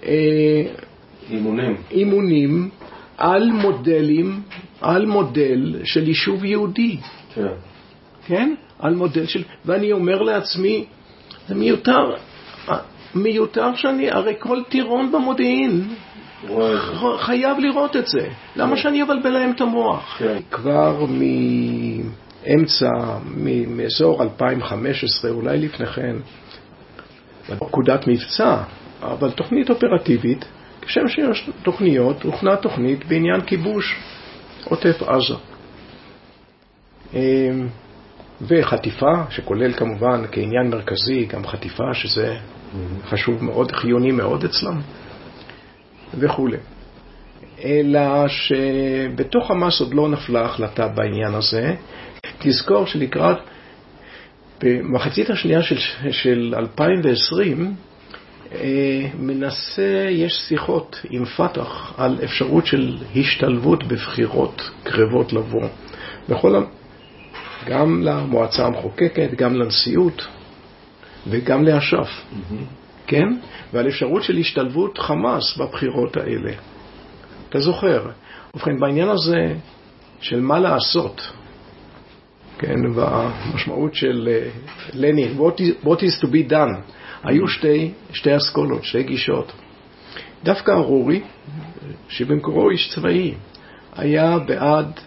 uh, 0.00 0.04
אימונים. 1.30 1.76
אימונים 1.90 2.70
על 3.18 3.50
מודלים, 3.50 4.42
על 4.80 5.06
מודל 5.06 5.80
של 5.84 6.08
יישוב 6.08 6.44
יהודי. 6.44 6.96
כן. 7.34 7.46
כן? 8.26 8.54
על 8.78 8.94
מודל 8.94 9.26
של... 9.26 9.42
ואני 9.64 9.92
אומר 9.92 10.22
לעצמי, 10.22 10.84
זה 11.52 11.58
מיותר. 11.58 12.14
מיותר 13.14 13.76
שאני, 13.76 14.10
הרי 14.10 14.34
כל 14.38 14.62
טירון 14.68 15.12
במודיעין. 15.12 15.94
חייב 17.18 17.58
לראות 17.58 17.96
את 17.96 18.06
זה. 18.06 18.28
למה 18.56 18.76
שאני 18.76 19.02
אבלבל 19.02 19.30
להם 19.30 19.50
את 19.56 19.60
המוח? 19.60 20.16
כן. 20.18 20.38
כבר 20.50 21.04
מאמצע, 22.44 22.90
מ- 23.36 23.76
מאזור 23.76 24.22
2015, 24.22 25.30
אולי 25.30 25.58
לפני 25.58 25.86
כן, 25.86 26.16
פקודת 27.58 28.06
מבצע, 28.06 28.56
אבל 29.02 29.30
תוכנית 29.30 29.70
אופרטיבית, 29.70 30.44
כשם 30.80 31.08
שיש 31.08 31.50
תוכניות, 31.62 32.22
הוכנה 32.22 32.56
תוכנית 32.56 33.04
בעניין 33.08 33.40
כיבוש 33.40 33.96
עוטף 34.64 35.02
עזה. 35.02 35.34
וחטיפה, 38.42 39.12
שכולל 39.30 39.72
כמובן 39.72 40.22
כעניין 40.32 40.70
מרכזי 40.70 41.24
גם 41.24 41.46
חטיפה, 41.46 41.94
שזה 41.94 42.36
חשוב 43.08 43.44
מאוד, 43.44 43.72
חיוני 43.72 44.12
מאוד 44.12 44.44
אצלם, 44.44 44.80
וכולי. 46.14 46.56
אלא 47.64 48.28
שבתוך 48.28 49.48
חמאס 49.48 49.80
עוד 49.80 49.94
לא 49.94 50.08
נפלה 50.08 50.44
החלטה 50.44 50.88
בעניין 50.88 51.34
הזה. 51.34 51.74
תזכור 52.38 52.86
שלקראת, 52.86 53.36
במחצית 54.62 55.30
השנייה 55.30 55.62
של, 55.62 55.78
של 56.10 56.54
2020, 56.58 57.74
אה, 58.54 59.08
מנסה, 59.18 60.06
יש 60.10 60.32
שיחות 60.48 61.00
עם 61.10 61.24
פת"ח 61.24 61.94
על 61.96 62.18
אפשרות 62.24 62.66
של 62.66 62.96
השתלבות 63.16 63.84
בבחירות 63.84 64.70
קרבות 64.82 65.32
לבוא. 65.32 65.68
בכל, 66.28 66.62
גם 67.66 68.02
למועצה 68.02 68.66
המחוקקת, 68.66 69.30
גם 69.36 69.54
לנשיאות 69.54 70.26
וגם 71.26 71.64
לאש"ף, 71.64 72.08
כן? 73.06 73.28
ועל 73.72 73.88
אפשרות 73.88 74.22
של 74.22 74.36
השתלבות 74.36 74.98
חמאס 74.98 75.56
בבחירות 75.56 76.16
האלה. 76.16 76.52
אתה 77.48 77.60
זוכר. 77.60 78.10
ובכן, 78.54 78.78
בעניין 78.80 79.08
הזה 79.08 79.54
של 80.20 80.40
מה 80.40 80.58
לעשות, 80.58 81.32
כן, 82.58 82.94
במשמעות 82.94 83.94
של 83.94 84.28
אה, 84.32 84.48
לנין, 84.92 85.38
what 85.38 85.60
is, 85.60 85.86
what 85.86 85.98
is 85.98 86.24
to 86.24 86.26
be 86.26 86.50
done, 86.50 86.92
היו 87.24 87.48
שתי, 87.48 87.90
שתי 88.12 88.36
אסכולות, 88.36 88.84
שתי 88.84 89.02
גישות. 89.02 89.52
דווקא 90.44 90.70
ארורי, 90.70 91.22
שבמקורו 92.08 92.70
איש 92.70 92.94
צבאי, 92.94 93.34
היה 93.96 94.38
בעד 94.38 95.00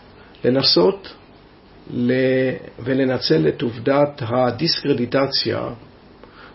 לנסות. 0.43 1.13
ולנצל 2.79 3.47
את 3.47 3.61
עובדת 3.61 4.21
הדיסקרדיטציה 4.21 5.61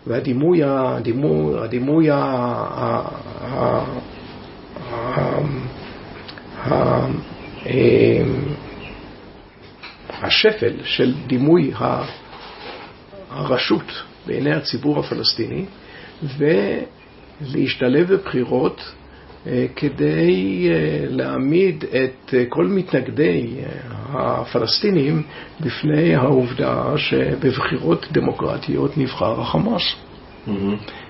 והדימוי, 0.07 0.61
הדימוי, 0.65 1.59
הדימוי 1.65 2.11
ה... 2.11 2.17
ה... 2.17 3.09
ה... 3.41 3.85
ה... 4.91 5.41
ה... 6.65 7.07
אמ, 7.67 8.55
השפל 10.11 10.73
של 10.85 11.15
דימוי 11.27 11.73
הרשות 13.31 13.93
בעיני 14.27 14.53
הציבור 14.53 14.99
הפלסטיני 15.01 15.65
ולהשתלב 17.43 18.13
בבחירות 18.13 18.79
אה, 18.79 19.00
כדי 19.77 20.69
אה, 20.71 21.05
להעמיד 21.09 21.85
את 21.85 22.35
אה, 22.35 22.45
כל 22.49 22.67
מתנגדי 22.67 23.57
אה, 23.59 23.71
הפלסטינים 24.13 25.23
בפני 25.61 26.15
העובדה 26.15 26.99
שבבחירות 26.99 28.07
דמוקרטיות 28.13 28.99
נבחר 28.99 29.41
החמאס. 29.41 29.83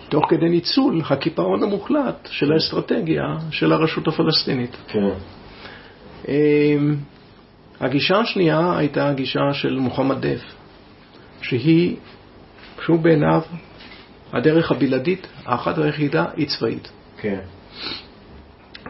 תוך 0.09 0.25
כדי 0.29 0.49
ניצול 0.49 1.03
הקיפאון 1.11 1.63
המוחלט 1.63 2.29
של 2.31 2.53
האסטרטגיה 2.53 3.25
של 3.51 3.73
הרשות 3.73 4.09
הפלסטינית. 4.09 4.77
כן. 4.89 5.09
הגישה 7.81 8.19
השנייה 8.19 8.79
הייתה 8.79 9.09
הגישה 9.09 9.53
של 9.53 9.79
מוחמד 9.79 10.27
דף, 10.27 10.43
שהיא, 11.43 11.97
שהוא 12.85 12.99
בעיניו 12.99 13.41
הדרך 14.33 14.71
הבלעדית, 14.71 15.27
האחת 15.47 15.79
והיחידה, 15.79 16.25
היא 16.37 16.47
צבאית. 16.47 16.91
כן. 17.21 17.41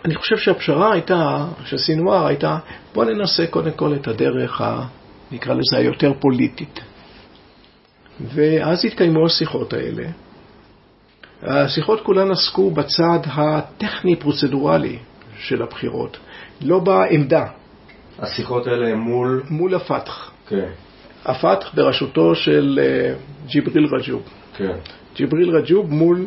אני 0.04 0.14
חושב 0.14 0.36
שהפשרה 0.36 0.92
הייתה, 0.92 1.46
של 1.64 1.78
סינואר 1.78 2.26
הייתה, 2.26 2.58
בוא 2.94 3.04
ננסה 3.04 3.46
קודם 3.46 3.70
כל 3.70 3.94
את 3.94 4.08
הדרך, 4.08 4.60
ה, 4.60 4.86
נקרא 5.32 5.54
לזה, 5.54 5.76
היותר 5.76 6.12
פוליטית. 6.20 6.80
ואז 8.20 8.84
התקיימו 8.84 9.26
השיחות 9.26 9.72
האלה. 9.72 10.04
השיחות 11.42 12.00
כולן 12.00 12.30
עסקו 12.30 12.70
בצד 12.70 13.18
הטכני-פרוצדורלי 13.24 14.98
של 15.38 15.62
הבחירות, 15.62 16.16
לא 16.60 16.78
בעמדה, 16.78 17.46
השיחות 18.18 18.66
האלה 18.66 18.94
מול... 18.94 19.42
מול 19.50 19.74
הפתח. 19.74 20.30
כן. 20.48 20.68
הפתח 21.24 21.74
בראשותו 21.74 22.34
של 22.34 22.80
אה, 22.82 23.14
ג'יבריל 23.46 23.86
רג'וב. 23.94 24.22
כן. 24.56 24.76
ג'יבריל 25.16 25.56
רג'וב 25.56 25.90
מול, 25.90 26.26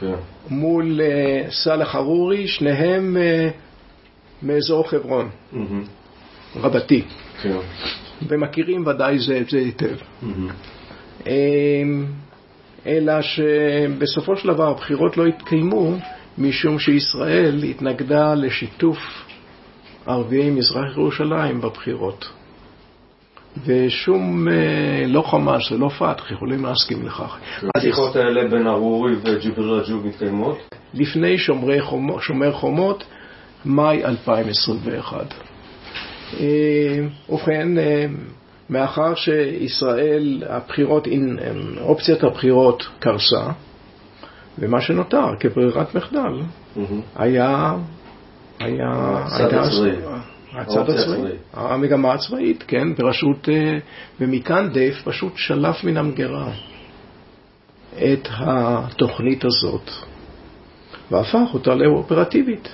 כן. 0.00 0.14
מול 0.48 1.00
אה, 1.00 1.50
סאלח 1.50 1.96
ארורי, 1.96 2.48
שניהם 2.48 3.16
אה, 3.16 3.48
מאזור 4.42 4.88
חברון, 4.88 5.28
מהמם. 5.52 5.84
רבתי, 6.56 7.02
כן. 7.42 7.56
ומכירים 8.28 8.86
ודאי 8.86 9.18
זה 9.18 9.38
את 9.38 9.50
זה 9.50 9.58
היטב. 9.58 9.96
אמ, 11.26 12.06
אלא 12.86 13.22
שבסופו 13.22 14.36
של 14.36 14.48
דבר 14.48 14.70
הבחירות 14.70 15.16
לא 15.16 15.26
התקיימו 15.26 15.96
משום 16.38 16.78
שישראל 16.78 17.62
התנגדה 17.64 18.34
לשיתוף 18.34 18.98
ערביי 20.06 20.50
מזרח 20.50 20.96
ירושלים 20.96 21.60
בבחירות. 21.60 22.39
ושום, 23.66 24.48
אה, 24.48 25.06
לא 25.06 25.22
חמאס 25.22 25.72
ולא 25.72 25.88
פתח 25.88 26.30
יכולים 26.30 26.64
להסכים 26.64 27.06
לכך. 27.06 27.36
השיחות 27.76 28.16
האלה 28.16 28.48
בין 28.48 28.66
ארורי 28.66 29.12
וג'יבריל 29.24 29.70
רג'וב 29.70 30.06
מתקיימות? 30.06 30.58
לפני 30.94 31.36
חומות, 31.80 32.22
שומר 32.22 32.52
חומות, 32.52 33.04
מאי 33.64 34.04
2021. 34.04 35.34
אה, 36.40 36.46
ובכן, 37.28 37.78
אה, 37.78 38.06
מאחר 38.70 39.14
שישראל, 39.14 40.42
הבחירות, 40.48 41.08
אופציית 41.80 42.24
הבחירות 42.24 42.88
קרסה, 42.98 43.46
ומה 44.58 44.80
שנותר 44.80 45.26
כברירת 45.40 45.94
מחדל. 45.94 46.40
היה... 47.16 47.74
היה... 48.58 49.24
הצד 50.54 50.90
הייתה- 50.90 51.02
הצבאי. 51.02 51.32
המגמה 51.54 52.12
הצבאית, 52.12 52.64
כן, 52.68 52.94
בראשות... 52.94 53.48
אה, 53.48 53.78
ומכאן 54.20 54.68
דף 54.72 55.02
פשוט 55.04 55.32
שלף 55.36 55.84
מן 55.84 55.96
המגירה 55.96 56.48
את 57.96 58.28
התוכנית 58.30 59.44
הזאת 59.44 59.90
והפך 61.10 61.54
אותה 61.54 61.74
לאופרטיבית. 61.74 62.68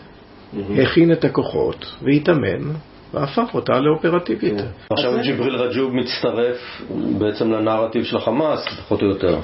הכין 0.82 1.12
את 1.12 1.24
הכוחות 1.24 1.86
והתאמן 2.02 2.72
והפך 3.14 3.54
אותה 3.54 3.80
לאופרטיבית. 3.80 4.60
כן. 4.60 4.66
עכשיו 4.90 5.12
ג'יבריל 5.22 5.56
רג'וב 5.56 5.94
מצטרף 5.94 6.82
בעצם 7.18 7.52
לנרטיב 7.52 8.04
של 8.04 8.16
החמאס, 8.16 8.64
פחות 8.78 9.02
או 9.02 9.06
יותר, 9.06 9.38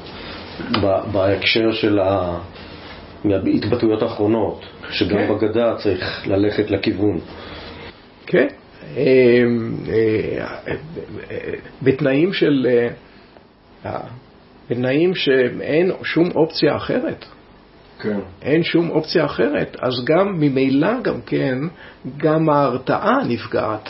בהקשר 1.12 1.72
של 1.72 1.98
ה- 1.98 2.38
מההתבטאויות 3.24 4.02
האחרונות, 4.02 4.64
שגם 4.90 5.18
כן. 5.18 5.34
בגדה 5.34 5.74
צריך 5.76 6.26
ללכת 6.26 6.70
לכיוון. 6.70 7.18
כן. 8.26 8.46
אה, 8.96 9.02
אה, 9.88 10.72
אה, 11.30 11.54
בתנאים 11.82 12.32
של... 12.32 12.66
בתנאים 14.70 15.14
שאין 15.14 15.92
שום 16.02 16.30
אופציה 16.34 16.76
אחרת. 16.76 17.24
כן. 18.00 18.18
אין 18.42 18.62
שום 18.62 18.90
אופציה 18.90 19.24
אחרת, 19.24 19.76
אז 19.80 20.04
גם 20.04 20.40
ממילא 20.40 21.00
גם 21.02 21.20
כן, 21.26 21.58
גם 22.16 22.48
ההרתעה 22.48 23.24
נפגעת. 23.28 23.88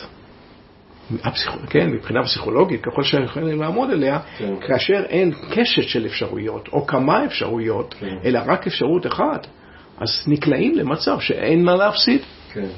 הפסיכ... 1.24 1.50
כן, 1.70 1.90
מבחינה 1.90 2.22
פסיכולוגית, 2.24 2.80
ככל 2.82 3.02
שיכולים 3.02 3.60
לעמוד 3.60 3.90
עליה, 3.90 4.18
כן. 4.38 4.54
כאשר 4.66 5.02
אין 5.08 5.32
קשת 5.50 5.82
של 5.82 6.06
אפשרויות, 6.06 6.68
או 6.72 6.86
כמה 6.86 7.24
אפשרויות, 7.24 7.94
כן. 7.98 8.16
אלא 8.24 8.40
רק 8.46 8.66
אפשרות 8.66 9.06
אחת, 9.06 9.46
אז 9.98 10.08
נקלעים 10.26 10.74
למצב 10.74 11.20
שאין 11.20 11.64
מה 11.64 11.76
להפסיד. 11.76 12.20
כן. 12.52 12.68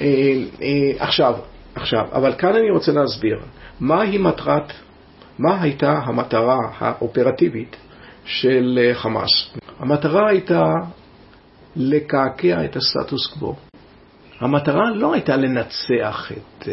אה, 0.00 0.34
אה, 0.62 0.92
עכשיו, 0.98 1.34
עכשיו, 1.74 2.04
אבל 2.12 2.34
כאן 2.38 2.56
אני 2.56 2.70
רוצה 2.70 2.92
להסביר, 2.92 3.40
מהי 3.80 4.18
מטרת, 4.18 4.72
מה 5.38 5.62
הייתה 5.62 5.92
המטרה 5.92 6.58
האופרטיבית 6.78 7.76
של 8.24 8.78
אה, 8.82 8.94
חמאס? 8.94 9.56
המטרה 9.78 10.28
הייתה 10.28 10.62
לקעקע 11.76 12.64
את 12.64 12.76
הסטטוס 12.76 13.26
קוו. 13.26 13.54
המטרה 14.40 14.90
לא 14.94 15.14
הייתה 15.14 15.36
לנצח 15.36 16.32
את, 16.32 16.68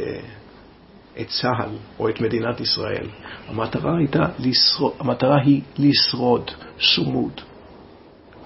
את 1.22 1.28
צה"ל 1.28 1.70
או 2.00 2.10
את 2.10 2.22
מדינת 2.22 2.60
ישראל. 2.60 3.08
המטרה, 3.48 3.98
הייתה 3.98 4.26
לשרוד, 4.40 4.94
המטרה 5.00 5.42
היא 5.46 5.62
לשרוד, 5.78 6.52
סומוד. 6.80 7.42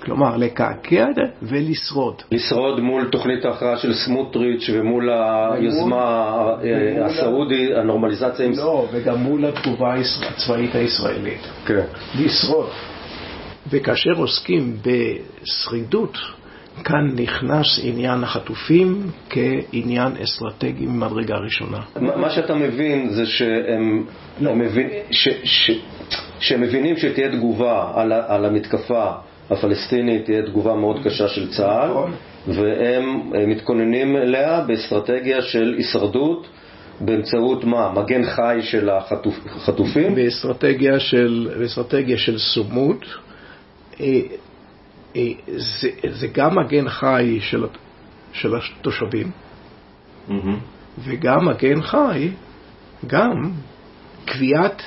כלומר, 0.05 0.37
לקעקע 0.37 1.07
ולשרוד. 1.41 2.21
לשרוד 2.31 2.79
מול 2.79 3.09
תוכנית 3.11 3.45
ההכרעה 3.45 3.77
של 3.77 3.93
סמוטריץ' 3.93 4.69
ומול 4.73 5.09
היוזמה 5.09 6.35
ומול- 6.61 7.03
הסעודית, 7.03 7.69
הנורמליזציה 7.77 8.45
עם... 8.45 8.51
לא, 8.57 8.87
וגם 8.91 9.17
מול 9.17 9.45
התגובה 9.45 9.95
הצבאית 10.29 10.75
הישראלית. 10.75 11.41
כן. 11.65 11.85
לשרוד. 12.19 12.69
וכאשר 13.69 14.11
עוסקים 14.17 14.77
בשרידות, 14.81 16.17
כאן 16.83 17.11
נכנס 17.15 17.79
עניין 17.83 18.23
החטופים 18.23 19.01
כעניין 19.29 20.11
אסטרטגי 20.23 20.85
ממדרגה 20.85 21.35
ראשונה. 21.35 21.79
מה 22.01 22.29
שאתה 22.29 22.55
מבין 22.55 23.09
זה 23.09 23.25
שהם 23.25 24.05
לא. 24.41 24.55
מבין, 24.55 24.89
ש, 25.11 25.29
ש, 25.43 25.71
שהם 26.39 26.61
מבינים 26.61 26.97
שתהיה 26.97 27.31
תגובה 27.31 27.91
על, 27.95 28.11
על 28.13 28.45
המתקפה 28.45 29.11
הפלסטינית, 29.49 30.25
תהיה 30.25 30.41
תגובה 30.41 30.75
מאוד 30.75 31.03
קשה 31.03 31.27
של 31.27 31.51
צה"ל, 31.51 31.89
נכון. 31.89 32.11
והם 32.47 33.33
אה, 33.35 33.45
מתכוננים 33.45 34.15
אליה 34.15 34.61
באסטרטגיה 34.61 35.41
של 35.41 35.75
הישרדות 35.77 36.47
באמצעות 37.01 37.63
מה? 37.63 37.91
מגן 37.91 38.23
חי 38.25 38.59
של 38.61 38.89
החטופ, 38.89 39.35
החטופים? 39.45 40.15
באסטרטגיה 40.15 40.99
של, 40.99 41.49
באסטרטגיה 41.59 42.17
של 42.17 42.37
סומות, 42.37 43.05
אה, 43.99 44.19
אה, 45.15 45.21
זה, 45.57 45.89
זה 46.09 46.27
גם 46.27 46.55
מגן 46.59 46.89
חי 46.89 47.37
של, 47.41 47.65
של 48.33 48.53
התושבים. 48.55 49.31
וגם 50.97 51.45
מגן 51.45 51.81
חי, 51.81 52.29
גם 53.07 53.51
קביעת 54.25 54.81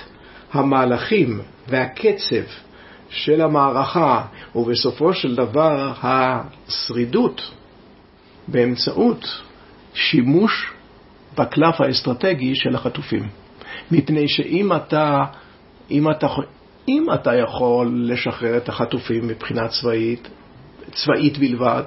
המהלכים 0.52 1.40
והקצב 1.68 2.67
של 3.10 3.40
המערכה, 3.40 4.24
ובסופו 4.54 5.14
של 5.14 5.34
דבר 5.34 5.92
השרידות 6.02 7.50
באמצעות 8.48 9.42
שימוש 9.94 10.72
בקלף 11.38 11.80
האסטרטגי 11.80 12.54
של 12.54 12.74
החטופים. 12.74 13.28
מפני 13.90 14.28
שאם 14.28 14.72
אתה, 14.72 15.24
אם 15.90 16.10
אתה, 16.10 16.26
אם 16.88 17.06
אתה 17.14 17.34
יכול 17.34 18.04
לשחרר 18.04 18.56
את 18.56 18.68
החטופים 18.68 19.28
מבחינה 19.28 19.68
צבאית, 19.68 20.28
צבאית 20.92 21.38
בלבד, 21.38 21.82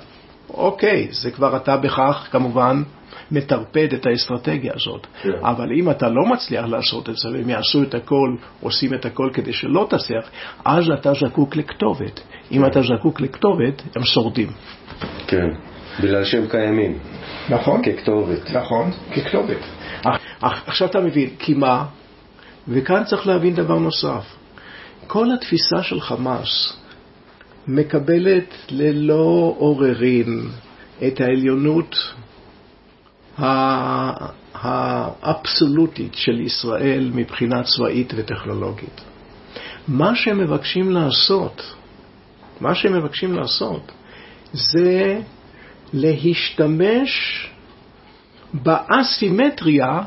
אוקיי, 0.54 1.08
זה 1.12 1.32
כבר 1.32 1.58
אתה 1.58 1.78
בכך 1.78 2.28
כמובן 2.32 2.84
מטרפד 3.32 3.94
את 3.94 4.06
האסטרטגיה 4.06 4.74
הזאת. 4.76 5.08
כן. 5.22 5.30
אבל 5.42 5.68
אם 5.80 5.90
אתה 5.90 6.10
לא 6.10 6.26
מצליח 6.26 6.66
לעשות 6.66 7.10
את 7.10 7.18
זה 7.18 7.30
והם 7.30 7.50
יעשו 7.50 7.84
את 7.84 7.94
הכל, 7.94 8.36
עושים 8.62 8.94
את 8.94 9.06
הכל 9.06 9.30
כדי 9.34 9.54
שלא 9.54 9.88
תצליח, 9.90 10.30
אז 10.66 10.90
אתה 10.90 11.14
זקוק 11.14 11.56
לכתובת. 11.56 12.22
אם 12.52 12.66
אתה 12.66 12.82
זקוק 12.82 13.22
לכתובת, 13.22 13.82
הם 13.96 14.04
שורדים. 14.04 14.48
כן, 15.28 15.48
בגלל 16.00 16.24
שהם 16.24 16.48
קיימים 16.48 17.00
נכון? 17.50 17.82
ככתובת. 17.84 18.52
נכון, 18.52 18.92
ככתובת. 19.16 19.58
עכשיו 20.42 20.88
אתה 20.88 21.00
מבין, 21.00 21.30
כי 21.40 21.54
מה? 21.54 21.86
וכאן 22.68 23.04
צריך 23.04 23.28
להבין 23.28 23.56
דבר 23.56 23.80
נוסף. 23.80 24.36
כל 25.08 25.28
התפיסה 25.34 25.84
של 25.84 26.02
חמאס 26.02 26.81
מקבלת 27.68 28.54
ללא 28.70 29.56
עוררין 29.58 30.50
את 31.08 31.22
העליונות 31.22 31.96
האבסולוטית 34.54 36.14
של 36.14 36.40
ישראל 36.40 37.12
מבחינה 37.14 37.64
צבאית 37.64 38.14
וטכנולוגית. 38.16 39.02
מה 39.88 40.16
שהם 40.16 40.40
מבקשים 40.40 40.92
לעשות, 40.92 41.76
מה 42.62 42.76
שהם 42.76 42.94
מבקשים 42.94 43.34
לעשות, 43.34 43.92
זה 44.54 45.20
להשתמש 45.94 47.48
באסימטריה 48.54 50.02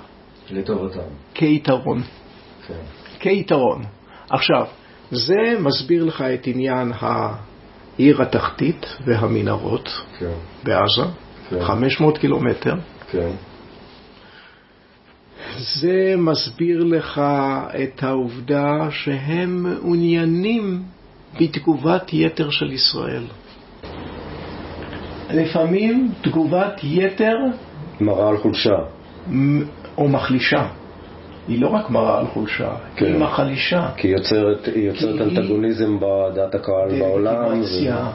לטובתם. 0.51 1.01
כיתרון. 1.35 2.02
כן. 2.66 2.74
כיתרון. 3.18 3.85
עכשיו, 4.31 4.66
זה 5.10 5.59
מסביר 5.60 6.05
לך 6.05 6.20
את 6.20 6.47
עניין 6.47 6.93
העיר 7.01 8.22
התחתית 8.22 8.86
והמנהרות 9.06 9.89
כן, 10.18 10.35
בעזה, 10.64 11.02
כן. 11.51 11.64
500 11.64 12.18
קילומטר. 12.18 12.74
כן. 13.10 13.31
זה 15.59 16.14
מסביר 16.18 16.85
לך 16.85 17.20
את 17.82 18.02
העובדה 18.02 18.90
שהם 18.90 19.62
מעוניינים 19.62 20.82
בתגובת 21.40 22.12
יתר 22.12 22.51
של 22.51 22.72
ישראל. 22.72 23.24
לפעמים 25.31 26.12
תגובת 26.22 26.81
יתר 26.82 27.36
מראה 28.01 28.28
על 28.28 28.36
חולשה. 28.36 28.76
או 29.98 30.09
מחלישה. 30.09 30.68
היא 31.48 31.60
לא 31.60 31.68
רק 31.68 31.90
מראה 31.90 32.18
על 32.18 32.26
חולשה, 32.26 32.70
כן. 32.96 33.06
היא 33.06 33.16
מחלישה. 33.18 33.88
כי 33.96 34.08
היא 34.08 34.16
יוצרת, 34.16 34.66
היא 34.74 34.86
יוצרת 34.88 35.14
כי 35.14 35.22
היא- 35.22 35.38
אנטגוניזם 35.38 35.96
בדעת 36.00 36.54
הקהל 36.54 36.98
בעולם. 36.98 37.34
דלגיטימציה, 37.44 38.06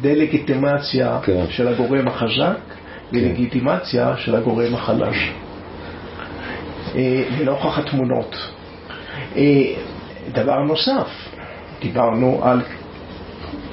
דלגיטימציה 0.00 1.18
כן. 1.22 1.44
של 1.50 1.68
הגורם 1.68 2.08
החזק 2.08 2.56
ולגיטימציה 3.12 4.16
של 4.16 4.34
הגורם 4.34 4.74
החלש. 4.74 5.30
אה, 6.94 7.22
לנוכח 7.40 7.78
התמונות. 7.78 8.36
אה, 9.36 9.42
דבר 10.32 10.62
נוסף, 10.62 11.08
דיברנו 11.80 12.40
על, 12.44 12.60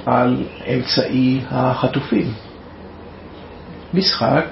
על 0.06 0.44
אמצעי 0.76 1.40
החטופים. 1.50 2.28
משחק 3.94 4.46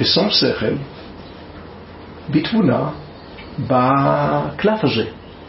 בשום 0.00 0.30
שכל, 0.30 0.74
בתבונה, 2.30 2.88
בקלף 3.66 4.84
הזה. 4.84 5.04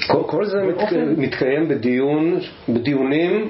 כל, 0.07 0.21
כל 0.25 0.45
זה 0.45 0.57
מת, 0.63 0.75
באופן- 0.77 1.13
מתקיים 1.17 1.67
בדיון, 1.67 2.35
בדיונים 2.69 3.49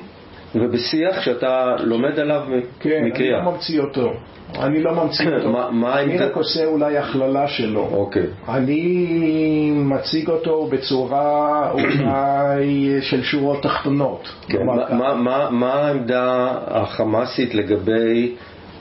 ובשיח 0.56 1.22
שאתה 1.22 1.76
לומד 1.80 2.20
עליו 2.20 2.42
מ- 2.50 2.62
כן, 2.80 2.90
אני 3.02 3.10
מקריאה. 3.10 3.44
לא 3.44 3.52
ממציא 3.52 3.80
אותו. 3.82 4.14
אני 4.60 4.84
לא 4.84 4.94
ממציא 4.94 5.26
אותו. 5.38 5.50
מה- 5.52 5.70
מה 5.72 6.02
אני 6.02 6.18
רק 6.18 6.36
עושה 6.36 6.66
אולי 6.66 6.98
הכללה 6.98 7.48
שלו. 7.48 7.88
אוקיי. 7.92 8.24
אני 8.50 9.72
מציג 9.76 10.30
אותו 10.30 10.68
בצורה 10.72 11.60
אולי 11.74 12.98
של 13.02 13.24
שורות 13.24 13.64
תחתונות. 13.64 14.30
כן, 14.48 14.66
מה. 14.66 14.76
מה, 14.90 15.14
מה, 15.16 15.48
מה 15.52 15.74
העמדה 15.74 16.48
החמאסית 16.68 17.56
לגבי 17.56 18.36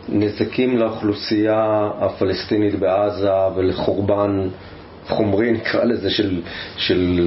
נזקים 0.09 0.77
לאוכלוסייה 0.79 1.65
הפלסטינית 2.01 2.75
בעזה 2.79 3.31
ולחורבן 3.57 4.49
חומרי, 5.09 5.53
נקרא 5.53 5.85
לזה, 5.85 6.11
של, 6.11 6.43
של 6.77 7.21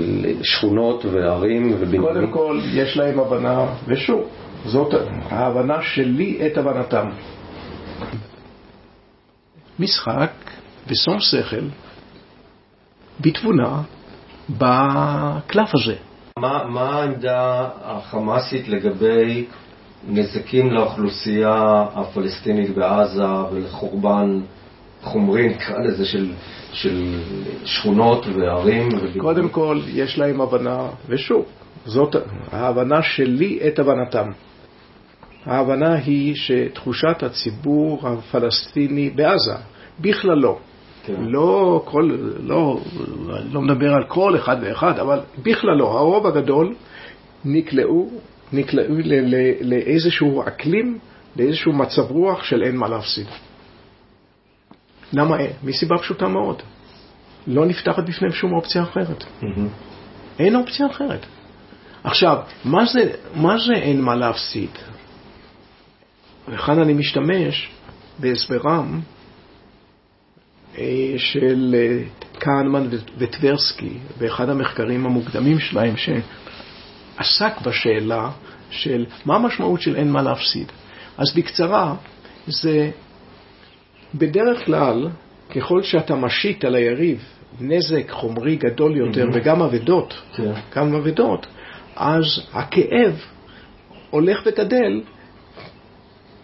שכונות 0.44 1.06
וערים 1.06 1.76
ובניינים? 1.80 2.02
קודם 2.02 2.32
כל, 2.32 2.60
יש 2.74 2.98
להם 2.98 3.20
הבנה, 3.20 3.66
ושוב, 3.88 4.28
זאת 4.66 4.94
ההבנה 5.30 5.82
שלי 5.82 6.48
את 6.48 6.58
הבנתם. 6.58 7.10
משחק 9.80 10.32
בשום 10.88 11.20
שכל, 11.20 11.66
בתבונה, 13.20 13.82
בקלף 14.50 15.76
הזה. 15.76 15.96
מה, 16.40 16.64
מה 16.68 16.90
העמדה 16.90 17.70
החמאסית 17.84 18.68
לגבי 18.68 19.46
נזקים 20.08 20.72
לאוכלוסייה 20.72 21.86
הפלסטינית 21.96 22.76
בעזה 22.76 23.28
ולחורבן 23.52 24.40
חומרי, 25.04 25.50
נקרא 25.50 25.80
לזה, 25.80 26.06
של, 26.06 26.32
של 26.74 27.20
שכונות 27.66 28.26
וערים? 28.36 28.90
קודם 29.18 29.50
כל, 29.50 29.80
יש 29.88 30.18
להם 30.18 30.42
הבנה, 30.42 30.88
ושוב, 31.08 31.46
זאת 31.86 32.16
ההבנה 32.52 33.04
שלי 33.04 33.60
את 33.68 33.80
הבנתם. 33.80 34.28
ההבנה 35.46 35.94
היא 35.94 36.36
שתחושת 36.36 37.24
הציבור 37.24 38.08
הפלסטיני 38.08 39.10
בעזה, 39.10 39.56
בכללו, 40.00 40.60
כן. 41.04 41.14
לא, 41.20 41.82
כל, 41.86 42.18
לא, 42.40 42.80
לא 43.52 43.62
מדבר 43.62 43.94
על 43.94 44.04
כל 44.08 44.36
אחד 44.36 44.58
ואחד, 44.62 45.00
אבל 45.00 45.20
בכללו, 45.44 45.88
הרוב 45.88 46.28
הגדול 46.28 46.76
נקלעו, 47.46 48.10
נקלעו 48.54 48.96
ל, 48.98 49.36
ל, 49.36 49.54
לאיזשהו 49.62 50.42
אקלים, 50.48 50.98
לאיזשהו 51.36 51.74
מצב 51.74 52.12
רוח 52.12 52.44
של 52.44 52.64
אין 52.64 52.76
מה 52.76 52.88
להפסיד. 52.88 53.28
למה 55.14 55.40
אין? 55.40 55.52
מסיבה 55.64 55.98
פשוטה 55.98 56.28
מאוד. 56.28 56.62
לא 57.48 57.66
נפתחת 57.66 58.04
בפניהם 58.04 58.34
שום 58.34 58.54
אופציה 58.54 58.84
אחרת. 58.84 59.24
אין 60.40 60.56
אופציה 60.56 60.88
אחרת. 60.92 61.26
עכשיו, 62.04 62.38
מה 62.66 62.86
זה, 62.86 63.12
מה 63.36 63.58
זה 63.58 63.74
אין 63.74 64.02
מה 64.02 64.16
להפסיד? 64.16 64.70
וכאן 66.48 66.80
אני 66.80 66.94
משתמש 66.94 67.70
בהסברם 68.20 69.00
אה, 70.78 71.14
של 71.18 71.76
אה, 71.78 72.04
כהנמן 72.40 72.88
ו- 72.92 72.98
וטברסקי, 73.18 73.98
באחד 74.18 74.50
המחקרים 74.50 75.06
המוקדמים 75.06 75.60
שלהם, 75.60 75.96
עסק 77.18 77.62
בשאלה 77.62 78.30
של 78.70 79.06
מה 79.26 79.36
המשמעות 79.36 79.82
של 79.82 79.96
אין 79.96 80.12
מה 80.12 80.22
להפסיד. 80.22 80.72
אז 81.18 81.36
בקצרה, 81.36 81.96
זה 82.48 82.92
בדרך 84.16 84.66
כלל, 84.66 85.08
ככל 85.56 85.84
שאתה 85.84 86.16
משית 86.16 86.66
על 86.66 86.76
היריב 86.76 87.24
נזק 87.60 88.12
חומרי 88.12 88.56
גדול 88.56 88.98
יותר 88.98 89.26
mm-hmm. 89.28 89.38
וגם 89.38 89.62
אבדות, 89.62 90.22
כן. 90.36 90.52
גם 90.76 90.96
אבדות, 90.96 91.48
אז 91.96 92.24
הכאב 92.54 93.16
הולך 94.10 94.42
וגדל 94.46 95.02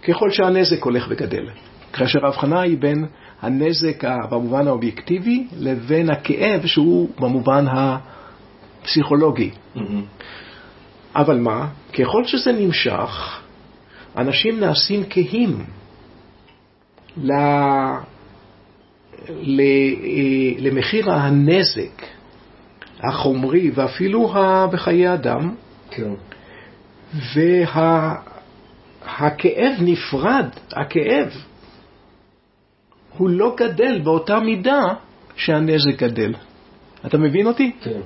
ככל 0.07 0.31
שהנזק 0.31 0.83
הולך 0.83 1.07
וגדל. 1.09 1.49
כאשר 1.93 2.25
ההבחנה 2.25 2.61
היא 2.61 2.77
בין 2.77 3.05
הנזק 3.41 4.03
במובן 4.29 4.67
האובייקטיבי 4.67 5.47
לבין 5.57 6.09
הכאב 6.09 6.65
שהוא 6.65 7.09
במובן 7.19 7.65
הפסיכולוגי. 7.67 9.51
Mm-hmm. 9.75 9.79
אבל 11.15 11.39
מה? 11.39 11.67
ככל 11.93 12.25
שזה 12.25 12.51
נמשך, 12.51 13.41
אנשים 14.17 14.59
נעשים 14.59 15.03
כהים 15.09 15.65
ל... 17.23 17.31
למחיר 20.59 21.11
הנזק 21.11 22.03
החומרי 22.99 23.71
ואפילו 23.75 24.33
בחיי 24.71 25.13
אדם, 25.13 25.55
כן. 25.91 26.13
והכאב 27.35 28.23
וה... 29.79 29.81
נפרד, 29.81 30.45
הכאב 30.71 31.29
הוא 33.17 33.29
לא 33.29 33.55
גדל 33.57 34.01
באותה 34.03 34.39
מידה 34.39 34.83
שהנזק 35.35 36.03
גדל. 36.03 36.33
אתה 37.05 37.17
מבין 37.17 37.47
אותי? 37.47 37.71
כן. 37.81 37.99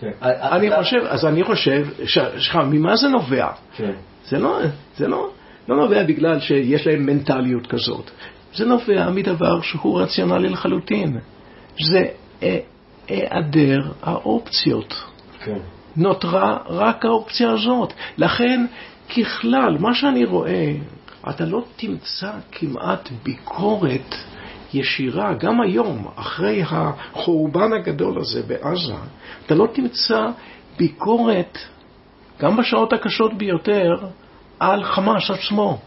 כן. 0.00 0.10
אני 0.22 0.76
חושב, 0.76 0.96
אז 1.08 1.24
אני 1.24 1.44
חושב, 1.44 1.88
סליחה, 2.06 2.64
ממה 2.64 2.96
זה 2.96 3.08
נובע? 3.08 3.48
כן. 3.76 3.92
זה 4.28 4.38
לא, 4.38 4.60
זה 4.96 5.08
לא, 5.08 5.30
לא 5.68 5.76
נובע 5.76 6.02
בגלל 6.02 6.40
שיש 6.40 6.86
להם 6.86 7.06
מנטליות 7.06 7.66
כזאת. 7.66 8.10
זה 8.54 8.64
נובע 8.64 9.10
מדבר 9.10 9.60
שהוא 9.60 10.00
רציונלי 10.00 10.48
לחלוטין. 10.48 11.18
זה 11.80 12.04
היעדר 13.08 13.80
האופציות. 14.02 14.94
כן. 15.44 15.58
נותרה 15.96 16.58
רק 16.66 17.04
האופציה 17.04 17.50
הזאת. 17.50 17.92
לכן, 18.18 18.66
ככלל, 19.16 19.78
מה 19.78 19.94
שאני 19.94 20.24
רואה, 20.24 20.72
אתה 21.30 21.44
לא 21.44 21.64
תמצא 21.76 22.32
כמעט 22.52 23.08
ביקורת 23.22 24.14
ישירה, 24.74 25.34
גם 25.34 25.60
היום, 25.60 26.06
אחרי 26.16 26.62
החורבן 26.66 27.72
הגדול 27.72 28.20
הזה 28.20 28.42
בעזה, 28.42 28.94
אתה 29.46 29.54
לא 29.54 29.66
תמצא 29.72 30.20
ביקורת, 30.78 31.58
גם 32.40 32.56
בשעות 32.56 32.92
הקשות 32.92 33.34
ביותר, 33.34 33.94
על 34.60 34.84
חמאס 34.84 35.30
עצמו. 35.30 35.78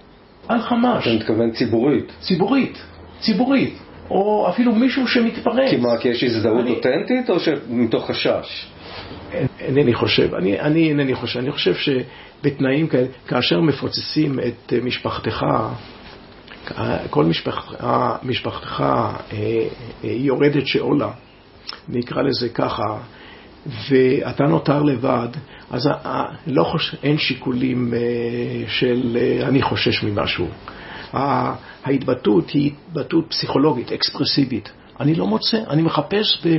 על 0.48 0.62
חמאס. 0.62 1.04
אתה 1.04 1.14
מתכוון 1.16 1.52
ציבורית. 1.52 2.12
ציבורית, 2.22 2.78
ציבורית. 3.20 3.80
או 4.10 4.50
אפילו 4.50 4.76
מישהו 4.76 5.08
שמתפרץ. 5.08 5.70
כי 5.70 5.78
מה, 5.78 5.98
כי 5.98 6.10
יש 6.10 6.24
הזדהות 6.24 6.62
אני... 6.62 6.72
אותנטית 6.72 7.30
או 7.30 7.40
שמתוך 7.40 8.10
חשש? 8.10 8.68
אינני 9.60 9.94
חושב, 9.94 10.34
אני, 10.34 10.60
אני 10.60 10.90
אינני 10.90 11.16
חושב, 11.16 11.40
אני 11.40 11.52
חושב 11.52 11.74
שבתנאים 11.76 12.88
כאלה, 12.88 13.08
כאשר 13.28 13.62
מפוצצים 13.62 14.40
את 14.40 14.74
משפחתך, 14.84 15.46
כל 17.10 17.26
משפח, 17.26 17.74
משפחתך 18.24 18.82
אה, 18.82 19.28
אה, 19.34 19.68
יורדת 20.04 20.68
שאולה, 20.68 21.10
נקרא 21.90 22.22
לזה 22.22 22.50
ככה, 22.50 22.98
ואתה 23.90 24.44
נותר 24.44 24.84
לבד, 24.84 25.28
אז 25.72 25.90
לא 26.48 26.64
חוש... 26.64 26.96
אין 27.04 27.18
שיקולים 27.18 27.94
אה, 27.94 28.00
של 28.68 29.18
אני 29.42 29.62
חושש 29.62 30.04
ממשהו. 30.04 30.48
ההתבטאות 31.84 32.50
היא 32.50 32.72
התבטאות 32.88 33.26
פסיכולוגית, 33.30 33.92
אקספרסיבית. 33.92 34.72
אני 35.00 35.16
לא 35.16 35.28
מוצא, 35.28 35.58
אני 35.70 35.82
מחפש 35.82 36.48
ב... 36.48 36.58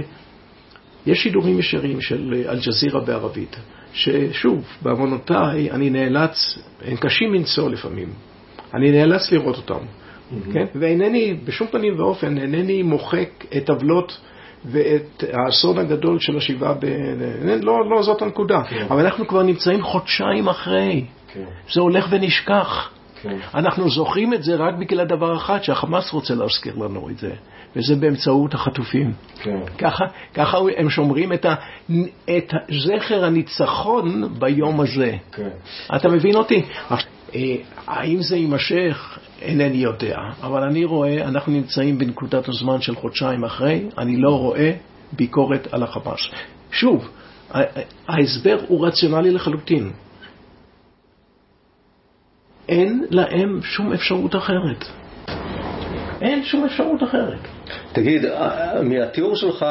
יש 1.06 1.18
שידורים 1.18 1.58
ישרים 1.58 2.00
של 2.00 2.44
אל-ג'זירה 2.48 3.00
בערבית, 3.00 3.56
ששוב, 3.92 4.64
בעוונותיי 4.82 5.70
אני 5.70 5.90
נאלץ, 5.90 6.58
הם 6.84 6.96
קשים 6.96 7.32
מנשוא 7.32 7.70
לפעמים, 7.70 8.08
אני 8.74 8.90
נאלץ 8.90 9.32
לראות 9.32 9.56
אותם, 9.56 9.74
mm-hmm. 9.74 10.52
כן? 10.52 10.64
ואינני, 10.74 11.34
בשום 11.44 11.66
פנים 11.66 12.00
ואופן, 12.00 12.38
אינני 12.38 12.82
מוחק 12.82 13.44
את 13.56 13.70
עוולות 13.70 14.20
ואת 14.64 15.24
האסון 15.32 15.78
הגדול 15.78 16.18
של 16.20 16.36
השבעה 16.36 16.74
ב... 16.74 16.84
לא, 17.62 17.90
לא 17.90 18.02
זאת 18.02 18.22
הנקודה, 18.22 18.62
כן. 18.68 18.86
אבל 18.90 19.04
אנחנו 19.04 19.28
כבר 19.28 19.42
נמצאים 19.42 19.82
חודשיים 19.82 20.48
אחרי, 20.48 21.04
כן. 21.32 21.44
זה 21.72 21.80
הולך 21.80 22.06
ונשכח. 22.10 22.90
כן. 23.22 23.36
אנחנו 23.54 23.90
זוכרים 23.90 24.34
את 24.34 24.42
זה 24.42 24.56
רק 24.56 24.74
בגלל 24.74 25.04
דבר 25.04 25.36
אחד, 25.36 25.62
שהחמאס 25.62 26.12
רוצה 26.12 26.34
להזכיר 26.34 26.76
לנו 26.76 27.10
את 27.10 27.18
זה, 27.18 27.30
וזה 27.76 27.96
באמצעות 27.96 28.54
החטופים. 28.54 29.12
כן. 29.42 29.60
ככה, 29.78 30.04
ככה 30.34 30.58
הם 30.76 30.90
שומרים 30.90 31.32
את, 31.32 31.44
ה, 31.44 31.54
את 32.24 32.52
זכר 32.84 33.24
הניצחון 33.24 34.38
ביום 34.38 34.80
הזה. 34.80 35.12
כן. 35.32 35.48
אתה 35.96 36.08
מבין 36.08 36.36
אותי? 36.36 36.62
אה, 37.34 37.54
האם 37.86 38.22
זה 38.22 38.36
יימשך? 38.36 39.17
אינני 39.42 39.76
יודע, 39.76 40.18
אבל 40.42 40.62
אני 40.62 40.84
רואה, 40.84 41.28
אנחנו 41.28 41.52
נמצאים 41.52 41.98
בנקודת 41.98 42.48
הזמן 42.48 42.80
של 42.80 42.94
חודשיים 42.94 43.44
אחרי, 43.44 43.88
אני 43.98 44.16
לא 44.16 44.38
רואה 44.38 44.72
ביקורת 45.12 45.68
על 45.72 45.82
החמאס. 45.82 46.20
שוב, 46.70 47.08
ההסבר 48.08 48.58
הוא 48.68 48.86
רציונלי 48.86 49.30
לחלוטין. 49.30 49.90
אין 52.68 53.04
להם 53.10 53.62
שום 53.62 53.92
אפשרות 53.92 54.36
אחרת. 54.36 54.84
אין 56.20 56.44
שום 56.44 56.64
אפשרות 56.64 57.02
אחרת. 57.02 57.38
תגיד, 57.92 58.22
מהתיאור 58.82 59.36
שלך 59.36 59.62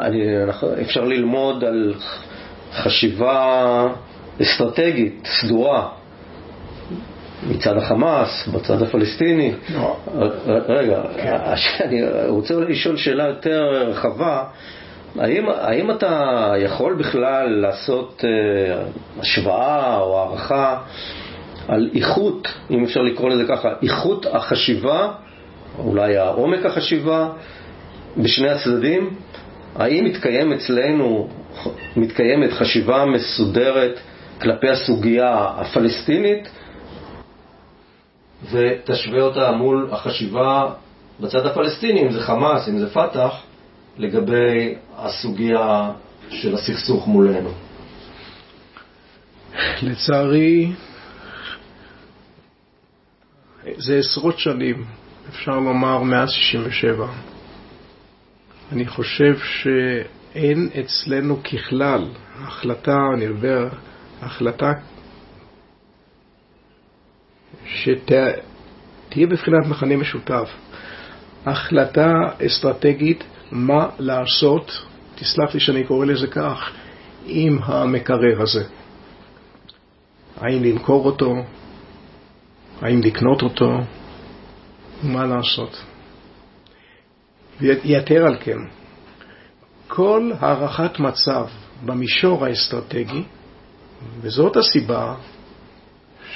אני, 0.00 0.18
אפשר 0.82 1.04
ללמוד 1.04 1.64
על 1.64 1.94
חשיבה 2.72 3.86
אסטרטגית, 4.42 5.26
סדורה, 5.40 5.88
מצד 7.42 7.76
החמאס, 7.76 8.48
בצד 8.48 8.82
הפלסטיני. 8.82 9.52
לא. 9.74 9.96
רגע, 10.68 11.02
כן. 11.16 11.36
אני 11.84 12.02
רוצה 12.28 12.54
לשאול 12.54 12.96
שאלה 12.96 13.26
יותר 13.26 13.62
רחבה. 13.88 14.44
האם, 15.18 15.48
האם 15.48 15.90
אתה 15.90 16.52
יכול 16.58 16.94
בכלל 16.94 17.48
לעשות 17.48 18.24
uh, 18.24 19.20
השוואה 19.20 19.98
או 20.00 20.18
הערכה 20.18 20.78
על 21.68 21.90
איכות, 21.94 22.48
אם 22.70 22.84
אפשר 22.84 23.00
לקרוא 23.00 23.30
לזה 23.30 23.44
ככה, 23.48 23.68
איכות 23.82 24.26
החשיבה, 24.32 25.12
אולי 25.78 26.16
העומק 26.16 26.66
החשיבה, 26.66 27.28
בשני 28.16 28.48
הצדדים? 28.50 29.10
האם 29.76 30.04
מתקיים 30.04 30.52
אצלנו, 30.52 31.28
מתקיימת 31.96 32.52
חשיבה 32.52 33.04
מסודרת 33.04 34.00
כלפי 34.40 34.68
הסוגיה 34.68 35.46
הפלסטינית 35.56 36.48
ותשווה 38.50 39.22
אותה 39.22 39.52
מול 39.52 39.88
החשיבה 39.92 40.72
בצד 41.20 41.46
הפלסטיני, 41.46 42.02
אם 42.02 42.12
זה 42.12 42.20
חמאס, 42.20 42.68
אם 42.68 42.78
זה 42.78 42.90
פת"ח, 42.90 43.42
לגבי 43.98 44.74
הסוגיה 44.96 45.92
של 46.30 46.54
הסכסוך 46.54 47.08
מולנו. 47.08 47.50
לצערי, 49.82 50.72
זה 53.76 53.98
עשרות 53.98 54.38
שנים, 54.38 54.84
אפשר 55.28 55.58
לומר 55.60 56.02
מאז 56.02 56.30
67. 56.30 57.06
אני 58.72 58.86
חושב 58.86 59.38
שאין 59.38 60.68
אצלנו 60.80 61.42
ככלל 61.42 62.04
החלטה, 62.38 62.98
אני 63.14 63.26
מדבר, 63.26 63.68
החלטה 64.22 64.72
שתהיה 67.66 69.26
בבחינת 69.30 69.66
מכנה 69.66 69.96
משותף. 69.96 70.50
החלטה 71.46 72.10
אסטרטגית 72.46 73.24
מה 73.50 73.88
לעשות, 73.98 74.82
תסלח 75.14 75.54
לי 75.54 75.60
שאני 75.60 75.84
קורא 75.84 76.06
לזה 76.06 76.26
כך, 76.26 76.70
עם 77.26 77.58
המקרר 77.62 78.42
הזה. 78.42 78.64
האם 80.36 80.64
למכור 80.64 81.06
אותו, 81.06 81.34
האם 82.82 83.00
לקנות 83.00 83.42
אותו, 83.42 83.70
מה 85.02 85.26
לעשות. 85.26 85.82
ויתר 87.60 88.26
על 88.26 88.36
כן, 88.40 88.58
כל 89.88 90.32
הערכת 90.40 90.98
מצב 90.98 91.46
במישור 91.84 92.44
האסטרטגי, 92.44 93.22
וזאת 94.20 94.56
הסיבה 94.56 95.14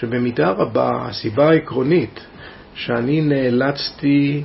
שבמידה 0.00 0.50
רבה 0.50 1.06
הסיבה 1.08 1.48
העקרונית 1.50 2.20
שאני 2.74 3.20
נאלצתי 3.20 4.42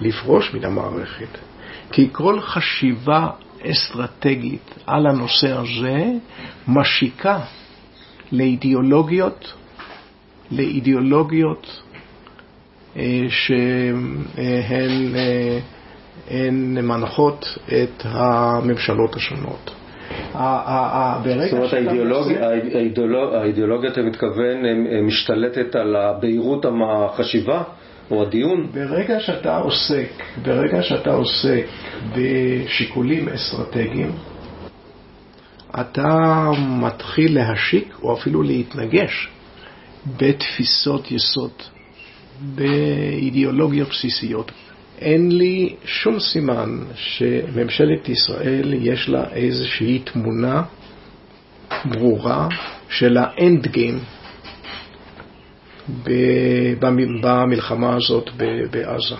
לפרוש 0.00 0.54
מן 0.54 0.64
המערכת, 0.64 1.38
כי 1.92 2.08
כל 2.12 2.40
חשיבה 2.40 3.30
אסטרטגית 3.70 4.74
על 4.86 5.06
הנושא 5.06 5.58
הזה 5.58 6.04
משיקה 6.68 7.40
לאידיאולוגיות, 8.32 9.52
לאידיאולוגיות 10.50 11.82
אה, 12.96 13.02
שהן 13.28 14.24
הן 16.30 16.78
מנחות 16.78 17.58
את 17.66 18.02
הממשלות 18.04 19.16
השונות. 19.16 19.70
זאת 20.08 21.52
אומרת, 21.52 21.72
האידיאולוגיה, 23.34 23.90
אתה 23.90 24.02
מתכוון, 24.02 24.56
משתלטת 25.02 25.74
על 25.76 25.96
הבהירות 25.96 26.64
החשיבה 26.64 27.62
או 28.10 28.22
הדיון? 28.22 28.66
ברגע 28.74 29.20
שאתה 29.20 29.56
עוסק, 29.56 30.22
ברגע 30.42 30.82
שאתה 30.82 31.14
עוסק 31.14 31.64
בשיקולים 32.16 33.28
אסטרטגיים, 33.28 34.12
אתה 35.80 36.50
מתחיל 36.58 37.34
להשיק 37.34 37.94
או 38.02 38.14
אפילו 38.14 38.42
להתנגש 38.42 39.28
בתפיסות 40.16 41.10
יסוד, 41.10 41.52
באידיאולוגיות 42.54 43.88
בסיסיות. 43.88 44.52
אין 45.00 45.32
לי 45.32 45.74
שום 45.84 46.18
סימן 46.20 46.78
שממשלת 46.94 48.08
ישראל 48.08 48.74
יש 48.74 49.08
לה 49.08 49.32
איזושהי 49.32 49.98
תמונה 49.98 50.62
ברורה 51.84 52.48
של 52.88 53.16
האנד 53.16 53.66
גיים 53.66 53.98
במלחמה 57.20 57.96
הזאת 57.96 58.30
בעזה. 58.70 59.14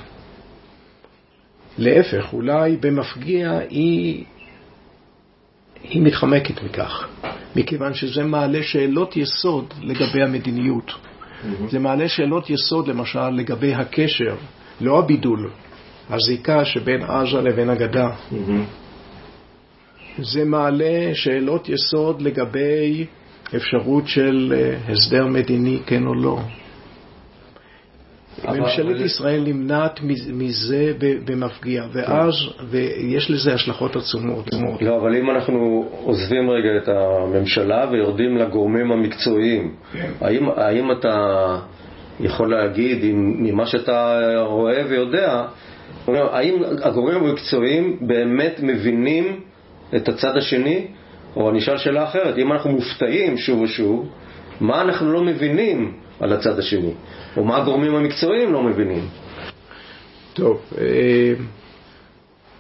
להפך, 1.79 2.33
אולי 2.33 2.77
במפגיע 2.77 3.59
היא, 3.71 4.25
היא 5.83 6.03
מתחמקת 6.03 6.63
מכך, 6.63 7.09
מכיוון 7.57 7.95
שזה 7.95 8.25
מעלה 8.25 8.63
שאלות 8.63 9.17
יסוד 9.17 9.75
לגבי 9.83 10.23
המדיניות. 10.23 10.91
Mm-hmm. 10.91 11.71
זה 11.71 11.79
מעלה 11.79 12.09
שאלות 12.09 12.51
יסוד, 12.51 12.89
למשל, 12.89 13.31
לגבי 13.31 13.75
הקשר, 13.75 14.35
לא 14.81 14.99
הבידול, 14.99 15.51
הזיקה 16.11 16.65
שבין 16.65 17.03
עזה 17.03 17.41
לבין 17.41 17.71
הגדה. 17.71 18.11
זה 20.19 20.45
מעלה 20.45 21.15
שאלות 21.15 21.69
יסוד 21.69 22.23
לגבי 22.23 23.07
אפשרות 23.57 24.09
של 24.09 24.55
אה, 24.57 24.93
הסדר 24.93 25.27
מדיני, 25.27 25.79
כן 25.87 26.07
או 26.07 26.15
לא. 26.15 26.39
ממשלת 28.45 29.01
ישראל 29.01 29.41
נמנעת 29.41 30.01
מזה 30.33 30.93
במפגיע, 31.25 31.85
ואז, 31.93 32.35
ויש 32.71 33.31
לזה 33.31 33.55
השלכות 33.55 33.97
עצומות. 33.97 34.53
לא, 34.81 34.97
אבל 34.97 35.17
אם 35.17 35.31
אנחנו 35.31 35.89
עוזבים 36.05 36.51
רגע 36.51 36.69
את 36.83 36.89
הממשלה 36.89 37.87
ויורדים 37.91 38.37
לגורמים 38.37 38.93
המקצועיים, 38.93 39.75
כן. 39.93 40.11
האם 40.57 40.93
אתה 40.93 41.15
יכול 42.21 42.51
להגיד, 42.51 42.99
ממה 43.15 43.67
שאתה 43.67 44.19
רואה 44.47 44.83
ויודע, 44.89 45.45
האם 46.17 46.63
הגורמים 46.83 47.25
המקצועיים 47.25 47.97
באמת 48.01 48.61
מבינים 48.63 49.41
את 49.97 50.09
הצד 50.09 50.37
השני? 50.37 50.87
או 51.37 51.51
אני 51.51 51.59
אשאל 51.59 51.79
שאלה 51.79 52.05
אחרת, 52.05 52.39
אם 52.39 52.53
אנחנו 52.53 52.71
מופתעים 52.71 53.37
שוב 53.37 53.61
ושוב, 53.61 54.09
מה 54.61 54.81
אנחנו 54.83 55.13
לא 55.13 55.25
מבינים 55.25 55.93
על 56.21 56.33
הצד 56.33 56.59
השני? 56.59 56.93
או 57.37 57.45
מה 57.45 57.57
הגורמים 57.57 57.95
המקצועיים 57.95 58.53
לא 58.53 58.63
מבינים? 58.63 59.05
טוב, 60.35 60.61
אה, 60.79 61.33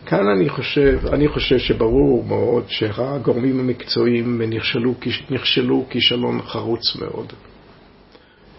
כאן 0.06 0.28
אני 0.28 0.48
חושב, 0.48 0.98
אני 1.12 1.28
חושב 1.28 1.58
שברור 1.58 2.24
מאוד 2.24 2.64
שהגורמים 2.68 3.60
המקצועיים 3.60 4.42
נכשלו, 4.42 4.94
נכשלו 5.30 5.84
כישלון 5.90 6.42
חרוץ 6.42 6.96
מאוד. 6.96 7.32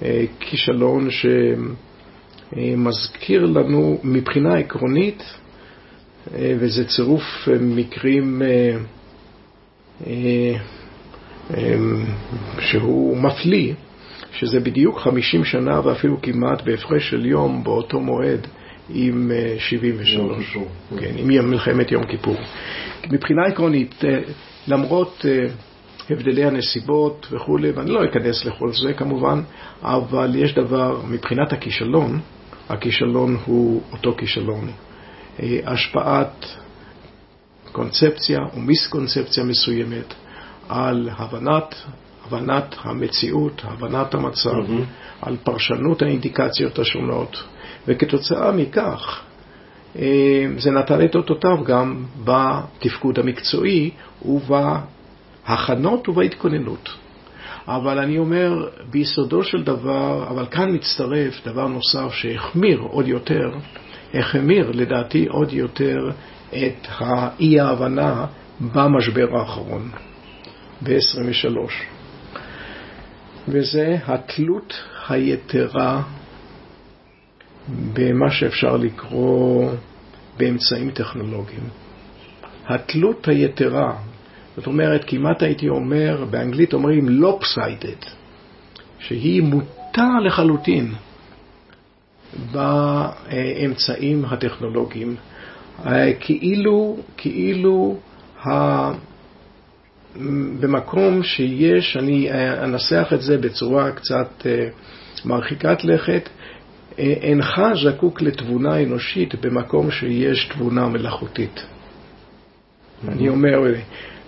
אה, 0.02 0.26
כישלון 0.40 1.12
ש... 1.12 1.26
אה, 2.58 2.74
מזכיר 2.78 3.46
לנו 3.46 4.00
מבחינה 4.04 4.58
עקרונית, 4.58 5.24
אה, 6.34 6.54
וזה 6.60 6.86
צירוף 6.88 7.48
אה, 7.48 7.54
מקרים 7.60 8.42
שהוא 12.60 13.18
מפליא, 13.18 13.74
שזה 14.32 14.60
בדיוק 14.60 15.00
50 15.00 15.46
שנה 15.46 15.88
ואפילו 15.88 16.22
כמעט 16.22 16.62
בהפרש 16.62 17.10
של 17.10 17.26
יום 17.26 17.64
באותו 17.64 18.00
מועד 18.00 18.48
עם 18.90 19.32
73, 19.58 20.58
כן, 21.00 21.12
עם 21.18 21.50
מלחמת 21.50 21.92
יום 21.92 22.04
כיפור. 22.06 22.36
מבחינה 23.12 23.46
עקרונית, 23.46 24.04
למרות 24.68 25.26
הבדלי 26.10 26.46
הנסיבות 26.46 27.28
וכולי, 27.32 27.72
ואני 27.72 27.92
לא 27.92 28.06
אכנס 28.06 28.46
לכל 28.46 28.72
זה 28.74 28.94
כמובן, 28.94 29.42
אבל 29.82 30.36
יש 30.36 30.56
דבר, 30.56 31.02
מבחינת 31.10 31.54
הכישלון, 31.54 32.20
הכישלון 32.70 33.38
הוא 33.46 33.82
אותו 33.92 34.16
כישלון. 34.18 34.72
אה, 35.40 35.60
השפעת 35.66 36.46
קונספציה 37.72 38.40
או 38.54 38.60
מיסקונספציה 38.60 39.44
מסוימת 39.44 40.14
על 40.70 41.10
הבנת, 41.18 41.76
הבנת 42.26 42.76
המציאות, 42.82 43.62
הבנת 43.66 44.14
המצב, 44.14 44.50
mm-hmm. 44.50 45.22
על 45.22 45.38
פרשנות 45.44 46.02
האינדיקציות 46.02 46.80
השונות, 46.80 47.44
וכתוצאה 47.88 48.52
מכך 48.52 49.22
אה, 49.96 50.46
זה 50.58 50.72
נתן 50.72 51.06
את 51.06 51.16
אותותיו 51.16 51.64
גם 51.64 52.06
בתפקוד 52.24 53.20
המקצועי 53.20 53.92
ובהכנות 54.26 56.10
ובהתכוננות. 56.10 56.90
אבל 57.76 58.00
אני 58.00 58.18
אומר, 58.18 58.70
ביסודו 58.90 59.44
של 59.44 59.64
דבר, 59.64 60.28
אבל 60.30 60.46
כאן 60.52 60.76
מצטרף 60.76 61.48
דבר 61.48 61.68
נוסף 61.68 62.14
שהחמיר 62.14 62.80
עוד 62.80 63.08
יותר, 63.08 63.50
החמיר 64.14 64.72
לדעתי 64.72 65.26
עוד 65.26 65.54
יותר 65.54 66.10
את 66.50 66.88
האי-ההבנה 66.90 68.26
במשבר 68.62 69.28
האחרון, 69.40 69.92
ב-23. 70.84 71.58
וזה 73.48 73.98
התלות 74.06 74.74
היתרה 75.10 76.02
במה 77.94 78.32
שאפשר 78.32 78.78
לקרוא 78.78 79.72
באמצעים 80.38 80.92
טכנולוגיים. 80.92 81.70
התלות 82.68 83.28
היתרה 83.28 83.98
זאת 84.60 84.68
אומרת, 84.68 85.04
כמעט 85.08 85.44
הייתי 85.44 85.70
אומר, 85.70 86.26
באנגלית 86.30 86.74
אומרים 86.74 87.08
lopsided, 87.24 88.10
שהיא 89.00 89.42
מוטה 89.42 90.10
לחלוטין 90.26 90.94
באמצעים 92.52 94.26
הטכנולוגיים, 94.26 95.16
כאילו, 96.20 96.98
כאילו 97.18 97.98
ה... 98.46 98.50
במקום 100.60 101.24
שיש, 101.24 101.98
אני 101.98 102.30
אנסח 102.64 103.08
את 103.14 103.22
זה 103.22 103.38
בצורה 103.38 103.92
קצת 103.92 104.46
אה, 104.46 104.68
מרחיקת 105.26 105.84
לכת, 105.84 106.30
אה, 107.00 107.04
אינך 107.04 107.62
זקוק 107.84 108.22
לתבונה 108.22 108.84
אנושית 108.84 109.36
במקום 109.36 109.92
שיש 109.92 110.46
תבונה 110.46 110.88
מלאכותית. 110.88 111.66
אני 113.08 113.30
אומר, 113.30 113.60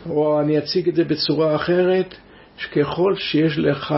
או 0.10 0.42
אני 0.42 0.58
אציג 0.58 0.90
את 0.90 0.96
זה 0.96 1.04
בצורה 1.04 1.56
אחרת, 1.56 2.16
שככל 2.58 3.16
שיש 3.16 3.58
לך 3.58 3.96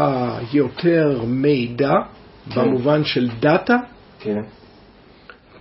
יותר 0.54 1.22
מידע, 1.28 1.94
כן. 2.50 2.62
במובן 2.62 3.04
של 3.06 3.30
דאטה, 3.40 3.78
כן. 4.20 4.42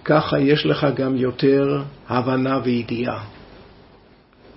ככה 0.04 0.40
יש 0.40 0.66
לך 0.66 0.86
גם 0.96 1.16
יותר 1.16 1.82
הבנה 2.08 2.58
וידיעה. 2.64 3.24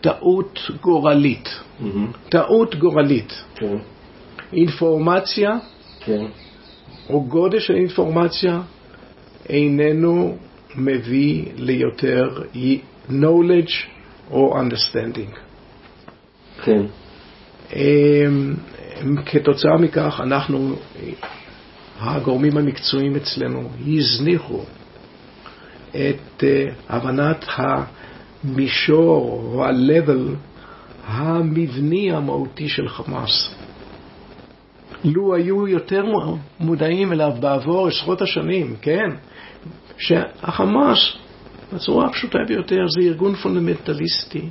טעות 0.02 0.60
גורלית. 0.82 1.50
Mm-hmm. 1.50 2.30
טעות 2.30 2.76
גורלית. 2.76 3.34
כן. 3.56 3.78
אינפורמציה, 4.54 5.52
כן. 6.00 6.26
או 7.10 7.24
גודל 7.24 7.60
של 7.60 7.76
אינפורמציה, 7.76 8.62
איננו 9.50 10.38
מביא 10.76 11.46
ליותר 11.56 12.42
knowledge 13.10 13.74
או 14.32 14.60
understanding. 14.60 15.45
כן. 16.66 16.86
אמ, 17.76 18.54
כתוצאה 19.26 19.78
מכך 19.78 20.22
אנחנו, 20.24 20.76
הגורמים 22.00 22.58
המקצועיים 22.58 23.16
אצלנו 23.16 23.70
הזניחו 23.88 24.64
את 25.90 26.44
אה, 26.44 26.66
הבנת 26.90 27.46
המישור 27.48 29.52
או 29.54 29.66
ה-level 29.66 30.36
המבני 31.06 32.12
המהותי 32.12 32.70
של 32.70 32.90
חמאס. 32.90 33.56
לו 35.04 35.36
היו 35.36 35.68
יותר 35.68 36.04
מודעים 36.60 37.14
אליו 37.14 37.32
בעבור 37.40 37.88
עשרות 37.88 38.22
השנים, 38.22 38.76
כן, 38.82 39.10
שהחמאס, 39.98 41.00
בצורה 41.74 42.08
הפשוטה 42.08 42.40
ביותר, 42.48 42.88
זה 42.88 43.02
ארגון 43.02 43.36
פונדמנטליסטי, 43.36 44.42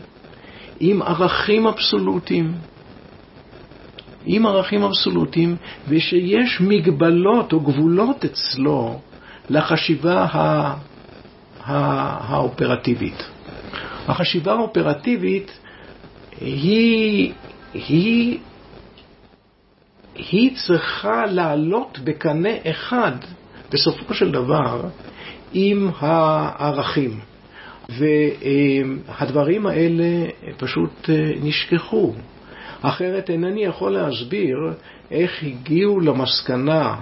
עם 0.81 1.03
ערכים 1.03 1.67
אבסולוטיים. 1.67 2.55
עם 4.27 4.47
ערכים 4.47 4.83
אבסולוטיים, 4.83 5.57
ושיש 5.89 6.61
מגבלות 6.61 7.53
או 7.53 7.61
גבולות 7.61 8.25
אצלו 8.25 9.01
לחשיבה 9.51 10.25
ה... 10.25 10.75
האופרטיבית. 11.67 13.23
החשיבה 14.09 14.53
האופרטיבית 14.53 15.59
היא, 16.41 17.33
היא, 17.75 18.39
היא 20.15 20.57
צריכה 20.57 21.27
לעלות 21.27 21.99
בקנה 22.05 22.49
אחד, 22.71 23.13
בסופו 23.73 24.15
של 24.15 24.31
דבר, 24.31 24.81
עם 25.53 25.91
הערכים. 25.99 27.21
והדברים 27.89 29.67
האלה 29.67 30.27
פשוט 30.57 31.11
נשכחו. 31.43 32.15
אחרת 32.83 33.31
אינני 33.31 33.65
יכול 33.65 33.93
להסביר 33.93 34.57
איך 35.11 35.43
הגיעו 35.43 36.01
למסקנה 36.01 36.95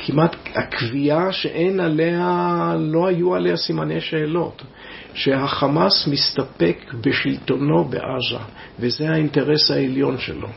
ולכמעט 0.00 0.36
הקביעה 0.54 1.32
שאין 1.32 1.80
עליה, 1.80 2.74
לא 2.78 3.06
היו 3.06 3.34
עליה 3.34 3.56
סימני 3.56 4.00
שאלות, 4.00 4.62
שהחמאס 5.14 6.08
מסתפק 6.08 6.94
בשלטונו 7.00 7.84
בעזה, 7.84 8.44
וזה 8.80 9.10
האינטרס 9.10 9.70
העליון 9.70 10.18
שלו. 10.18 10.48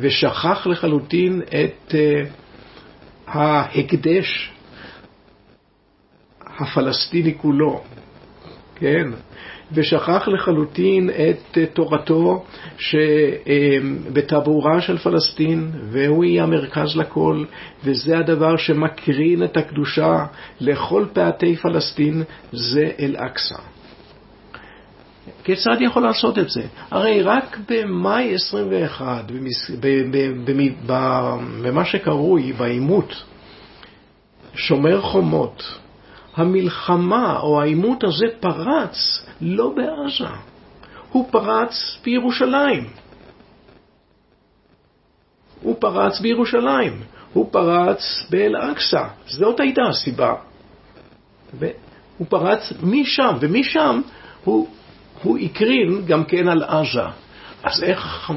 ושכח 0.00 0.66
לחלוטין 0.66 1.42
את 1.42 1.94
ההקדש 3.26 4.53
הפלסטיני 6.58 7.34
כולו, 7.38 7.80
כן? 8.74 9.08
ושכח 9.72 10.28
לחלוטין 10.28 11.10
את 11.10 11.58
תורתו 11.72 12.44
שבטבורה 12.78 14.80
של 14.80 14.98
פלסטין, 14.98 15.70
והוא 15.90 16.24
יהיה 16.24 16.42
המרכז 16.42 16.96
לכל, 16.96 17.44
וזה 17.84 18.18
הדבר 18.18 18.56
שמקרין 18.56 19.44
את 19.44 19.56
הקדושה 19.56 20.26
לכל 20.60 21.04
פאתי 21.12 21.56
פלסטין, 21.56 22.22
זה 22.52 22.90
אל-אקצא. 23.00 23.58
כיצד 25.44 25.76
יכול 25.80 26.02
לעשות 26.02 26.38
את 26.38 26.50
זה? 26.50 26.62
הרי 26.90 27.22
רק 27.22 27.58
במאי 27.68 28.34
21, 28.34 29.24
במה 31.62 31.84
שקרוי 31.84 32.52
בעימות 32.52 33.24
שומר 34.54 35.00
חומות, 35.00 35.78
המלחמה 36.36 37.40
או 37.40 37.60
העימות 37.60 38.04
הזה 38.04 38.26
פרץ 38.40 39.26
לא 39.40 39.74
בעזה, 39.76 40.34
הוא 41.10 41.28
פרץ 41.30 41.98
בירושלים. 42.04 42.84
הוא 45.62 45.76
פרץ 45.78 46.20
בירושלים, 46.20 47.02
הוא 47.32 47.48
פרץ 47.52 48.26
באל-אקצא, 48.30 49.04
זאת 49.26 49.60
הייתה 49.60 49.82
הסיבה. 49.90 50.34
הוא 52.18 52.26
פרץ 52.30 52.72
משם, 52.82 53.36
ומשם 53.40 54.00
הוא, 54.44 54.68
הוא 55.22 55.38
הקרין 55.38 56.06
גם 56.06 56.24
כן 56.24 56.48
על 56.48 56.62
עזה. 56.62 57.08
אז 57.62 57.82
איך, 57.82 58.32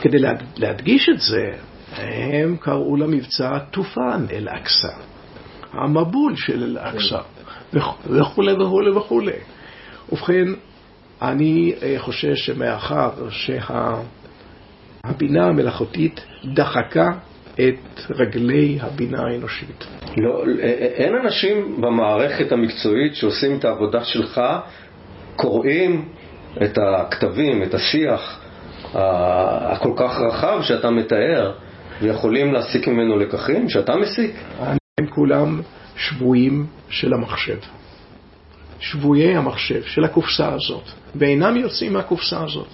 כדי 0.00 0.18
להדגיש 0.56 1.08
את 1.08 1.20
זה, 1.20 1.50
הם 1.96 2.56
קראו 2.56 2.96
למבצע 2.96 3.58
טופן 3.58 4.26
אל-אקצא. 4.30 5.13
המבול 5.78 6.36
של 6.36 6.62
אל-אקצא, 6.62 7.20
וכולי 8.06 8.52
וכולי 8.52 8.90
וכולי. 8.90 9.32
ובכן, 10.12 10.44
אני 11.22 11.74
אה, 11.82 11.94
חושש 11.98 12.46
שמאחר 12.46 13.10
שהבינה 13.30 14.06
המלאכותית 15.46 16.20
דחקה 16.44 17.12
את 17.54 18.00
רגלי 18.10 18.78
הבינה 18.80 19.22
האנושית. 19.22 19.84
לא, 20.16 20.38
אה, 20.38 20.64
אה, 20.64 20.74
אין 20.74 21.14
אנשים 21.14 21.80
במערכת 21.80 22.52
המקצועית 22.52 23.14
שעושים 23.14 23.58
את 23.58 23.64
העבודה 23.64 24.04
שלך, 24.04 24.40
קוראים 25.36 26.08
את 26.62 26.78
הכתבים, 26.78 27.62
את 27.62 27.74
השיח 27.74 28.40
הכל 28.94 29.92
כך 29.96 30.20
רחב 30.20 30.58
שאתה 30.62 30.90
מתאר, 30.90 31.52
ויכולים 32.02 32.52
להסיק 32.52 32.88
ממנו 32.88 33.18
לקחים 33.18 33.68
שאתה 33.68 33.96
מסיק? 33.96 34.34
הם 35.00 35.06
כולם 35.06 35.60
שבויים 35.96 36.66
של 36.88 37.14
המחשב. 37.14 37.58
שבויי 38.80 39.36
המחשב, 39.36 39.82
של 39.82 40.04
הקופסה 40.04 40.52
הזאת, 40.52 40.84
ואינם 41.14 41.56
יוצאים 41.56 41.92
מהקופסה 41.92 42.44
הזאת. 42.44 42.68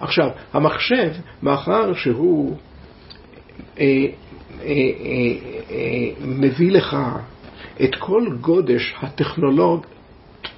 עכשיו, 0.00 0.28
המחשב, 0.52 1.12
מאחר 1.42 1.94
שהוא 1.94 2.56
אה, 3.78 3.84
אה, 3.84 4.06
אה, 4.60 4.68
אה, 5.70 6.10
מביא 6.20 6.72
לך 6.72 6.96
את 7.84 7.94
כל 7.98 8.26
גודש 8.40 8.94
הטכנולוג, 9.02 9.86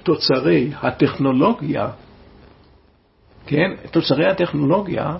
תוצרי 0.03 0.69
הטכנולוגיה, 0.81 1.89
כן, 3.47 3.71
תוצרי 3.91 4.25
הטכנולוגיה, 4.25 5.17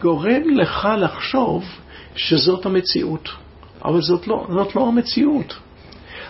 גורם 0.00 0.42
לך 0.56 0.88
לחשוב 0.98 1.64
שזאת 2.16 2.66
המציאות. 2.66 3.28
אבל 3.84 4.00
זאת 4.00 4.26
לא, 4.26 4.46
זאת 4.50 4.76
לא 4.76 4.88
המציאות. 4.88 5.58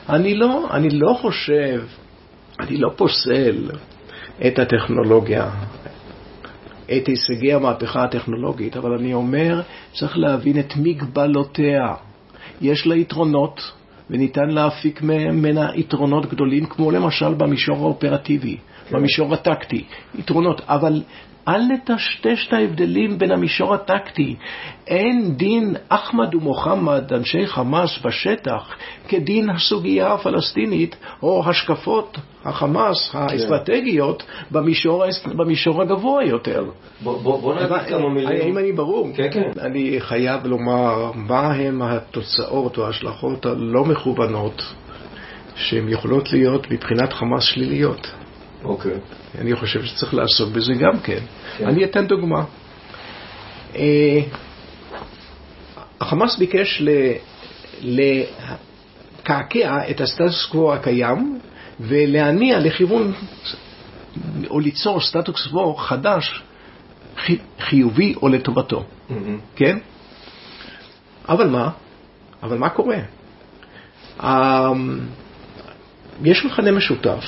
אני 0.08 0.34
לא, 0.34 0.68
אני 0.70 0.90
לא 0.90 1.18
חושב, 1.20 1.82
אני 2.60 2.76
לא 2.76 2.90
פוסל 2.96 3.70
את 4.46 4.58
הטכנולוגיה, 4.58 5.50
את 6.84 7.06
הישגי 7.06 7.52
המהפכה 7.52 8.04
הטכנולוגית, 8.04 8.76
אבל 8.76 8.92
אני 8.92 9.14
אומר, 9.14 9.62
צריך 9.92 10.18
להבין 10.18 10.58
את 10.58 10.72
מגבלותיה. 10.76 11.94
יש 12.60 12.86
לה 12.86 12.96
יתרונות, 12.96 13.72
וניתן 14.10 14.50
להפיק 14.50 15.02
ממנה 15.02 15.70
יתרונות 15.74 16.26
גדולים, 16.26 16.66
כמו 16.66 16.90
למשל 16.90 17.34
במישור 17.34 17.76
האופרטיבי, 17.76 18.56
כן. 18.56 18.96
במישור 18.96 19.34
הטקטי. 19.34 19.84
יתרונות, 20.14 20.60
אבל 20.66 21.02
אל 21.48 21.62
נטשטש 21.62 22.46
את 22.48 22.52
ההבדלים 22.52 23.18
בין 23.18 23.32
המישור 23.32 23.74
הטקטי. 23.74 24.36
אין 24.86 25.34
דין 25.36 25.74
אחמד 25.88 26.34
ומוחמד, 26.34 27.12
אנשי 27.12 27.46
חמאס 27.46 27.98
בשטח, 28.04 28.74
כדין 29.08 29.50
הסוגיה 29.50 30.12
הפלסטינית 30.12 30.96
או 31.22 31.42
השקפות 31.46 32.18
החמאס 32.44 33.10
האסטרטגיות 33.14 34.22
במישור, 34.50 35.04
במישור 35.36 35.82
הגבוה 35.82 36.24
יותר. 36.24 36.64
בוא, 37.02 37.22
בוא, 37.22 37.40
בוא 37.40 37.54
נגיד 37.54 37.88
כמה 37.88 38.08
מילים. 38.08 38.28
האם 38.28 38.58
אני 38.58 38.72
ברור? 38.72 39.08
כן, 39.14 39.28
כן. 39.32 39.50
אני 39.60 40.00
חייב 40.00 40.46
לומר 40.46 41.12
מה 41.14 41.52
הן 41.52 41.82
התוצאות 41.82 42.78
או 42.78 42.86
ההשלכות 42.86 43.46
הלא 43.46 43.84
מכוונות 43.84 44.62
שהן 45.54 45.88
יכולות 45.88 46.32
להיות 46.32 46.70
מבחינת 46.70 47.12
חמאס 47.12 47.42
שליליות. 47.42 48.19
אוקיי. 48.64 48.92
אני 49.38 49.56
חושב 49.56 49.84
שצריך 49.84 50.14
לעסוק 50.14 50.52
בזה 50.52 50.74
גם 50.74 51.00
כן. 51.00 51.18
כן. 51.58 51.68
אני 51.68 51.84
אתן 51.84 52.06
דוגמה. 52.06 52.44
אה, 53.76 54.20
החמאס 56.00 56.38
ביקש 56.38 56.82
לקעקע 57.82 59.90
את 59.90 60.00
הסטטוס 60.00 60.46
קוו 60.46 60.74
הקיים 60.74 61.40
ולהניע 61.80 62.58
לכיוון, 62.58 63.12
או 64.50 64.60
ליצור 64.60 65.00
סטטוס 65.00 65.46
קוו 65.46 65.74
חדש, 65.74 66.42
חיובי 67.60 68.14
או 68.22 68.28
לטובתו. 68.28 68.84
Mm-hmm. 69.10 69.12
כן? 69.56 69.78
אבל 71.28 71.48
מה? 71.48 71.70
אבל 72.42 72.58
מה 72.58 72.68
קורה? 72.68 72.98
אמ, 74.22 75.00
יש 76.24 76.44
מכנה 76.44 76.72
משותף. 76.72 77.24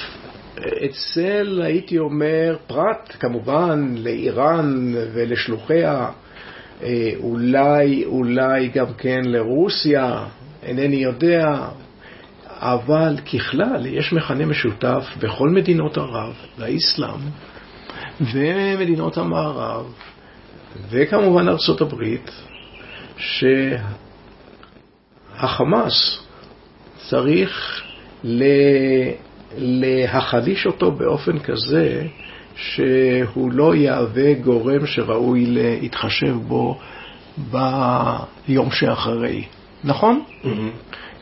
אצל, 0.59 1.62
הייתי 1.65 1.99
אומר, 1.99 2.57
פרט 2.66 3.16
כמובן 3.20 3.95
לאיראן 3.99 4.93
ולשלוחיה, 5.12 6.09
אה, 6.83 7.11
אולי, 7.16 8.05
אולי 8.05 8.69
גם 8.69 8.95
כן 8.99 9.20
לרוסיה, 9.24 10.24
אינני 10.62 10.97
יודע, 10.97 11.69
אבל 12.47 13.16
ככלל 13.33 13.87
יש 13.87 14.12
מכנה 14.12 14.47
משותף 14.47 15.05
בכל 15.20 15.49
מדינות 15.51 15.99
ערב, 15.99 16.35
לאסלאם, 16.59 17.20
ומדינות 18.20 19.16
המערב, 19.19 19.93
וכמובן 20.91 21.49
ארצות 21.49 21.81
הברית, 21.81 22.31
שהחמאס 25.27 26.19
צריך 26.97 27.83
ל... 28.24 28.45
להחליש 29.57 30.66
אותו 30.66 30.91
באופן 30.91 31.39
כזה 31.39 32.07
שהוא 32.57 33.53
לא 33.53 33.74
יהווה 33.74 34.35
גורם 34.35 34.87
שראוי 34.87 35.47
להתחשב 35.47 36.37
בו 36.49 36.79
ביום 37.51 38.70
שאחרי. 38.70 39.45
נכון? 39.85 40.23
Mm-hmm. 40.43 40.49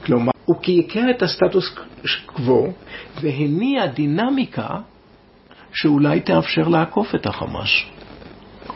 כלומר, 0.05 0.33
הוא 0.45 0.57
קעקע 0.63 1.11
את 1.11 1.23
הסטטוס 1.23 1.77
קוו 2.27 2.73
והניע 3.21 3.87
דינמיקה 3.87 4.69
שאולי 5.73 6.21
תאפשר 6.21 6.69
לעקוף 6.69 7.15
את 7.15 7.27
החמאס. 7.27 7.71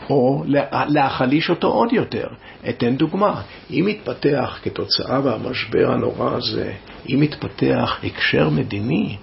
או 0.09 0.43
להחליש 0.87 1.49
אותו 1.49 1.67
עוד 1.67 1.93
יותר. 1.93 2.27
אתן 2.69 2.95
דוגמה, 2.95 3.41
אם 3.71 3.87
יתפתח 3.89 4.59
כתוצאה 4.63 5.21
מהמשבר 5.21 5.91
הנורא 5.91 6.35
הזה, 6.35 6.73
אם 7.09 7.23
יתפתח 7.23 7.99
הקשר 8.03 8.49
מדיני, 8.49 9.17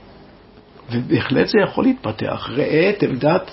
ובהחלט 0.93 1.49
זה 1.49 1.59
יכול 1.65 1.85
להתפתח, 1.85 2.51
ראה 2.53 2.91
את 2.91 3.03
עמדת, 3.03 3.51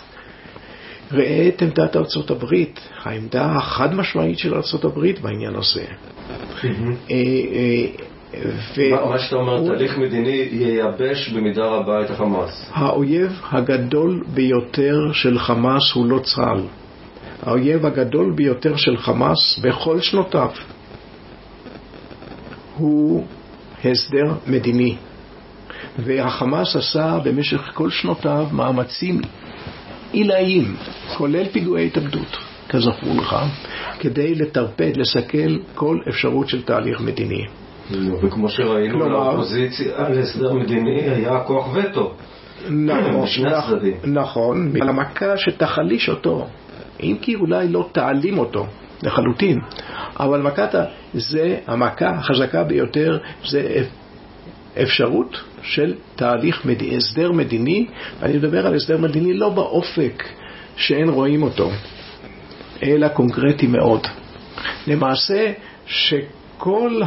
ראה 1.12 1.48
את 1.48 1.62
עמדת 1.62 1.96
ארצות 1.96 2.32
הברית, 2.32 2.80
העמדה 3.04 3.46
החד 3.46 3.96
משמעית 3.96 4.38
של 4.38 4.56
ארצות 4.56 4.86
הברית 4.86 5.20
בעניין 5.22 5.56
הזה. 5.56 5.86
אה, 6.64 7.16
אה, 8.78 9.06
מה 9.10 9.20
שאתה 9.20 9.36
אומר, 9.36 9.68
תהליך 9.68 9.98
מדיני 9.98 10.48
ייבש 10.52 11.30
במידה 11.30 11.66
רבה 11.66 12.06
את 12.06 12.10
החמאס. 12.10 12.70
האויב 12.74 13.42
הגדול 13.52 14.24
ביותר 14.34 15.12
של 15.14 15.40
חמאס 15.40 15.92
הוא 15.94 16.06
לא 16.06 16.20
צה"ל. 16.20 16.62
האויב 17.44 17.86
הגדול 17.86 18.34
ביותר 18.36 18.76
של 18.76 18.98
חמאס 18.98 19.60
בכל 19.64 20.00
שנותיו 20.00 20.50
הוא 22.78 23.26
הסדר 23.86 24.34
מדיני. 24.48 24.96
והחמאס 26.00 26.76
עשה 26.76 27.18
במשך 27.24 27.62
כל 27.74 27.90
שנותיו 27.90 28.48
מאמצים 28.52 29.22
עילאיים, 30.12 30.76
כולל 31.18 31.46
פיגועי 31.46 31.88
התאבדות, 31.88 32.38
כזכור 32.70 33.16
לך, 33.18 33.36
כדי 34.00 34.36
לטרפד, 34.36 34.98
לסכל 34.98 35.58
כל 35.76 36.00
אפשרות 36.10 36.50
של 36.50 36.62
תהליך 36.62 37.02
מדיני. 37.02 37.46
וכמו 38.22 38.50
שראינו, 38.50 39.10
לאופוזיציה, 39.10 40.10
להסדר 40.10 40.54
מדיני 40.54 41.02
היה 41.02 41.40
כוח 41.40 41.68
וטו. 41.74 42.14
נכון, 42.70 43.28
נכון, 44.04 44.72
על 44.82 44.90
המכה 44.90 45.38
שתחליש 45.38 46.10
אותו, 46.10 46.48
אם 47.04 47.18
כי 47.22 47.36
אולי 47.36 47.68
לא 47.68 47.90
תעלים 47.92 48.38
אותו 48.38 48.66
לחלוטין, 49.04 49.60
אבל 50.20 50.42
מכת 50.42 50.76
זה 51.14 51.58
המכה 51.68 52.10
החזקה 52.10 52.64
ביותר, 52.64 53.18
זה 53.50 53.84
אפשרות 54.82 55.44
של 55.62 55.94
תהליך, 56.16 56.66
מד... 56.66 56.84
הסדר 56.98 57.32
מדיני, 57.32 57.88
ואני 58.20 58.38
מדבר 58.38 58.68
על 58.68 58.76
הסדר 58.76 58.98
מדיני 58.98 59.34
לא 59.34 59.50
באופק 59.50 60.24
שאין 60.76 61.10
רואים 61.10 61.44
אותו, 61.44 61.72
אלא 62.84 63.08
קונקרטי 63.08 63.68
מאוד. 63.68 64.08
למעשה, 64.88 65.52
שכל 65.86 67.02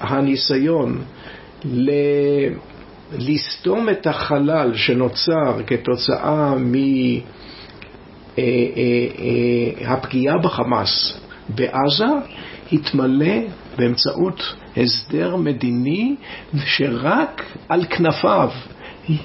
הניסיון 0.00 1.02
ל... 1.64 1.90
לסתום 3.12 3.88
את 3.88 4.06
החלל 4.06 4.74
שנוצר 4.74 5.60
כתוצאה 5.66 6.54
מהפגיעה 6.54 7.24
אה, 10.34 10.38
אה, 10.38 10.42
אה, 10.42 10.42
בחמאס 10.42 11.20
בעזה 11.48 12.06
התמלא 12.72 13.34
באמצעות 13.78 14.54
הסדר 14.76 15.36
מדיני 15.36 16.16
שרק 16.64 17.42
על 17.68 17.84
כנפיו 17.84 18.50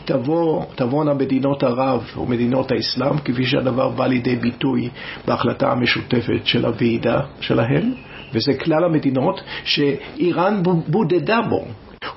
תבוא, 0.05 0.65
תבואנה 0.75 1.13
מדינות 1.13 1.63
ערב 1.63 2.03
ומדינות 2.17 2.71
האסלאם, 2.71 3.17
כפי 3.17 3.45
שהדבר 3.45 3.89
בא 3.89 4.07
לידי 4.07 4.35
ביטוי 4.35 4.89
בהחלטה 5.27 5.71
המשותפת 5.71 6.45
של 6.45 6.65
הוועידה 6.65 7.19
שלהם, 7.39 7.93
וזה 8.33 8.53
כלל 8.53 8.83
המדינות 8.83 9.41
שאיראן 9.63 10.63
בודדה 10.87 11.41
בו. 11.49 11.65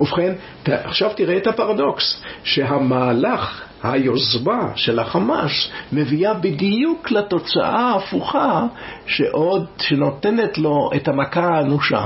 ובכן, 0.00 0.32
עכשיו 0.64 1.10
תראה 1.16 1.36
את 1.36 1.46
הפרדוקס, 1.46 2.22
שהמהלך, 2.44 3.62
היוזמה 3.84 4.70
של 4.76 4.98
החמאס, 4.98 5.70
מביאה 5.92 6.34
בדיוק 6.34 7.10
לתוצאה 7.10 7.80
ההפוכה 7.80 8.66
שעוד, 9.06 9.66
שנותנת 9.78 10.58
לו 10.58 10.90
את 10.96 11.08
המכה 11.08 11.48
האנושה. 11.48 12.04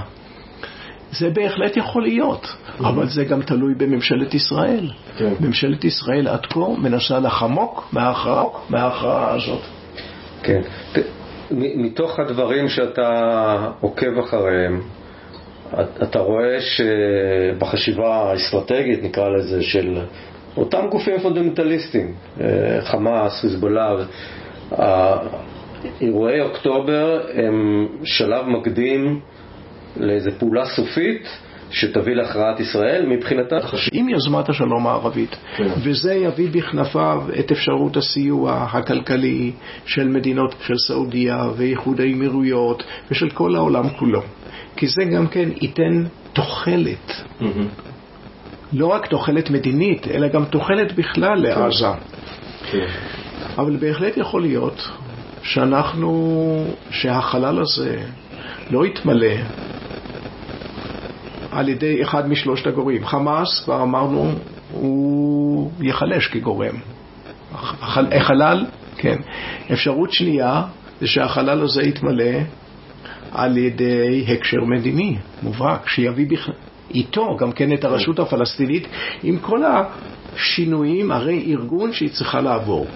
זה 1.12 1.30
בהחלט 1.30 1.76
יכול 1.76 2.02
להיות, 2.02 2.56
אבל 2.80 3.06
זה 3.08 3.24
גם 3.24 3.42
תלוי 3.42 3.74
בממשלת 3.74 4.34
ישראל. 4.34 4.90
כן. 5.18 5.32
ממשלת 5.40 5.84
ישראל 5.84 6.28
עד 6.28 6.46
כה 6.46 6.68
מנסה 6.78 7.18
לחמוק 7.18 7.88
מההכרעה, 7.92 8.44
מההכרעה 8.70 9.34
הזאת. 9.34 9.62
כן. 10.42 10.60
מתוך 11.50 12.18
הדברים 12.18 12.68
שאתה 12.68 13.10
עוקב 13.80 14.18
אחריהם, 14.18 14.80
אתה 16.02 16.18
רואה 16.18 16.58
שבחשיבה 16.60 18.30
האסטרטגית, 18.30 19.02
נקרא 19.02 19.28
לזה, 19.28 19.62
של 19.62 19.98
אותם 20.58 20.86
גופים 20.90 21.18
פונדמנטליסטיים, 21.18 22.12
אה, 22.40 22.80
חמאס, 22.82 23.40
חיזבאללה, 23.40 23.94
אירועי 26.00 26.40
אוקטובר 26.40 27.20
הם 27.34 27.88
שלב 28.04 28.46
מקדים 28.46 29.20
לאיזו 29.96 30.30
פעולה 30.38 30.64
סופית 30.66 31.28
שתביא 31.70 32.14
להכרעת 32.14 32.60
ישראל 32.60 33.06
מבחינתה. 33.06 33.56
עם 33.92 34.08
יוזמת 34.08 34.48
השלום 34.48 34.86
הערבית, 34.86 35.36
כן. 35.56 35.66
וזה 35.82 36.14
יביא 36.14 36.48
בכנפיו 36.52 37.22
את 37.38 37.52
אפשרות 37.52 37.96
הסיוע 37.96 38.66
הכלכלי 38.72 39.52
של 39.86 40.08
מדינות, 40.08 40.54
של 40.66 40.78
סעודיה 40.78 41.48
ואיחוד 41.56 42.00
האמירויות 42.00 42.82
ושל 43.10 43.30
כל 43.30 43.54
העולם 43.56 43.88
כולו. 43.88 44.22
כי 44.76 44.86
זה 44.86 45.04
גם 45.04 45.26
כן 45.26 45.48
ייתן 45.60 46.04
תוחלת. 46.32 47.12
לא 48.72 48.86
רק 48.86 49.06
תוחלת 49.06 49.50
מדינית, 49.50 50.08
אלא 50.08 50.28
גם 50.28 50.44
תוחלת 50.44 50.92
בכלל 50.92 51.38
לעזה. 51.38 51.86
כן. 52.70 52.86
אבל 53.58 53.76
בהחלט 53.76 54.16
יכול 54.16 54.42
להיות 54.42 54.88
שאנחנו, 55.42 56.64
שהחלל 56.90 57.60
הזה 57.60 58.00
לא 58.70 58.86
יתמלא 58.86 59.34
על 61.50 61.68
ידי 61.68 62.02
אחד 62.02 62.28
משלושת 62.28 62.66
הגורמים. 62.66 63.06
חמאס, 63.06 63.64
כבר 63.64 63.82
אמרנו, 63.82 64.32
הוא 64.72 65.70
ייחלש 65.80 66.26
כגורם. 66.26 66.74
החלל, 68.12 68.66
כן. 68.96 69.16
אפשרות 69.72 70.12
שנייה 70.12 70.62
זה 71.00 71.06
שהחלל 71.06 71.62
הזה 71.62 71.82
יתמלא 71.82 72.38
על 73.32 73.56
ידי 73.56 74.24
הקשר 74.28 74.64
מדיני 74.64 75.16
מובהק, 75.42 75.88
שיביא 75.88 76.26
בכ... 76.28 76.50
איתו 76.94 77.36
גם 77.36 77.52
כן 77.52 77.72
את 77.72 77.84
הרשות 77.84 78.18
הפלסטינית 78.18 78.86
עם 79.22 79.38
כל 79.38 79.60
השינויים, 79.64 81.10
הרי 81.10 81.44
ארגון 81.52 81.92
שהיא 81.92 82.10
צריכה 82.10 82.40
לעבור. 82.40 82.86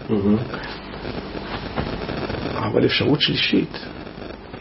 אבל 2.57 2.85
אפשרות 2.85 3.21
שלישית 3.21 3.79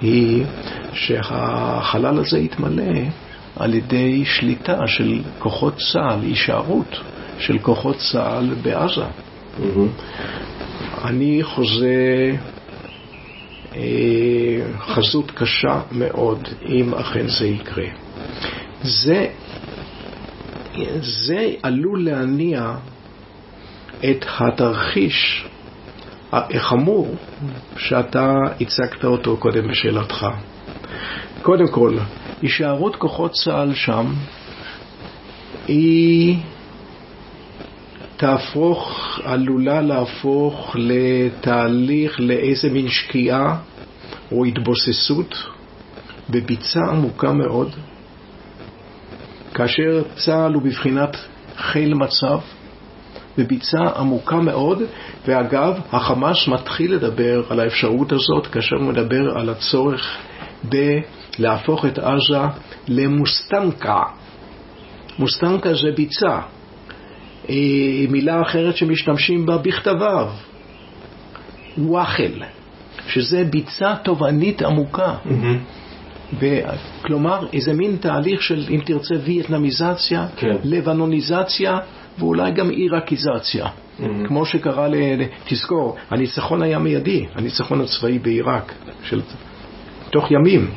היא 0.02 0.46
שהחלל 0.94 2.20
הזה 2.20 2.40
יתמלא 2.40 2.94
על 3.56 3.74
ידי 3.74 4.26
שליטה 4.26 4.88
של 4.88 5.22
כוחות 5.40 5.74
צה"ל, 5.78 6.22
הישארות 6.22 7.02
של 7.40 7.60
כוחות 7.60 7.96
צה"ל 8.12 8.54
בעזה. 8.62 9.06
אני 11.04 11.44
חוזה 11.44 12.36
אה, 13.76 13.82
חזות 14.80 15.32
קשה 15.32 15.82
מאוד 15.92 16.48
אם 16.70 16.94
אכן 16.94 17.28
זה 17.28 17.48
יקרה. 17.48 17.86
זה, 18.84 19.28
זה 21.02 21.50
עלול 21.64 22.06
להניע 22.06 22.76
את 24.10 24.26
התרחיש 24.40 25.46
החמור 26.32 27.16
שאתה 27.78 28.34
הצגת 28.62 29.06
אותו 29.06 29.38
קודם 29.38 29.68
בשאלתך. 29.68 30.28
קודם 31.42 31.68
כל, 31.68 31.98
הישארות 32.42 32.96
כוחות 32.96 33.32
צה"ל 33.32 33.74
שם 33.74 34.14
היא 35.68 36.38
תהפוך, 38.18 39.20
עלולה 39.24 39.82
להפוך 39.82 40.76
לתהליך, 40.80 42.20
לאיזה 42.20 42.70
מין 42.70 42.90
שקיעה 42.90 43.58
או 44.32 44.46
התבוססות 44.46 45.36
בביצה 46.30 46.80
עמוקה 46.92 47.34
מאוד, 47.34 47.76
כאשר 49.54 50.04
צה"ל 50.16 50.54
הוא 50.54 50.64
בבחינת 50.64 51.18
חיל 51.58 51.94
מצב, 51.94 52.40
בביצה 53.38 53.84
עמוקה 53.96 54.36
מאוד, 54.36 54.82
ואגב, 55.28 55.80
החמאס 55.92 56.48
מתחיל 56.48 56.94
לדבר 56.94 57.44
על 57.50 57.60
האפשרות 57.60 58.12
הזאת 58.12 58.48
כאשר 58.48 58.76
הוא 58.76 58.86
מדבר 58.86 59.38
על 59.38 59.50
הצורך 59.50 60.18
בלהפוך 60.64 61.86
את 61.86 62.00
עזה 62.00 62.42
למוסטנקה. 62.88 64.02
מוסטנקה 65.20 65.74
זה 65.74 65.92
ביצה, 65.96 66.40
אה, 67.50 67.56
מילה 68.10 68.42
אחרת 68.42 68.78
שמשתמשים 68.78 69.46
בה 69.46 69.58
בכתביו, 69.58 70.28
וואחל, 71.78 72.44
שזה 73.08 73.44
ביצה 73.44 73.96
תובענית 74.04 74.62
עמוקה. 74.62 75.16
Mm-hmm. 75.26 75.81
כלומר, 77.02 77.48
איזה 77.54 77.74
מין 77.74 77.98
תהליך 78.00 78.42
של, 78.42 78.66
אם 78.70 78.80
תרצה, 78.86 79.16
וייטנמיזציה, 79.24 80.28
כן. 80.36 80.56
לבנוניזציה, 80.64 81.80
ואולי 82.20 82.52
גם 82.52 82.70
עיראקיזציה. 82.70 83.66
Mm-hmm. 83.66 84.28
כמו 84.28 84.46
שקרה, 84.46 84.88
ל... 84.88 84.96
תזכור, 85.50 85.96
הניצחון 86.10 86.62
היה 86.62 86.80
מיידי, 86.80 87.26
הניצחון 87.36 87.82
הצבאי 87.82 88.20
בעיראק, 88.20 88.74
של... 89.04 89.22
תוך 90.10 90.32
ימים, 90.32 90.68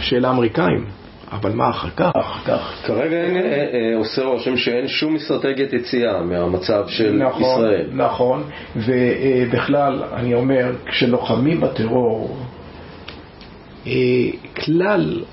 של 0.00 0.24
האמריקאים. 0.24 0.84
אבל 1.32 1.52
מה 1.52 1.70
אחר 1.70 1.90
כך? 1.90 2.12
אחר 2.16 2.44
כך. 2.44 2.82
כרגע 2.86 3.16
אין, 3.16 3.36
אה, 3.36 3.42
אה, 3.42 3.96
עושה 3.96 4.24
רושם 4.24 4.56
שאין 4.56 4.88
שום 4.88 5.16
אסטרטגיית 5.16 5.72
יציאה 5.72 6.22
מהמצב 6.22 6.84
של 6.88 7.12
נכון, 7.12 7.42
ישראל. 7.42 7.86
נכון, 7.92 8.42
ובכלל, 8.76 10.02
אני 10.12 10.34
אומר, 10.34 10.72
כשלוחמים 10.86 11.60
בטרור, 11.60 12.36
אה, 12.38 12.43
כלל, 14.64 15.24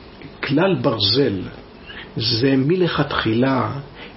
כלל 0.43 0.75
ברזל 0.81 1.41
זה 2.15 2.53
מלכתחילה 2.57 3.71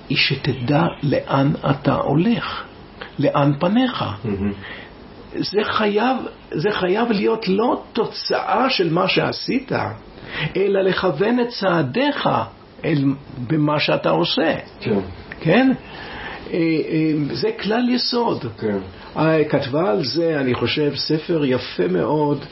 היא 0.09 0.19
שתדע 0.19 0.85
לאן 1.02 1.52
אתה 1.70 1.94
הולך, 1.94 2.65
לאן 3.19 3.52
פניך. 3.61 4.05
זה 5.35 5.65
חייב, 5.65 6.16
זה 6.51 6.70
חייב 6.70 7.12
להיות 7.12 7.48
לא 7.48 7.82
תוצאה 7.93 8.70
של 8.70 8.93
מה 8.93 9.09
שעשית, 9.09 9.73
אלא 10.56 10.81
לכוון 10.81 11.40
את 11.40 11.48
צעדיך 11.48 12.28
אל, 12.85 13.05
במה 13.47 13.81
שאתה 13.81 14.11
עושה. 14.11 14.55
כן, 14.81 14.98
כן? 15.40 15.73
אה, 16.52 16.59
אה, 16.59 17.35
זה 17.35 17.51
כלל 17.62 17.89
יסוד. 17.89 18.44
כן. 18.61 18.78
אה, 19.16 19.44
כתבה 19.44 19.90
על 19.90 20.05
זה, 20.05 20.40
אני 20.40 20.55
חושב, 20.55 20.94
ספר 20.97 21.44
יפה 21.44 21.89
מאוד, 21.89 22.39
אה, 22.39 22.47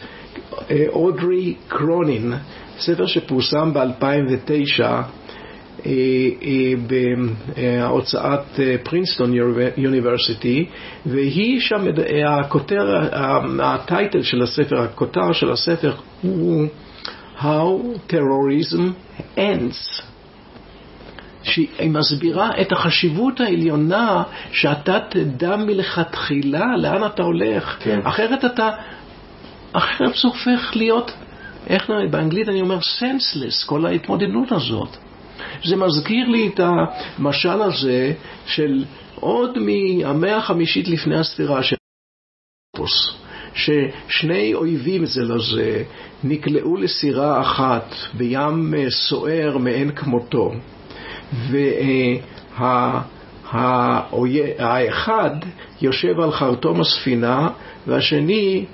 אודרי 0.88 1.54
קרונין, 1.68 2.32
ספר 2.78 3.06
שפורסם 3.06 3.72
ב-2009 3.72 4.82
בהוצאת 6.86 8.60
אה, 8.60 8.76
פרינסטון 8.82 9.32
יוניברסיטי, 9.76 10.66
והיא 11.06 11.60
שם, 11.60 11.84
אה, 11.98 12.40
הכותר, 12.40 13.08
הטייטל 13.62 14.22
של 14.22 14.42
הספר, 14.42 14.80
הכותר 14.80 15.32
של 15.32 15.52
הספר 15.52 15.92
הוא 16.22 16.66
How 17.38 18.10
Terrorism 18.10 18.80
Ends. 19.36 20.02
שהיא 21.42 21.90
מסבירה 21.90 22.50
את 22.60 22.72
החשיבות 22.72 23.40
העליונה 23.40 24.22
שאתה 24.52 24.98
תדע 25.08 25.56
מלכתחילה 25.56 26.76
לאן 26.76 27.06
אתה 27.06 27.22
הולך. 27.22 27.76
כן. 27.80 28.00
אחרת 28.04 28.44
אתה, 28.44 28.70
אחרת 29.72 30.14
זה 30.14 30.28
הופך 30.28 30.76
להיות, 30.76 31.10
איך 31.66 31.90
נראה, 31.90 32.06
באנגלית 32.06 32.48
אני 32.48 32.60
אומר 32.60 32.78
senseless, 32.78 33.66
כל 33.66 33.86
ההתמודדות 33.86 34.52
הזאת. 34.52 34.96
זה 35.64 35.76
מזכיר 35.76 36.28
לי 36.28 36.48
את 36.48 36.60
המשל 36.60 37.62
הזה 37.62 38.12
של 38.46 38.84
עוד 39.14 39.58
מהמאה 39.58 40.36
החמישית 40.36 40.88
לפני 40.88 41.18
הספירה 41.18 41.62
של 41.62 41.76
פוס, 42.76 43.14
ששני 43.54 44.54
אויבים 44.54 45.06
זה 45.06 45.22
לזה 45.22 45.84
נקלעו 46.24 46.76
לסירה 46.76 47.40
אחת 47.40 47.94
בים 48.14 48.74
אה, 48.74 48.90
סוער 48.90 49.58
מאין 49.58 49.92
כמותו. 49.92 50.52
והאחד 54.58 55.30
יושב 55.80 56.20
על 56.20 56.32
חרטום 56.32 56.80
הספינה 56.80 57.48
והשני 57.86 58.64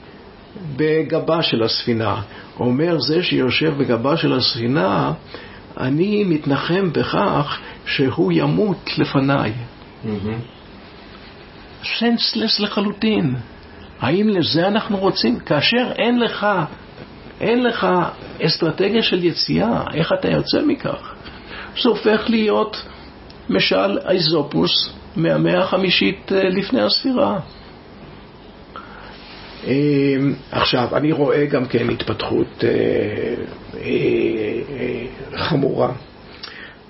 בגבה 0.76 1.42
של 1.42 1.62
הספינה. 1.62 2.20
אומר 2.60 2.98
זה 3.00 3.22
שיושב 3.22 3.78
בגבה 3.78 4.16
של 4.16 4.32
הספינה, 4.32 5.12
אני 5.80 6.24
מתנחם 6.24 6.92
בכך 6.92 7.58
שהוא 7.86 8.32
ימות 8.32 8.98
לפניי. 8.98 9.52
סנסלס 11.84 12.60
לחלוטין. 12.60 13.34
האם 14.00 14.28
לזה 14.28 14.68
אנחנו 14.68 14.96
רוצים? 14.96 15.38
כאשר 15.38 15.92
אין 15.98 16.20
לך, 16.20 16.46
אין 17.40 17.64
לך 17.64 17.86
אסטרטגיה 18.42 19.02
של 19.02 19.24
יציאה, 19.24 19.82
איך 19.94 20.12
אתה 20.20 20.28
יוצא 20.28 20.62
מכך? 20.66 21.14
זה 21.82 21.88
הופך 21.88 22.24
להיות 22.28 22.76
משל 23.48 23.98
איזופוס 24.08 24.90
מהמאה 25.16 25.62
החמישית 25.64 26.32
אה, 26.32 26.48
לפני 26.48 26.82
הספירה. 26.82 27.38
אה, 29.66 30.16
עכשיו, 30.50 30.96
אני 30.96 31.12
רואה 31.12 31.46
גם 31.46 31.66
כן 31.66 31.90
התפתחות 31.90 32.64
אה, 32.64 32.68
אה, 32.68 33.84
אה, 34.78 35.04
חמורה. 35.36 35.92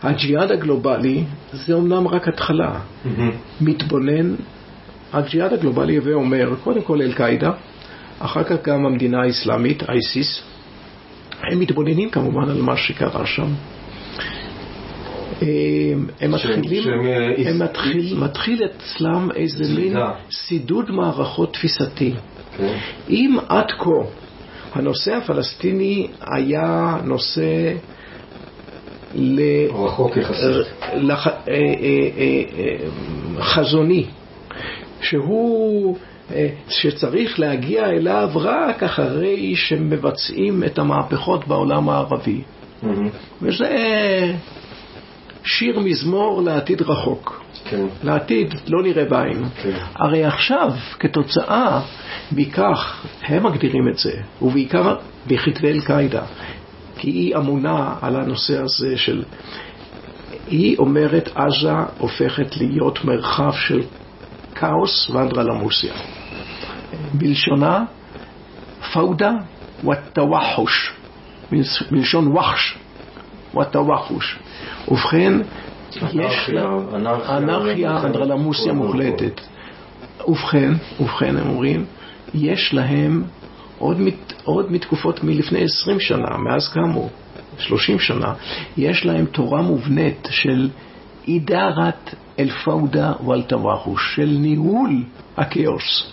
הג'יהאד 0.03 0.51
הגלובלי 0.53 1.25
זה 1.53 1.75
אומנם 1.75 2.09
רק 2.09 2.29
התחלה. 2.29 2.81
מתבונן, 3.61 4.35
הג'יהאד 5.13 5.53
הגלובלי 5.53 5.97
הווה 5.97 6.15
אומר, 6.15 6.55
קודם 6.65 6.83
כל 6.83 7.03
אל-קאעידה, 7.03 7.51
אחר 8.19 8.45
כך 8.45 8.57
גם 8.65 8.87
המדינה 8.87 9.23
האסלאמית, 9.23 9.83
אייסיס, 9.91 10.43
הם 11.53 11.61
מתבוננים 11.61 12.11
כמובן 12.11 12.51
על 12.51 12.63
מה 12.63 12.77
שקרה 12.77 13.27
שם. 13.27 13.53
הם, 15.41 16.07
הם 16.21 16.31
מתחילים, 16.31 16.85
הם 17.47 17.63
מתחיל, 17.63 18.17
מתחיל 18.19 18.65
אצלם 18.65 19.29
איזה 19.37 19.65
מין. 19.75 19.97
סידוד 20.31 20.91
מערכות 20.91 21.53
תפיסתי. 21.53 22.15
כן. 22.59 22.77
אם 23.11 23.37
עד 23.49 23.71
כה 23.79 23.91
הנושא 24.75 25.15
הפלסטיני 25.15 26.07
היה 26.21 26.97
נושא 27.05 27.73
ל... 29.15 29.41
רחוק 29.85 30.17
יחסית. 30.17 30.67
לח... 30.95 31.27
אה, 31.27 31.33
אה, 31.49 31.57
אה, 32.59 32.77
חזוני, 33.41 34.05
שהוא, 35.01 35.97
שצריך 36.69 37.41
להגיע 37.41 37.87
אליו 37.87 38.31
רק 38.35 38.83
אחרי 38.83 39.57
שמבצעים 39.57 40.65
את 40.65 40.79
המהפכות 40.79 41.49
בעולם 41.49 41.89
הערבי. 41.89 42.43
וזה 43.43 43.69
שיר 45.49 45.81
מזמור 45.81 46.43
לעתיד 46.43 46.83
רחוק. 46.83 47.43
כן. 47.65 47.87
לעתיד 48.03 48.55
לא 48.67 48.83
נראה 48.83 49.05
בעין. 49.05 49.45
כן. 49.63 49.79
הרי 49.95 50.25
עכשיו, 50.25 50.73
כתוצאה 50.99 51.81
מכך, 52.33 53.07
הם 53.23 53.47
מגדירים 53.47 53.89
את 53.89 53.99
זה, 53.99 54.13
ובעיקר 54.43 54.97
בכתבי 55.27 55.69
אל-קאעידה, 55.69 56.23
כי 56.99 57.11
היא 57.11 57.37
אמונה 57.37 57.95
על 58.01 58.17
הנושא 58.17 58.63
הזה 58.63 58.97
של... 58.97 59.23
היא 60.47 60.79
אומרת, 60.79 61.29
עזה 61.35 61.73
הופכת 61.99 62.57
להיות 62.57 63.05
מרחב 63.05 63.53
של 63.53 63.83
כאוס 64.55 65.11
ואנדרלמוסיה. 65.11 65.93
בלשונה, 67.15 67.85
פאודה 68.93 69.33
ותווחוש, 69.85 70.93
מלשון 71.91 72.37
וחש, 72.37 72.79
ותווחוש. 73.61 74.39
ובכן, 74.91 75.33
יש 76.13 76.49
לה 76.49 76.71
אנרכיה, 77.29 78.05
אנדרלמוסיה. 78.05 78.73
מוחלטת. 78.73 79.41
ובכן, 80.29 80.73
ובכן, 81.01 81.37
הם 81.37 81.49
אומרים, 81.49 81.85
יש 82.35 82.75
להם 82.75 83.25
עוד, 83.79 84.01
מת, 84.01 84.33
עוד 84.45 84.73
מתקופות 84.73 85.25
מלפני 85.25 85.65
20 85.65 86.01
שנה, 86.01 86.37
מאז 86.37 86.69
קמו, 86.69 87.09
30 87.59 87.99
שנה, 87.99 88.35
יש 88.77 89.07
להם 89.07 89.27
תורה 89.27 89.63
מובנית 89.63 90.29
של 90.31 90.69
אידרת 91.29 92.15
אל-פאודה 92.39 93.13
ואל-תווחוש, 93.27 94.15
של 94.17 94.37
ניהול 94.41 95.05
הכאוס. 95.37 96.13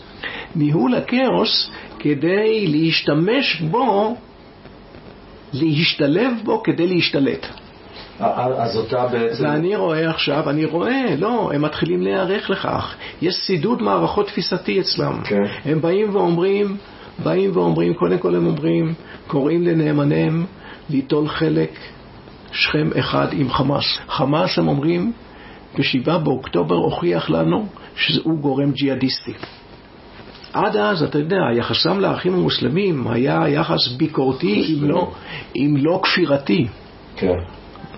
ניהול 0.55 0.95
הכאוס 0.95 1.69
כדי 1.99 2.67
להשתמש 2.67 3.61
בו, 3.61 4.15
להשתלב 5.53 6.31
בו 6.43 6.63
כדי 6.63 6.87
להשתלט. 6.87 7.47
אז 8.19 8.77
אותה 8.77 9.07
בעצם... 9.07 9.43
ואני 9.43 9.75
רואה 9.75 10.09
עכשיו, 10.09 10.49
אני 10.49 10.65
רואה, 10.65 11.15
לא, 11.17 11.51
הם 11.53 11.61
מתחילים 11.61 12.01
להיערך 12.01 12.49
לכך. 12.49 12.95
יש 13.21 13.35
סידוד 13.35 13.81
מערכות 13.81 14.27
תפיסתי 14.27 14.79
אצלם. 14.79 15.21
כן. 15.23 15.43
הם 15.65 15.81
באים 15.81 16.15
ואומרים, 16.15 16.77
באים 17.23 17.51
ואומרים, 17.53 17.93
קודם 17.93 18.17
כל 18.17 18.35
הם 18.35 18.45
אומרים, 18.45 18.93
קוראים 19.27 19.63
לנאמניהם 19.63 20.45
ליטול 20.89 21.27
חלק 21.27 21.79
שכם 22.51 22.89
אחד 22.99 23.27
עם 23.31 23.49
חמאס. 23.49 23.99
חמאס, 24.07 24.59
הם 24.59 24.67
אומרים, 24.67 25.11
ב-7 25.77 26.17
באוקטובר 26.17 26.75
הוכיח 26.75 27.29
לנו 27.29 27.65
שהוא 27.95 28.39
גורם 28.39 28.71
ג'יהאדיסטי. 28.71 29.33
עד 30.53 30.77
אז, 30.77 31.03
אתה 31.03 31.19
יודע, 31.19 31.41
יחסם 31.57 31.99
לאחים 31.99 32.33
המוסלמים 32.33 33.07
היה 33.07 33.49
יחס 33.49 33.87
ביקורתי, 33.97 34.73
אם 34.73 34.89
לא, 34.89 35.11
אם 35.55 35.75
לא 35.77 35.99
כפירתי. 36.03 36.67
כן. 37.15 37.37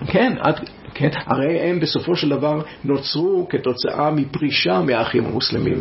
כן, 0.06 0.32
עד, 0.40 0.60
כן, 0.94 1.08
הרי 1.26 1.60
הם 1.60 1.80
בסופו 1.80 2.16
של 2.16 2.28
דבר 2.28 2.60
נוצרו 2.84 3.46
כתוצאה 3.50 4.10
מפרישה 4.10 4.80
מהאחים 4.80 5.24
המוסלמים. 5.24 5.78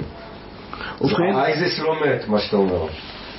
ובכן, 1.01 1.35
אייזיס 1.35 1.79
לא 1.79 1.95
מת, 2.05 2.27
מה 2.27 2.39
שאתה 2.39 2.57
אומר. 2.57 2.87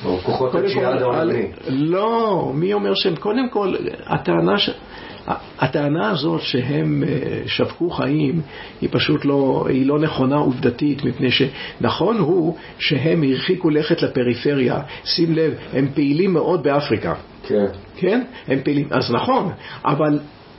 או 0.05 0.19
כוחות 0.19 0.53
קודם 0.53 0.65
הג'יהאד 0.65 1.03
כל, 1.03 1.15
העולמי. 1.15 1.47
לא, 1.69 2.51
מי 2.55 2.73
אומר 2.73 2.95
שהם, 2.95 3.17
קודם 3.17 3.49
כל, 3.49 3.75
הטענה, 4.07 4.59
ש... 4.59 4.71
הטענה 5.59 6.11
הזאת 6.11 6.41
שהם 6.41 7.03
אה, 7.07 7.43
שבקו 7.47 7.91
חיים 7.91 8.41
היא 8.81 8.89
פשוט 8.93 9.25
לא, 9.25 9.67
היא 9.69 9.87
לא 9.87 9.99
נכונה 9.99 10.37
עובדתית, 10.37 11.05
מפני 11.05 11.29
שנכון 11.31 12.19
הוא 12.19 12.57
שהם 12.79 13.23
הרחיקו 13.23 13.71
לכת 13.71 14.03
לפריפריה. 14.03 14.81
שים 15.05 15.35
לב, 15.35 15.55
הם 15.73 15.89
פעילים 15.95 16.33
מאוד 16.33 16.63
באפריקה, 16.63 17.15
כן. 17.47 17.67
כן? 17.97 18.25
הם 18.47 18.59
פעילים, 18.63 18.89
אז 18.91 19.13
נכון, 19.13 19.53
אבל 19.85 20.19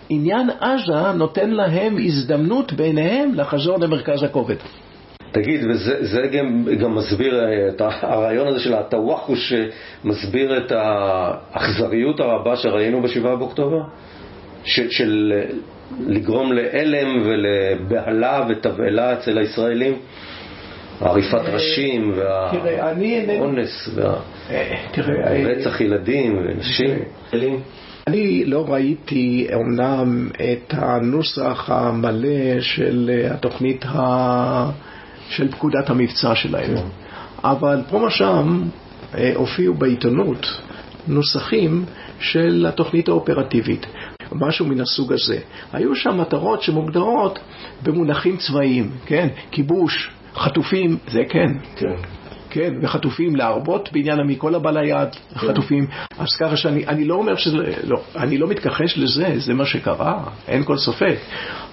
עניין 0.10 0.49
עזה 0.49 1.11
נותן 1.15 1.49
להם 1.49 1.98
הזדמנות 1.98 2.73
ביניהם 2.73 3.31
לחזור 3.36 3.80
למרכז 3.80 4.23
הכובד. 4.23 4.56
תגיד, 5.31 5.61
וזה 5.69 6.06
זה 6.06 6.27
גם, 6.27 6.65
גם 6.81 6.95
מסביר 6.95 7.40
אה, 7.40 7.69
את 7.69 7.81
הרעיון 8.02 8.48
הזה 8.48 8.60
של 8.60 8.73
הטוואחוש, 8.73 9.53
מסביר 10.03 10.57
את 10.57 10.72
האכזריות 10.72 12.19
הרבה 12.19 12.56
שראינו 12.56 13.02
ב-7 13.02 13.22
באוקטובר? 13.22 13.81
של, 14.64 14.90
של 14.90 15.34
אה, 15.36 15.44
לגרום 16.07 16.53
להלם 16.53 17.22
ולבהלה 17.26 18.45
ותבהלה 18.49 19.14
אצל 19.14 19.38
הישראלים? 19.38 19.94
עריפת 21.02 21.41
ראשים 21.53 22.14
והאונס 22.64 23.90
אה, 23.99 24.14
תראה, 24.91 25.27
אה, 25.27 25.44
והרצח 25.45 25.81
ילדים 25.81 26.38
ונשים. 26.38 26.99
אני 28.10 28.45
לא 28.45 28.65
ראיתי 28.68 29.48
אומנם 29.53 30.27
את 30.34 30.73
הנוסח 30.77 31.69
המלא 31.69 32.61
של 32.61 33.10
אה, 33.14 33.34
התוכנית 33.34 33.86
ה... 33.86 34.69
של 35.30 35.52
פקודת 35.52 35.90
המבצע 35.90 36.36
שלהם, 36.36 36.76
אבל 37.44 37.81
פה 37.90 37.98
ושם 37.98 38.61
אה, 39.15 39.31
הופיעו 39.36 39.73
בעיתונות 39.73 40.61
נוסחים 41.07 41.86
של 42.19 42.65
התוכנית 42.69 43.07
האופרטיבית, 43.07 43.86
משהו 44.31 44.65
מן 44.65 44.81
הסוג 44.81 45.14
הזה. 45.14 45.40
היו 45.73 45.95
שם 45.95 46.18
מטרות 46.22 46.61
שמוגדרות 46.61 47.40
במונחים 47.84 48.38
צבאיים, 48.38 48.91
כן? 49.06 49.27
כיבוש, 49.52 50.10
חטופים, 50.36 50.98
זה 51.11 51.22
כן. 51.30 51.52
כן. 51.76 51.95
כן, 52.50 52.74
וחטופים 52.82 53.36
להרבות 53.36 53.90
בעניין 53.92 54.20
מכל 54.20 54.56
הבא 54.56 54.72
ליד, 54.72 55.10
חטופים. 55.36 55.88
אז 56.20 56.28
ככה 56.40 56.58
שאני 56.58 56.88
אני 56.88 57.06
לא 57.06 57.16
אומר 57.16 57.36
שזה, 57.36 57.58
לא, 57.84 58.02
אני 58.16 58.38
לא 58.38 58.48
מתכחש 58.48 58.98
לזה, 58.98 59.34
זה 59.38 59.54
מה 59.54 59.66
שקרה, 59.66 60.24
אין 60.48 60.64
כל 60.64 60.78
ספק. 60.78 61.18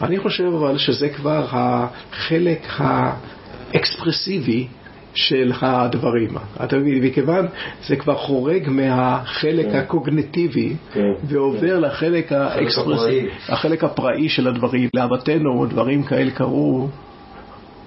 אני 0.02 0.18
חושב 0.18 0.44
אבל 0.44 0.78
שזה 0.78 1.08
כבר 1.08 1.46
החלק 1.50 2.66
האקספרסיבי 2.78 4.66
של 5.14 5.52
הדברים. 5.60 6.30
אתה 6.64 6.78
מבין, 6.78 7.04
מכיוון 7.04 7.46
זה 7.86 7.96
כבר 7.96 8.16
חורג 8.16 8.68
מהחלק 8.68 9.66
כן. 9.66 9.78
הקוגנטיבי 9.78 10.76
כן, 10.92 11.00
ועובר 11.24 11.78
לחלק 11.78 12.32
האקספרסיבי. 12.32 13.28
החלק 13.48 13.84
הפראי 13.84 14.28
של 14.28 14.48
הדברים. 14.48 14.88
להבתנו 14.94 15.66
דברים 15.66 16.02
כאלה 16.02 16.30
קרו 16.30 16.88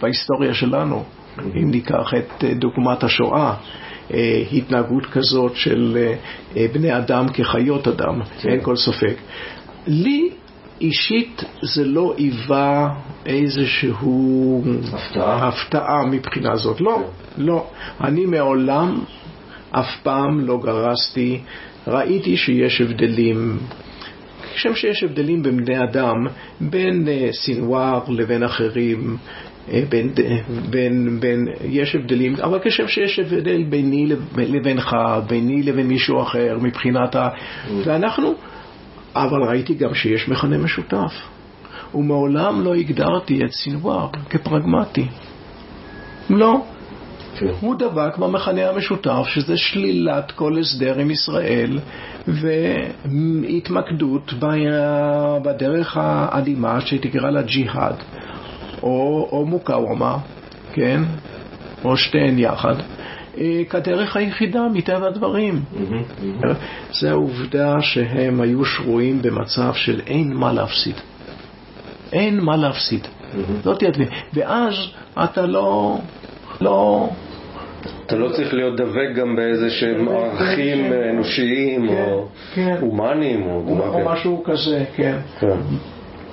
בהיסטוריה 0.01 0.53
שלנו. 0.53 1.03
אם 1.55 1.71
ניקח 1.71 2.13
את 2.17 2.43
אה, 2.43 2.53
דוגמת 2.53 3.03
השואה, 3.03 3.53
אה, 4.13 4.43
התנהגות 4.51 5.05
כזאת 5.05 5.55
של 5.55 5.97
אה, 6.57 6.65
בני 6.73 6.97
אדם 6.97 7.25
כחיות 7.33 7.87
אדם, 7.87 8.21
אין 8.45 8.61
כל 8.61 8.75
ספק. 8.75 9.15
לי 9.87 10.29
אישית 10.81 11.43
זה 11.61 11.85
לא 11.85 12.13
היווה 12.17 12.89
איזשהו 13.25 14.63
הפתעה? 14.93 15.47
הפתעה 15.47 16.05
מבחינה 16.11 16.55
זאת. 16.55 16.81
לא, 16.81 17.03
לא. 17.37 17.67
אני 18.03 18.25
מעולם 18.25 18.99
אף 19.71 20.01
פעם 20.03 20.39
לא 20.39 20.59
גרסתי, 20.63 21.39
ראיתי 21.87 22.37
שיש 22.37 22.81
הבדלים. 22.81 23.57
כשם 24.53 24.75
שיש 24.75 25.03
הבדלים 25.03 25.43
בין 25.43 25.65
בני 25.65 25.83
אדם, 25.83 26.15
בין 26.61 27.07
סינואר 27.31 27.99
לבין 28.09 28.43
אחרים, 28.43 29.17
בין, 29.89 30.13
בין, 30.69 31.19
בין, 31.19 31.47
יש 31.63 31.95
הבדלים, 31.95 32.35
אבל 32.43 32.59
כשם 32.63 32.87
שיש 32.87 33.19
הבדל 33.19 33.63
ביני 33.63 34.07
לב- 34.07 34.39
לבינך, 34.39 34.95
ביני 35.27 35.63
לבין 35.63 35.87
מישהו 35.87 36.21
אחר, 36.21 36.57
מבחינת 36.61 37.15
ה... 37.15 37.29
ואנחנו, 37.85 38.33
אבל 39.15 39.43
ראיתי 39.43 39.73
גם 39.73 39.93
שיש 39.93 40.29
מכנה 40.29 40.57
משותף. 40.57 41.13
ומעולם 41.95 42.63
לא 42.63 42.75
הגדרתי 42.75 43.45
את 43.45 43.51
סינואר 43.51 44.07
כפרגמטי. 44.29 45.05
לא. 46.29 46.61
כן. 47.39 47.47
הוא 47.59 47.75
דבק 47.75 48.17
במכנה 48.17 48.69
המשותף, 48.69 49.23
שזה 49.27 49.57
שלילת 49.57 50.31
כל 50.31 50.59
הסדר 50.59 50.99
עם 50.99 51.11
ישראל 51.11 51.79
והתמקדות 52.27 54.33
בדרך 55.43 55.97
האלימה 55.97 56.81
שתקרא 56.81 57.29
לה 57.29 57.41
ג'יהאד, 57.41 57.95
או, 58.83 59.29
או 59.31 59.45
מוקאוומה, 59.45 60.17
כן? 60.73 61.01
או 61.85 61.97
שתיהן 61.97 62.39
יחד, 62.39 62.75
אה, 63.37 63.61
כדרך 63.69 64.15
היחידה 64.15 64.67
מטבע 64.73 65.07
הדברים. 65.07 65.61
זה 66.91 67.09
העובדה 67.09 67.81
שהם 67.81 68.41
היו 68.41 68.65
שרויים 68.65 69.21
במצב 69.21 69.73
של 69.73 70.01
אין 70.07 70.33
מה 70.33 70.53
להפסיד. 70.53 70.95
אין 72.13 72.39
מה 72.39 72.57
להפסיד. 72.57 73.07
זאת 73.63 73.81
היא 73.81 73.89
הדבר. 73.89 74.05
ואז 74.33 74.73
אתה 75.23 75.45
לא, 75.45 75.97
לא, 76.61 77.09
אתה 78.05 78.15
לא 78.15 78.29
צריך 78.29 78.53
להיות 78.53 78.77
דבק 78.77 79.15
גם 79.15 79.35
באיזה 79.35 79.69
שהם 79.69 80.07
ערכים 80.07 80.93
אנושיים 80.93 81.87
כן, 81.87 81.95
או 81.95 82.27
כן. 82.53 82.77
הומניים 82.81 83.43
או. 83.43 84.01
משהו 84.05 84.43
כזה, 84.45 84.83
כן. 84.95 85.17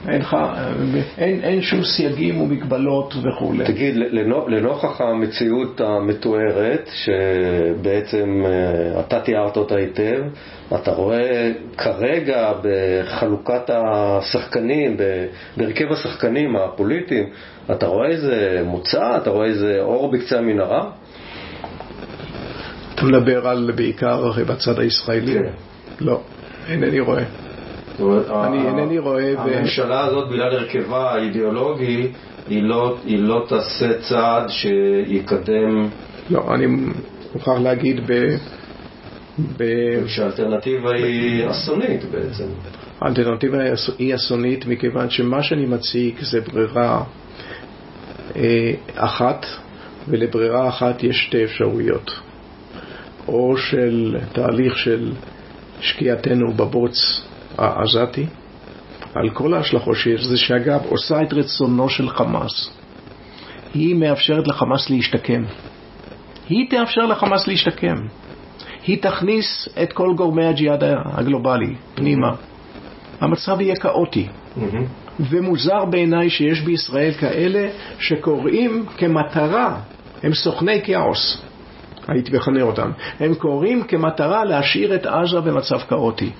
אין, 0.09 0.20
לך, 0.20 0.37
אין, 1.19 1.41
אין 1.45 1.62
שום 1.62 1.85
סייגים 1.85 2.41
ומגבלות 2.41 3.15
וכולי. 3.23 3.65
תגיד, 3.65 3.97
לנו- 3.97 4.49
לנוכח 4.49 5.01
המציאות 5.01 5.81
המתוארת, 5.81 6.91
שבעצם 6.95 8.43
אה, 8.47 9.01
אתה 9.01 9.20
תיארת 9.20 9.57
אותה 9.57 9.74
היטב, 9.77 10.23
אתה 10.74 10.91
רואה 10.91 11.53
כרגע 11.77 12.53
בחלוקת 12.62 13.70
השחקנים, 13.70 14.97
בהרכב 15.57 15.93
השחקנים 15.93 16.57
הפוליטיים, 16.57 17.24
אתה 17.70 17.87
רואה 17.87 18.09
איזה 18.09 18.62
מוצא, 18.65 19.16
אתה 19.16 19.31
רואה 19.31 19.47
איזה 19.47 19.78
אור 19.81 20.11
בקצה 20.12 20.39
המנהרה? 20.39 20.91
אתה 22.95 23.05
מדבר 23.05 23.49
על 23.49 23.73
בעיקר 23.77 24.31
בצד 24.47 24.78
הישראלי? 24.81 25.35
כן. 25.35 25.51
לא, 26.01 26.20
אינני 26.69 27.01
רואה. 27.01 27.23
אני 28.01 28.66
אינני 28.68 28.98
רואה 28.98 29.35
הממשלה 29.39 30.05
הזאת, 30.05 30.28
בגלל 30.28 30.56
הרכבה 30.56 31.12
האידיאולוגי, 31.12 32.09
היא 32.48 32.62
לא, 32.62 32.97
היא 33.05 33.18
לא 33.18 33.44
תעשה 33.48 34.01
צעד 34.09 34.48
שיקדם, 34.48 35.89
לא, 36.31 36.55
אני 36.55 36.66
מוכרח 37.35 37.59
להגיד 37.59 38.01
ב... 38.06 38.36
ב- 39.56 40.06
שהאלטרנטיבה 40.06 40.90
היא 40.94 41.51
אסונית 41.51 42.05
בעצם. 42.05 42.44
האלטרנטיבה 43.01 43.59
היא 43.98 44.14
אסונית 44.14 44.66
מכיוון 44.66 45.10
שמה 45.10 45.43
שאני 45.43 45.66
מציג 45.66 46.14
זה 46.20 46.40
ברירה 46.40 47.02
אה, 48.36 48.73
אחת, 48.94 49.47
ולברירה 50.09 50.68
אחת 50.68 51.02
יש 51.02 51.16
שתי 51.27 51.44
אפשרויות. 51.44 52.20
או 53.28 53.56
של 53.56 54.16
תהליך 54.32 54.78
של 54.78 55.12
שקיעתנו 55.81 56.52
בבוץ 56.52 57.26
העזתי, 57.59 58.27
על 59.15 59.31
כל 59.31 59.55
ההשלכות 59.55 59.97
שיש, 59.97 60.24
זה 60.24 60.37
שאגב 60.37 60.81
עושה 60.89 61.23
את 61.23 61.33
רצונו 61.33 61.89
של 61.89 62.09
חמאס. 62.09 62.70
היא 63.74 63.95
מאפשרת 63.95 64.49
לחמאס 64.49 64.91
להשתקם. 64.91 65.45
היא 66.49 66.70
תאפשר 66.70 67.07
לחמאס 67.07 67.47
להשתקם. 67.47 67.97
היא 68.87 69.03
תכניס 69.03 69.69
את 69.83 69.93
כל 69.93 70.15
גורמי 70.16 70.45
הג'יהאד 70.45 70.85
הגלובלי 71.05 71.74
פנימה. 71.95 72.33
המצב 73.20 73.61
יהיה 73.61 73.77
כאוטי. 73.77 74.27
ומוזר 75.20 75.85
בעיניי 75.85 76.31
שיש 76.31 76.61
בישראל 76.61 77.12
כאלה 77.12 77.69
שקוראים 77.99 78.87
כמטרה, 78.97 79.81
הם 80.23 80.35
סוכני 80.35 80.83
כאוס, 80.85 81.43
הייתי 82.09 82.37
מכנה 82.37 82.62
אותם, 82.62 82.91
הם 83.20 83.35
קוראים 83.35 83.83
כמטרה 83.83 84.45
להשאיר 84.45 84.95
את 84.95 85.07
עזה 85.07 85.41
במצב 85.41 85.78
כאוטי. 85.78 86.31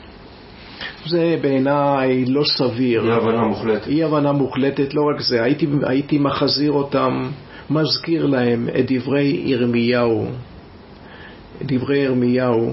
זה 1.09 1.37
בעיניי 1.43 2.25
לא 2.25 2.43
סביר. 2.45 3.05
אי 3.05 3.13
הבנה 3.13 3.45
מוחלטת. 3.45 3.87
אי 3.89 4.05
הבנה 4.05 4.33
מוחלטת, 4.33 4.95
לא 4.95 5.03
רק 5.15 5.21
זה, 5.21 5.43
הייתי, 5.43 5.67
הייתי 5.83 6.19
מחזיר 6.19 6.73
אותם, 6.73 7.31
מזכיר 7.71 8.27
להם 8.27 8.69
את 8.79 8.93
דברי 8.93 9.43
ירמיהו, 9.45 10.27
דברי 11.63 11.99
ירמיהו, 11.99 12.73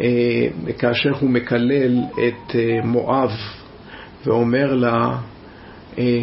אה, 0.00 0.48
כאשר 0.78 1.10
הוא 1.20 1.30
מקלל 1.30 1.98
את 2.12 2.54
אה, 2.54 2.78
מואב 2.84 3.30
ואומר 4.26 4.74
לה, 4.74 5.16
אה, 5.98 6.22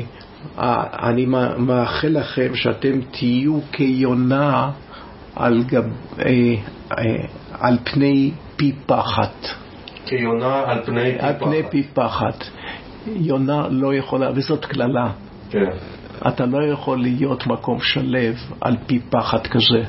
אה, 0.59 1.09
אני 1.09 1.25
מאחל 1.57 2.07
לכם 2.07 2.55
שאתם 2.55 3.01
תהיו 3.11 3.59
כיונה 3.71 4.71
על, 5.35 5.63
גב, 5.63 5.83
אה, 6.19 6.25
אה, 6.97 7.27
על 7.59 7.77
פני 7.83 8.31
פי 8.55 8.71
פחת. 8.85 9.68
כיונה 10.09 10.63
על 10.65 10.83
פני 10.85 11.11
פי 11.13 11.19
על 11.19 11.33
פחת. 11.33 11.43
פני 11.43 11.63
פי 11.69 11.83
פחת. 11.83 12.43
יונה 13.07 13.67
לא 13.69 13.95
יכולה, 13.95 14.29
וזאת 14.35 14.65
קללה. 14.65 15.11
כן. 15.49 15.69
אתה 16.27 16.45
לא 16.45 16.65
יכול 16.73 17.01
להיות 17.01 17.47
מקום 17.47 17.79
שלב 17.81 18.35
על 18.61 18.77
פי 18.87 18.99
פחת 18.99 19.47
כזה. 19.47 19.83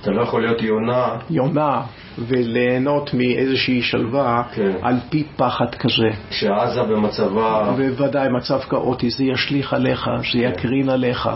אתה 0.00 0.10
לא 0.10 0.22
יכול 0.22 0.42
להיות 0.42 0.62
יונה, 0.62 1.16
יונה 1.30 1.82
וליהנות 2.18 3.14
מאיזושהי 3.14 3.82
שלווה 3.82 4.42
כן. 4.54 4.72
על 4.82 4.96
פי 5.10 5.24
פחד 5.36 5.74
כזה. 5.74 6.10
כשעזה 6.30 6.82
במצבה... 6.82 7.74
בוודאי 7.76 8.28
מצב 8.28 8.58
כאוטי, 8.58 9.10
זה 9.10 9.24
ישליך 9.24 9.72
עליך, 9.72 10.10
זה 10.32 10.38
יקרין 10.38 10.88
עליך, 10.88 11.28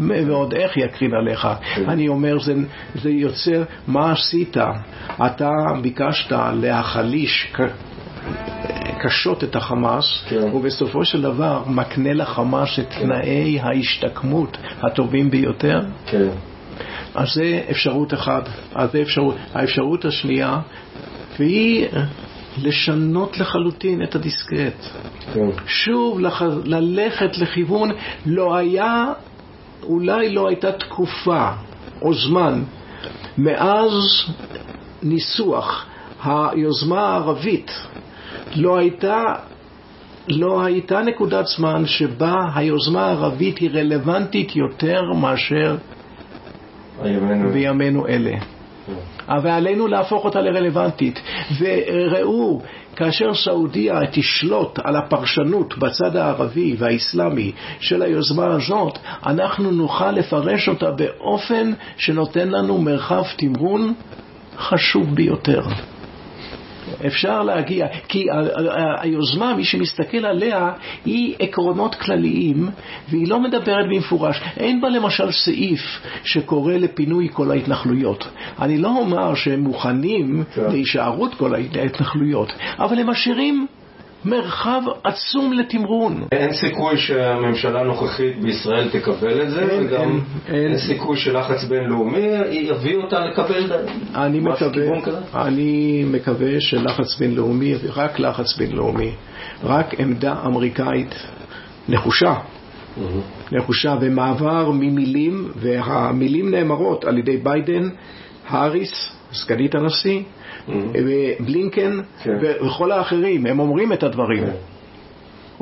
ועוד 0.00 0.54
איך 0.54 0.76
יקרין 0.76 1.14
עליך. 1.14 1.48
כן. 1.74 1.90
אני 1.90 2.08
אומר, 2.08 2.38
זה, 2.38 2.54
זה 2.94 3.10
יוצר, 3.10 3.62
מה 3.86 4.12
עשית? 4.12 4.56
אתה 5.26 5.50
ביקשת 5.82 6.32
להחליש 6.62 7.52
קשות 9.00 9.44
את 9.44 9.56
החמאס, 9.56 10.24
כן. 10.28 10.54
ובסופו 10.54 11.04
של 11.04 11.22
דבר 11.22 11.62
מקנה 11.66 12.12
לחמאס 12.12 12.78
את 12.78 12.90
תנאי 13.00 13.60
ההשתקמות 13.60 14.56
הטובים 14.82 15.30
ביותר. 15.30 15.80
כן. 16.06 16.28
אז 17.14 17.28
זה 17.34 17.62
אפשרות 17.70 18.14
אחת. 18.14 18.48
אז 18.74 18.90
זה 18.92 19.02
אפשרות. 19.02 19.34
האפשרות 19.54 20.04
השנייה, 20.04 20.60
והיא 21.38 21.86
לשנות 22.62 23.38
לחלוטין 23.38 24.02
את 24.02 24.14
הדיסקט. 24.14 24.84
כן. 25.34 25.48
שוב 25.66 26.20
לח... 26.20 26.42
ללכת 26.64 27.38
לכיוון, 27.38 27.90
לא 28.26 28.56
היה, 28.56 29.04
אולי 29.82 30.34
לא 30.34 30.48
הייתה 30.48 30.72
תקופה 30.72 31.50
או 32.02 32.14
זמן 32.14 32.62
מאז 33.38 33.92
ניסוח 35.02 35.86
היוזמה 36.24 37.00
הערבית, 37.00 37.70
לא 38.56 38.78
הייתה, 38.78 39.24
לא 40.28 40.64
הייתה 40.64 41.02
נקודת 41.02 41.46
זמן 41.46 41.86
שבה 41.86 42.34
היוזמה 42.54 43.06
הערבית 43.06 43.58
היא 43.58 43.70
רלוונטית 43.70 44.56
יותר 44.56 45.02
מאשר. 45.12 45.76
בימינו 47.52 48.06
אלה. 48.06 48.36
אבל 49.28 49.50
עלינו 49.50 49.86
להפוך 49.86 50.24
אותה 50.24 50.40
לרלוונטית. 50.40 51.20
וראו, 51.58 52.60
כאשר 52.96 53.34
סעודיה 53.34 54.00
תשלוט 54.12 54.78
על 54.84 54.96
הפרשנות 54.96 55.78
בצד 55.78 56.16
הערבי 56.16 56.76
והאסלאמי 56.78 57.52
של 57.80 58.02
היוזמה 58.02 58.46
הזאת, 58.46 58.98
אנחנו 59.26 59.70
נוכל 59.70 60.10
לפרש 60.10 60.68
אותה 60.68 60.90
באופן 60.90 61.72
שנותן 61.96 62.48
לנו 62.48 62.78
מרחב 62.78 63.22
תמרון 63.36 63.94
חשוב 64.58 65.14
ביותר. 65.14 65.62
אפשר 67.06 67.42
להגיע, 67.42 67.86
כי 68.08 68.26
היוזמה, 68.98 69.54
מי 69.54 69.64
שמסתכל 69.64 70.26
עליה, 70.26 70.72
היא 71.04 71.34
עקרונות 71.38 71.94
כלליים, 71.94 72.68
והיא 73.08 73.28
לא 73.28 73.40
מדברת 73.40 73.86
במפורש. 73.94 74.40
אין 74.56 74.80
בה 74.80 74.88
למשל 74.88 75.32
סעיף 75.32 75.80
שקורא 76.24 76.74
לפינוי 76.74 77.28
כל 77.32 77.50
ההתנחלויות. 77.50 78.28
אני 78.62 78.78
לא 78.78 78.88
אומר 78.88 79.34
שהם 79.34 79.60
מוכנים 79.60 80.44
כן. 80.54 80.62
להישארות 80.70 81.34
כל 81.34 81.54
ההתנחלויות, 81.54 82.52
אבל 82.78 82.98
הם 82.98 83.10
משאירים 83.10 83.66
מרחב 84.24 84.82
עצום 85.04 85.52
לתמרון. 85.52 86.22
אין 86.32 86.52
סיכוי 86.52 86.96
שהממשלה 86.96 87.80
הנוכחית 87.80 88.42
בישראל 88.42 88.88
תקבל 88.88 89.42
את 89.42 89.50
זה, 89.50 89.60
אין, 89.60 89.86
וגם 89.86 90.00
אין, 90.00 90.20
אין. 90.48 90.54
אין 90.54 90.78
סיכוי 90.78 91.16
שלחץ 91.16 91.64
בינלאומי 91.64 92.28
יביא 92.50 92.96
אותה 92.96 93.26
לקבל 93.26 93.72
אני 94.14 94.40
מקווה? 94.40 94.86
אני 95.34 96.04
מקווה 96.06 96.60
שלחץ 96.60 97.18
בינלאומי, 97.18 97.74
רק 97.94 98.18
לחץ 98.18 98.56
בינלאומי, 98.56 99.10
רק 99.64 100.00
עמדה 100.00 100.34
אמריקאית 100.46 101.14
נחושה, 101.88 102.34
נחושה 103.52 103.94
ומעבר 104.00 104.70
ממילים, 104.70 105.48
והמילים 105.56 106.50
נאמרות 106.50 107.04
על 107.04 107.18
ידי 107.18 107.36
ביידן, 107.36 107.88
האריס, 108.48 109.12
סגנית 109.32 109.74
הנשיא, 109.74 110.22
ובלינקן 110.68 112.00
כן. 112.22 112.36
וכל 112.40 112.92
האחרים, 112.92 113.46
הם 113.46 113.60
אומרים 113.60 113.92
את 113.92 114.02
הדברים. 114.02 114.46
כן. 114.46 114.52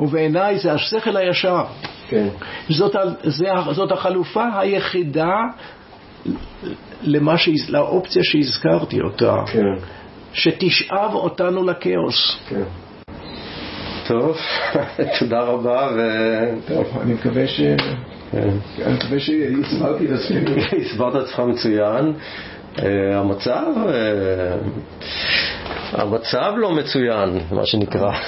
ובעיניי 0.03 0.59
זה 0.59 0.73
השכל 0.73 1.17
הישר. 1.17 1.63
כן. 2.09 2.27
זאת, 2.69 3.91
החלופה 3.91 4.45
היחידה 4.57 5.35
למה 7.01 7.37
שהז- 7.37 7.69
לאופציה 7.69 8.21
שהזכרתי 8.23 9.01
אותה, 9.01 9.35
כן. 9.53 9.83
שתשאב 10.33 11.13
אותנו 11.13 11.63
לכאוס. 11.63 12.39
כן. 12.49 12.63
טוב, 14.07 14.37
תודה 15.19 15.39
רבה, 15.41 15.89
ו... 15.95 15.99
טוב, 16.67 16.85
אני 17.01 17.13
מקווה 17.13 17.47
ש... 17.47 17.61
כן. 18.31 18.49
אני 18.85 18.93
מקווה 18.93 19.19
שהסברתי 19.19 20.05
את 20.05 20.11
עצמי. 20.11 20.39
הסברת 20.85 21.15
את 21.15 21.21
עצמך 21.21 21.39
מצוין. 21.39 22.13
אה, 22.77 23.19
המצב, 23.19 23.65
אה, 23.87 24.55
המצב 25.91 26.53
לא 26.57 26.71
מצוין, 26.71 27.39
מה 27.51 27.65
שנקרא. 27.65 28.11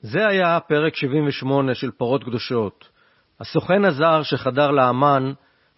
זה 0.00 0.26
היה 0.26 0.60
פרק 0.60 0.96
78 0.96 1.74
של 1.74 1.90
פרות 1.90 2.24
קדושות. 2.24 2.88
הסוכן 3.40 3.84
הזר 3.84 4.22
שחדר 4.22 4.70
לאמן 4.70 5.32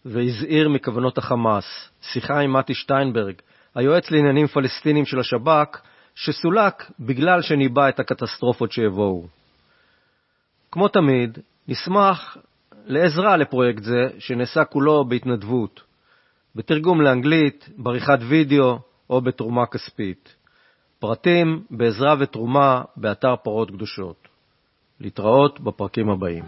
והזהיר 0.05 0.69
מכוונות 0.69 1.19
החמאס. 1.19 1.91
שיחה 2.03 2.41
עם 2.41 2.53
מתי 2.53 2.75
שטיינברג, 2.75 3.35
היועץ 3.75 4.11
לעניינים 4.11 4.47
פלסטינים 4.47 5.07
של 5.07 5.21
השב"כ, 5.21 5.81
שסולק 6.15 6.91
בגלל 7.01 7.43
שניבא 7.43 7.89
את 7.89 8.01
הקטסטרופות 8.01 8.73
שיבואו. 8.73 9.27
כמו 10.73 10.89
תמיד, 10.89 11.39
נשמח 11.69 12.37
לעזרה 12.89 13.37
לפרויקט 13.37 13.83
זה, 13.83 14.09
שנעשה 14.19 14.65
כולו 14.65 15.05
בהתנדבות, 15.05 15.81
בתרגום 16.55 17.01
לאנגלית, 17.01 17.69
בעריכת 17.77 18.19
וידאו 18.29 18.79
או 19.11 19.21
בתרומה 19.21 19.67
כספית. 19.67 20.35
פרטים 20.99 21.65
בעזרה 21.71 22.15
ותרומה 22.21 22.83
באתר 22.97 23.37
פרות 23.37 23.71
קדושות. 23.71 24.29
להתראות 25.01 25.61
בפרקים 25.61 26.11
הבאים. 26.11 26.45